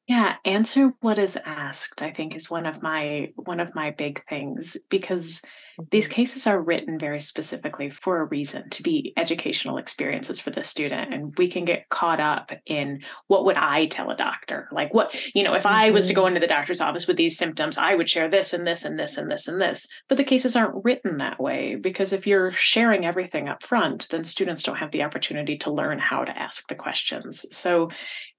yeah 0.09 0.35
answer 0.45 0.93
what 1.01 1.19
is 1.19 1.39
asked 1.45 2.03
i 2.03 2.11
think 2.11 2.35
is 2.35 2.51
one 2.51 2.67
of 2.67 2.83
my 2.83 3.31
one 3.37 3.61
of 3.61 3.75
my 3.75 3.91
big 3.91 4.23
things 4.29 4.77
because 4.91 5.43
these 5.91 6.09
Mhm. 6.09 6.13
cases 6.13 6.47
are 6.47 6.61
written 6.61 6.99
very 6.99 7.21
specifically 7.21 7.89
for 7.91 8.21
a 8.21 8.25
reason 8.25 8.69
to 8.71 8.83
be 8.83 9.13
educational 9.17 9.79
experiences 9.79 10.41
for 10.41 10.51
the 10.51 10.63
student 10.63 11.13
and 11.15 11.37
we 11.39 11.49
can 11.49 11.65
get 11.65 11.89
caught 11.89 12.21
up 12.21 12.53
in 12.67 13.03
what 13.29 13.45
would 13.45 13.57
i 13.57 13.87
tell 13.87 14.11
a 14.11 14.17
doctor? 14.17 14.69
Like 14.73 14.93
what 14.93 15.15
you 15.35 15.43
know 15.43 15.55
if 15.55 15.67
i 15.67 15.91
was 15.91 16.07
to 16.07 16.15
go 16.15 16.27
into 16.27 16.41
the 16.41 16.47
doctor's 16.47 16.81
office 16.81 17.07
with 17.07 17.17
these 17.17 17.37
symptoms 17.39 17.79
i 17.79 17.95
would 17.95 18.09
share 18.09 18.29
this 18.29 18.53
and 18.53 18.67
this 18.67 18.85
and 18.85 18.99
this 18.99 19.17
and 19.17 19.31
this 19.31 19.49
and 19.49 19.61
this. 19.61 19.87
But 20.09 20.19
the 20.19 20.25
cases 20.25 20.57
aren't 20.57 20.85
written 20.85 21.19
that 21.19 21.41
way 21.41 21.77
because 21.77 22.13
if 22.13 22.27
you're 22.27 22.53
sharing 22.53 23.05
everything 23.07 23.49
up 23.49 23.63
front 23.63 24.09
then 24.11 24.25
students 24.25 24.63
don't 24.63 24.77
have 24.77 24.91
the 24.91 25.03
opportunity 25.03 25.57
to 25.59 25.73
learn 25.73 25.99
how 25.99 26.25
to 26.25 26.39
ask 26.39 26.69
the 26.69 26.75
questions. 26.75 27.47
So 27.51 27.91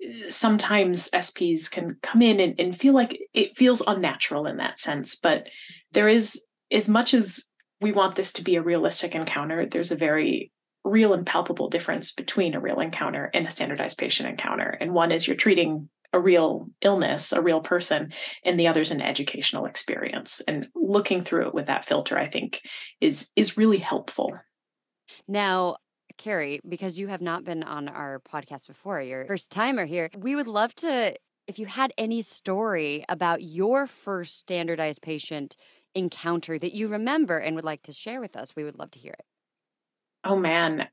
uh, 0.04 0.24
sometimes 0.24 1.10
sps 1.12 1.70
can 1.70 1.98
come 2.02 2.22
in 2.22 2.40
and, 2.40 2.56
and 2.60 2.78
feel 2.78 2.94
like 2.94 3.20
it 3.34 3.56
feels 3.58 3.82
unnatural 3.88 4.46
in 4.46 4.58
that 4.58 4.80
sense 4.80 5.16
but 5.16 5.48
there 5.92 6.08
is 6.08 6.44
as 6.74 6.90
much 6.90 7.14
as 7.14 7.46
we 7.80 7.92
want 7.92 8.16
this 8.16 8.34
to 8.34 8.44
be 8.44 8.56
a 8.56 8.62
realistic 8.62 9.16
encounter, 9.16 9.66
there's 9.66 9.92
a 9.92 9.96
very 9.96 10.52
real 10.84 11.14
and 11.14 11.26
palpable 11.26 11.70
difference 11.70 12.12
between 12.12 12.56
a 12.56 12.60
real 12.60 12.80
encounter 12.80 13.30
and 13.34 13.48
a 13.48 13.52
standardized 13.52 13.98
patient 13.98 14.28
encounter. 14.28 14.78
And 14.82 14.94
one 14.94 15.12
is 15.12 15.28
you're 15.28 15.38
treating 15.38 15.90
a 16.12 16.20
real 16.20 16.70
illness, 16.82 17.32
a 17.32 17.42
real 17.42 17.62
person, 17.62 18.12
and 18.44 18.60
the 18.60 18.68
other 18.68 18.82
is 18.82 18.92
an 18.92 19.02
educational 19.02 19.66
experience. 19.66 20.42
And 20.48 20.68
looking 20.76 21.24
through 21.24 21.48
it 21.48 21.54
with 21.54 21.68
that 21.68 21.86
filter, 21.86 22.18
I 22.18 22.28
think, 22.28 22.62
is 23.02 23.30
is 23.36 23.58
really 23.58 23.80
helpful. 23.80 24.34
Now, 25.28 25.78
Kerry, 26.18 26.60
because 26.68 27.00
you 27.00 27.08
have 27.08 27.22
not 27.22 27.44
been 27.44 27.64
on 27.64 27.88
our 27.88 28.20
podcast 28.20 28.68
before, 28.68 29.02
you're 29.02 29.26
first 29.26 29.52
timer 29.52 29.86
here, 29.86 30.10
we 30.18 30.36
would 30.36 30.48
love 30.48 30.76
to, 30.76 31.16
if 31.48 31.58
you 31.58 31.66
had 31.66 31.92
any 31.98 32.22
story 32.22 33.04
about 33.10 33.42
your 33.42 33.88
first 33.88 34.38
standardized 34.38 35.02
patient 35.02 35.56
encounter 35.96 36.58
that 36.60 36.74
you 36.74 36.88
remember 36.88 37.38
and 37.38 37.56
would 37.56 37.66
like 37.66 37.84
to 37.84 37.94
share 37.94 38.20
with 38.20 38.36
us, 38.36 38.56
we 38.56 38.64
would 38.64 38.78
love 38.78 38.92
to 38.92 39.00
hear 39.00 39.14
it. 39.18 39.26
Oh 40.24 40.38
man, 40.38 40.88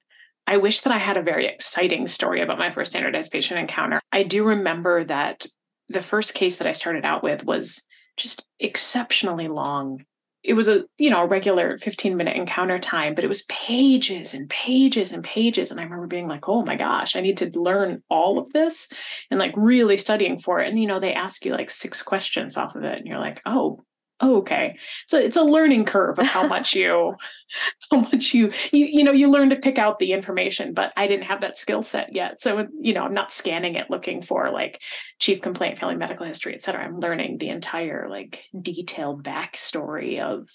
I 0.46 0.57
wish 0.57 0.80
that 0.80 0.92
I 0.92 0.98
had 0.98 1.16
a 1.16 1.22
very 1.22 1.46
exciting 1.46 2.09
story 2.09 2.42
about 2.42 2.59
my 2.59 2.70
first 2.70 2.90
standardized 2.90 3.30
patient 3.30 3.61
encounter. 3.61 4.01
I 4.12 4.24
do 4.24 4.44
remember 4.44 5.05
that 5.05 5.46
the 5.88 6.01
first 6.01 6.34
case 6.34 6.59
that 6.59 6.66
I 6.66 6.72
started 6.72 7.05
out 7.05 7.22
with 7.22 7.44
was 7.44 7.82
just 8.16 8.44
exceptionally 8.59 9.48
long. 9.48 10.05
It 10.42 10.55
was 10.55 10.68
a, 10.68 10.84
you 10.98 11.11
know, 11.11 11.22
a 11.22 11.26
regular 11.26 11.76
15 11.78 12.16
minute 12.16 12.36
encounter 12.36 12.78
time, 12.78 13.14
but 13.14 13.24
it 13.24 13.28
was 13.28 13.42
pages 13.42 14.32
and 14.32 14.48
pages 14.48 15.12
and 15.12 15.22
pages. 15.22 15.70
And 15.70 15.78
I 15.78 15.84
remember 15.84 16.07
being 16.07 16.28
like, 16.28 16.48
oh 16.48 16.64
my 16.64 16.76
gosh, 16.76 17.14
I 17.14 17.20
need 17.20 17.36
to 17.38 17.61
learn 17.61 18.03
all 18.09 18.38
of 18.38 18.51
this 18.53 18.88
and 19.30 19.38
like 19.38 19.53
really 19.57 19.96
studying 19.96 20.38
for 20.38 20.61
it. 20.61 20.68
And, 20.68 20.80
you 20.80 20.86
know, 20.86 20.98
they 20.98 21.12
ask 21.12 21.44
you 21.44 21.53
like 21.53 21.70
six 21.70 22.03
questions 22.03 22.57
off 22.57 22.74
of 22.74 22.84
it. 22.84 22.98
And 22.98 23.07
you're 23.07 23.18
like, 23.18 23.42
oh, 23.44 23.84
oh, 24.20 24.38
okay. 24.38 24.76
So 25.06 25.18
it's 25.18 25.36
a 25.36 25.42
learning 25.42 25.84
curve 25.84 26.18
of 26.18 26.26
how 26.26 26.46
much 26.46 26.74
you 26.74 27.16
how 27.90 28.00
much 28.00 28.34
you 28.34 28.52
you 28.72 28.86
you 28.86 29.04
know 29.04 29.12
you 29.12 29.30
learn 29.30 29.50
to 29.50 29.56
pick 29.56 29.78
out 29.78 29.98
the 29.98 30.12
information 30.12 30.72
but 30.72 30.92
i 30.96 31.06
didn't 31.06 31.24
have 31.24 31.40
that 31.40 31.56
skill 31.56 31.82
set 31.82 32.14
yet. 32.14 32.40
So 32.40 32.68
you 32.80 32.94
know 32.94 33.02
i'm 33.02 33.14
not 33.14 33.32
scanning 33.32 33.74
it 33.74 33.90
looking 33.90 34.22
for 34.22 34.50
like 34.50 34.80
chief 35.18 35.40
complaint 35.42 35.78
family 35.78 35.96
medical 35.96 36.26
history 36.26 36.54
et 36.54 36.62
cetera. 36.62 36.84
I'm 36.84 37.00
learning 37.00 37.38
the 37.38 37.48
entire 37.48 38.08
like 38.08 38.44
detailed 38.60 39.24
backstory 39.24 40.20
of 40.20 40.48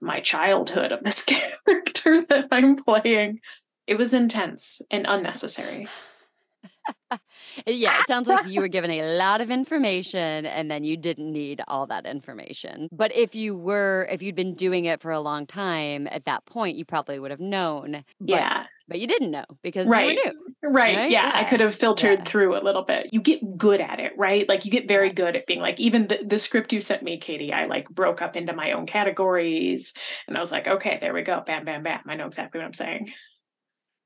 my 0.00 0.20
childhood 0.20 0.92
of 0.92 1.02
this 1.02 1.24
character 1.66 2.24
that 2.28 2.48
i'm 2.50 2.76
playing. 2.76 3.40
It 3.86 3.98
was 3.98 4.14
intense 4.14 4.80
and 4.90 5.04
unnecessary 5.06 5.88
yeah, 7.66 7.98
it 8.00 8.06
sounds 8.06 8.28
like 8.28 8.46
you 8.46 8.60
were 8.60 8.68
given 8.68 8.90
a 8.90 9.16
lot 9.16 9.40
of 9.40 9.50
information 9.50 10.46
and 10.46 10.70
then 10.70 10.84
you 10.84 10.96
didn't 10.96 11.32
need 11.32 11.62
all 11.68 11.86
that 11.86 12.06
information. 12.06 12.88
But 12.92 13.14
if 13.14 13.34
you 13.34 13.56
were, 13.56 14.06
if 14.10 14.22
you'd 14.22 14.34
been 14.36 14.54
doing 14.54 14.84
it 14.86 15.00
for 15.00 15.10
a 15.10 15.20
long 15.20 15.46
time 15.46 16.06
at 16.10 16.24
that 16.26 16.44
point, 16.46 16.76
you 16.76 16.84
probably 16.84 17.18
would 17.18 17.30
have 17.30 17.40
known. 17.40 18.04
But, 18.20 18.28
yeah 18.28 18.66
But 18.88 19.00
you 19.00 19.06
didn't 19.06 19.30
know 19.30 19.44
because 19.62 19.86
Right. 19.88 20.10
you 20.16 20.22
were 20.24 20.32
new. 20.32 20.40
Right. 20.72 20.96
Right? 20.96 21.10
Yeah. 21.10 21.30
I 21.34 21.44
could 21.44 21.60
have 21.60 21.74
filtered 21.74 22.20
Yeah. 22.20 22.24
through 22.24 22.56
a 22.58 22.62
little 22.64 22.84
bit. 22.84 23.08
You 23.12 23.20
get 23.20 23.40
good 23.58 23.80
at 23.80 24.00
it, 24.00 24.12
right? 24.16 24.48
Like 24.48 24.64
you 24.64 24.70
get 24.70 24.88
very 24.88 25.10
good 25.10 25.36
at 25.36 25.46
being 25.46 25.60
like, 25.60 25.78
even 25.78 26.06
the, 26.08 26.20
the 26.26 26.38
script 26.38 26.72
you 26.72 26.80
sent 26.80 27.02
me, 27.02 27.18
Katie, 27.18 27.52
I 27.52 27.66
like 27.66 27.88
broke 27.90 28.22
up 28.22 28.34
into 28.36 28.54
my 28.54 28.72
own 28.72 28.86
categories. 28.86 29.92
And 30.26 30.36
I 30.36 30.40
was 30.40 30.52
like, 30.52 30.66
okay, 30.66 30.98
there 31.00 31.12
we 31.14 31.22
go. 31.22 31.42
Bam, 31.46 31.64
bam, 31.64 31.82
bam. 31.82 32.00
I 32.08 32.16
know 32.16 32.26
exactly 32.26 32.58
what 32.60 32.66
I'm 32.66 32.74
saying. 32.74 33.12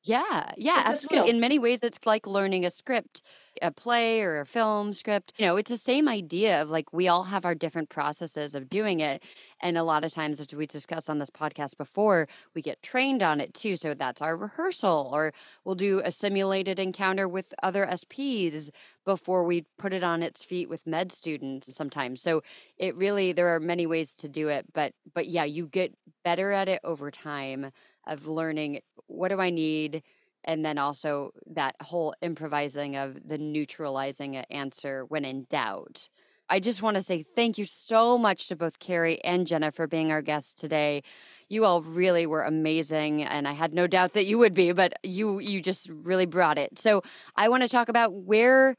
Yeah, 0.05 0.53
yeah, 0.57 0.85
It's 0.87 0.89
absolutely. 0.89 1.29
In 1.31 1.41
many 1.41 1.59
ways, 1.59 1.83
it's 1.83 2.07
like 2.07 2.27
learning 2.27 2.65
a 2.65 2.71
script, 2.71 3.21
a 3.61 3.73
play 3.73 4.23
or 4.23 4.41
a 4.41 4.47
film 4.47 4.93
script. 4.93 5.33
You 5.39 5.47
know, 5.47 5.57
it's 5.57 5.71
the 5.71 5.77
same 5.77 6.09
idea 6.09 6.63
of 6.63 6.71
like 6.71 6.93
we 6.93 7.09
all 7.09 7.25
have 7.25 7.45
our 7.45 7.55
different 7.55 7.89
processes 7.91 8.55
of 8.55 8.71
doing 8.71 9.01
it. 9.01 9.25
And 9.61 9.77
a 9.77 9.83
lot 9.83 10.05
of 10.05 10.13
times, 10.15 10.41
as 10.41 10.55
we 10.55 10.67
discussed 10.67 11.11
on 11.11 11.19
this 11.19 11.31
podcast 11.31 11.77
before, 11.77 12.29
we 12.55 12.63
get 12.63 12.81
trained 12.81 13.23
on 13.23 13.41
it 13.41 13.55
too. 13.55 13.77
So 13.77 13.93
that's 13.93 14.23
our 14.23 14.37
rehearsal, 14.37 15.11
or 15.13 15.33
we'll 15.65 15.75
do 15.75 16.01
a 16.05 16.13
simulated 16.13 16.79
encounter 16.79 17.29
with 17.29 17.53
other 17.63 17.85
SPs 17.85 18.71
before 19.05 19.43
we 19.45 19.67
put 19.79 19.93
it 19.93 20.05
on 20.05 20.23
its 20.23 20.45
feet 20.45 20.69
with 20.69 20.87
med 20.87 21.11
students 21.11 21.75
sometimes. 21.75 22.23
So 22.23 22.43
it 22.79 22.95
really, 22.97 23.33
there 23.33 23.49
are 23.49 23.61
many 23.61 23.87
ways 23.87 24.15
to 24.17 24.29
do 24.29 24.49
it. 24.49 24.67
But, 24.73 24.93
but 25.13 25.27
yeah, 25.27 25.45
you 25.45 25.67
get 25.67 25.93
better 26.25 26.53
at 26.53 26.69
it 26.69 26.81
over 26.85 27.11
time 27.11 27.73
of 28.09 28.27
learning 28.27 28.81
what 29.07 29.29
do 29.29 29.41
I 29.41 29.51
need? 29.51 30.03
And 30.45 30.65
then 30.65 30.79
also 30.79 31.33
that 31.47 31.77
whole 31.81 32.15
improvising 32.23 32.97
of 32.97 33.27
the 33.27 33.39
neutralizing 33.39 34.37
answer 34.37 35.05
when 35.05 35.25
in 35.25 35.47
doubt. 35.51 36.09
I 36.51 36.61
just 36.61 36.83
want 36.83 36.97
to 36.97 37.03
say 37.03 37.25
thank 37.37 37.59
you 37.59 37.67
so 37.67 38.17
much 38.17 38.49
to 38.49 38.57
both 38.57 38.79
Kerry 38.79 39.23
and 39.23 39.47
Jenna 39.47 39.71
for 39.71 39.87
being 39.87 40.11
our 40.11 40.23
guests 40.23 40.55
today. 40.55 41.03
You 41.49 41.65
all 41.65 41.83
really 41.83 42.27
were 42.27 42.43
amazing, 42.43 43.23
and 43.23 43.47
I 43.47 43.53
had 43.53 43.75
no 43.75 43.87
doubt 43.87 44.15
that 44.15 44.25
you 44.25 44.39
would 44.39 44.55
be, 44.55 44.73
but 44.73 44.95
you 45.03 45.41
you 45.41 45.61
just 45.61 45.91
really 45.91 46.27
brought 46.27 46.57
it. 46.57 46.79
So 46.79 47.03
I 47.37 47.51
want 47.51 47.65
to 47.65 47.69
talk 47.69 47.91
about 47.91 48.15
where 48.15 48.77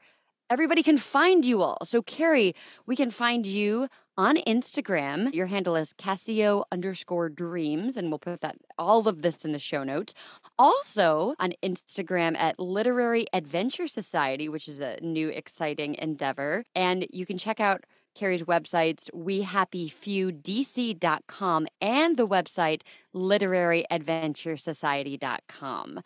everybody 0.50 0.82
can 0.82 0.98
find 0.98 1.44
you 1.44 1.62
all. 1.62 1.78
So 1.84 2.02
Kerry, 2.02 2.54
we 2.84 2.96
can 2.96 3.10
find 3.10 3.46
you 3.46 3.86
on 4.18 4.36
Instagram. 4.38 5.32
Your 5.32 5.46
handle 5.46 5.76
is 5.76 5.94
Casio 5.94 6.64
underscore 6.70 7.28
dreams, 7.28 7.96
and 7.96 8.10
we'll 8.10 8.18
put 8.18 8.40
that 8.40 8.56
all 8.76 9.06
of 9.08 9.22
this 9.22 9.44
in 9.44 9.52
the 9.52 9.60
show 9.60 9.84
notes. 9.84 10.12
Also 10.58 11.36
on 11.38 11.52
Instagram 11.62 12.36
at 12.36 12.58
Literary 12.58 13.26
Adventure 13.32 13.86
Society, 13.86 14.48
which 14.48 14.66
is 14.68 14.80
a 14.80 14.98
new 15.00 15.28
exciting 15.28 15.94
endeavor. 15.94 16.64
And 16.74 17.06
you 17.10 17.24
can 17.24 17.38
check 17.38 17.60
out 17.60 17.84
Kerry's 18.14 18.42
websites, 18.42 19.08
wehappyfewdc.com 19.12 21.66
and 21.80 22.16
the 22.16 22.26
website 22.26 22.82
literaryadventuresociety.com. 23.14 26.00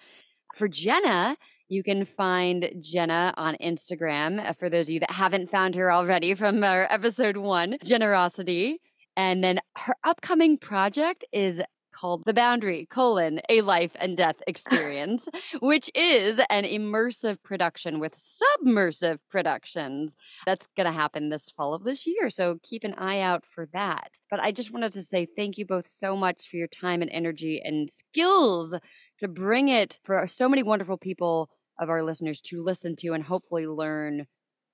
For 0.55 0.69
Jenna, 0.69 1.39
you 1.75 1.83
can 1.83 2.05
find 2.05 2.71
Jenna 2.79 3.35
on 3.37 3.57
Instagram. 3.57 4.39
uh, 4.39 4.53
For 4.53 4.71
those 4.71 4.87
of 4.87 4.95
you 4.95 5.01
that 5.01 5.11
haven't 5.11 5.51
found 5.51 5.75
her 5.75 5.93
already 5.93 6.35
from 6.35 6.63
our 6.63 6.87
episode 6.89 7.37
one, 7.37 7.77
Generosity. 7.83 8.81
And 9.17 9.43
then 9.43 9.61
her 9.77 9.97
upcoming 10.05 10.57
project 10.57 11.25
is 11.33 11.61
called 11.95 12.25
The 12.27 12.35
Boundary, 12.35 12.87
colon, 12.91 13.41
a 13.49 13.61
life 13.61 13.93
and 14.01 14.17
death 14.17 14.43
experience, 14.47 15.29
which 15.61 15.89
is 15.95 16.41
an 16.51 16.65
immersive 16.65 17.43
production 17.43 18.01
with 18.01 18.15
submersive 18.17 19.21
productions. 19.31 20.17
That's 20.45 20.67
going 20.77 20.87
to 20.87 20.93
happen 20.93 21.29
this 21.29 21.51
fall 21.51 21.73
of 21.73 21.85
this 21.85 22.07
year. 22.07 22.31
So 22.31 22.59
keep 22.63 22.85
an 22.85 22.95
eye 22.95 23.21
out 23.21 23.47
for 23.47 23.69
that. 23.73 24.19
But 24.31 24.41
I 24.41 24.53
just 24.53 24.73
wanted 24.73 24.93
to 24.93 25.03
say 25.03 25.27
thank 25.27 25.57
you 25.57 25.65
both 25.65 25.87
so 25.87 26.17
much 26.17 26.49
for 26.49 26.57
your 26.57 26.69
time 26.69 27.01
and 27.01 27.11
energy 27.11 27.63
and 27.65 27.91
skills 27.91 28.75
to 29.19 29.29
bring 29.29 29.69
it 29.69 30.01
for 30.05 30.27
so 30.27 30.49
many 30.49 30.63
wonderful 30.63 30.99
people 30.99 31.49
of 31.79 31.91
our 31.91 32.03
listeners 32.03 32.41
to 32.43 32.63
listen 32.63 32.97
to 32.97 33.13
and 33.13 33.25
hopefully 33.25 33.67
learn 33.67 34.27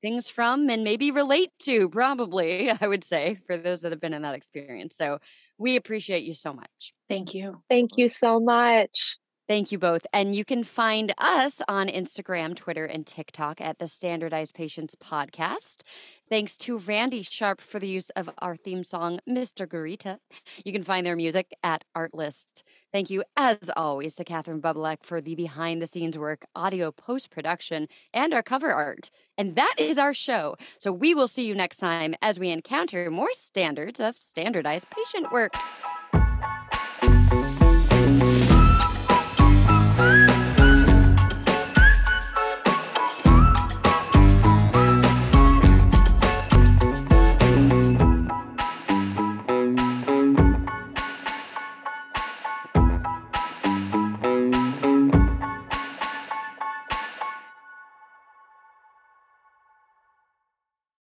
things 0.03 0.28
from 0.28 0.70
and 0.70 0.82
maybe 0.82 1.11
relate 1.11 1.51
to, 1.61 1.88
probably, 1.88 2.70
I 2.80 2.88
would 2.88 3.05
say, 3.05 3.38
for 3.46 3.57
those 3.57 3.82
that 3.82 3.92
have 3.92 4.01
been 4.01 4.14
in 4.14 4.22
that 4.22 4.34
experience. 4.34 4.96
So 4.96 5.18
we 5.59 5.76
appreciate 5.76 6.24
you 6.24 6.34
so 6.34 6.53
much. 6.53 6.94
Thank 7.09 7.34
you. 7.34 7.62
Thank 7.68 7.92
you 7.96 8.09
so 8.09 8.40
much. 8.40 9.16
Thank 9.51 9.72
you 9.72 9.80
both. 9.80 10.07
And 10.12 10.32
you 10.32 10.44
can 10.44 10.62
find 10.62 11.12
us 11.18 11.61
on 11.66 11.88
Instagram, 11.88 12.55
Twitter, 12.55 12.84
and 12.84 13.05
TikTok 13.05 13.61
at 13.61 13.80
the 13.80 13.88
Standardized 13.88 14.55
Patients 14.55 14.94
Podcast. 14.94 15.82
Thanks 16.28 16.57
to 16.59 16.78
Randy 16.78 17.24
Sharp 17.24 17.61
for 17.61 17.80
the 17.80 17.88
use 17.88 18.11
of 18.11 18.30
our 18.38 18.55
theme 18.55 18.84
song, 18.84 19.18
Mr. 19.28 19.66
Garita. 19.66 20.18
You 20.64 20.72
can 20.72 20.84
find 20.84 21.05
their 21.05 21.16
music 21.16 21.53
at 21.64 21.84
Artlist. 21.96 22.62
Thank 22.92 23.11
you, 23.11 23.24
as 23.36 23.68
always, 23.76 24.14
to 24.14 24.24
Catherine 24.24 24.62
Bublek 24.62 24.98
for 25.03 25.20
the 25.20 25.34
behind 25.34 25.82
the 25.82 25.88
scenes 25.88 26.16
work, 26.16 26.44
audio 26.55 26.92
post 26.92 27.30
production, 27.30 27.88
and 28.14 28.32
our 28.32 28.44
cover 28.44 28.70
art. 28.70 29.11
And 29.36 29.57
that 29.57 29.74
is 29.78 29.98
our 29.98 30.14
show. 30.14 30.55
So 30.78 30.92
we 30.92 31.12
will 31.12 31.26
see 31.26 31.44
you 31.44 31.57
next 31.57 31.78
time 31.78 32.14
as 32.22 32.38
we 32.38 32.51
encounter 32.51 33.11
more 33.11 33.32
standards 33.32 33.98
of 33.98 34.14
standardized 34.20 34.86
patient 34.90 35.32
work. 35.32 35.55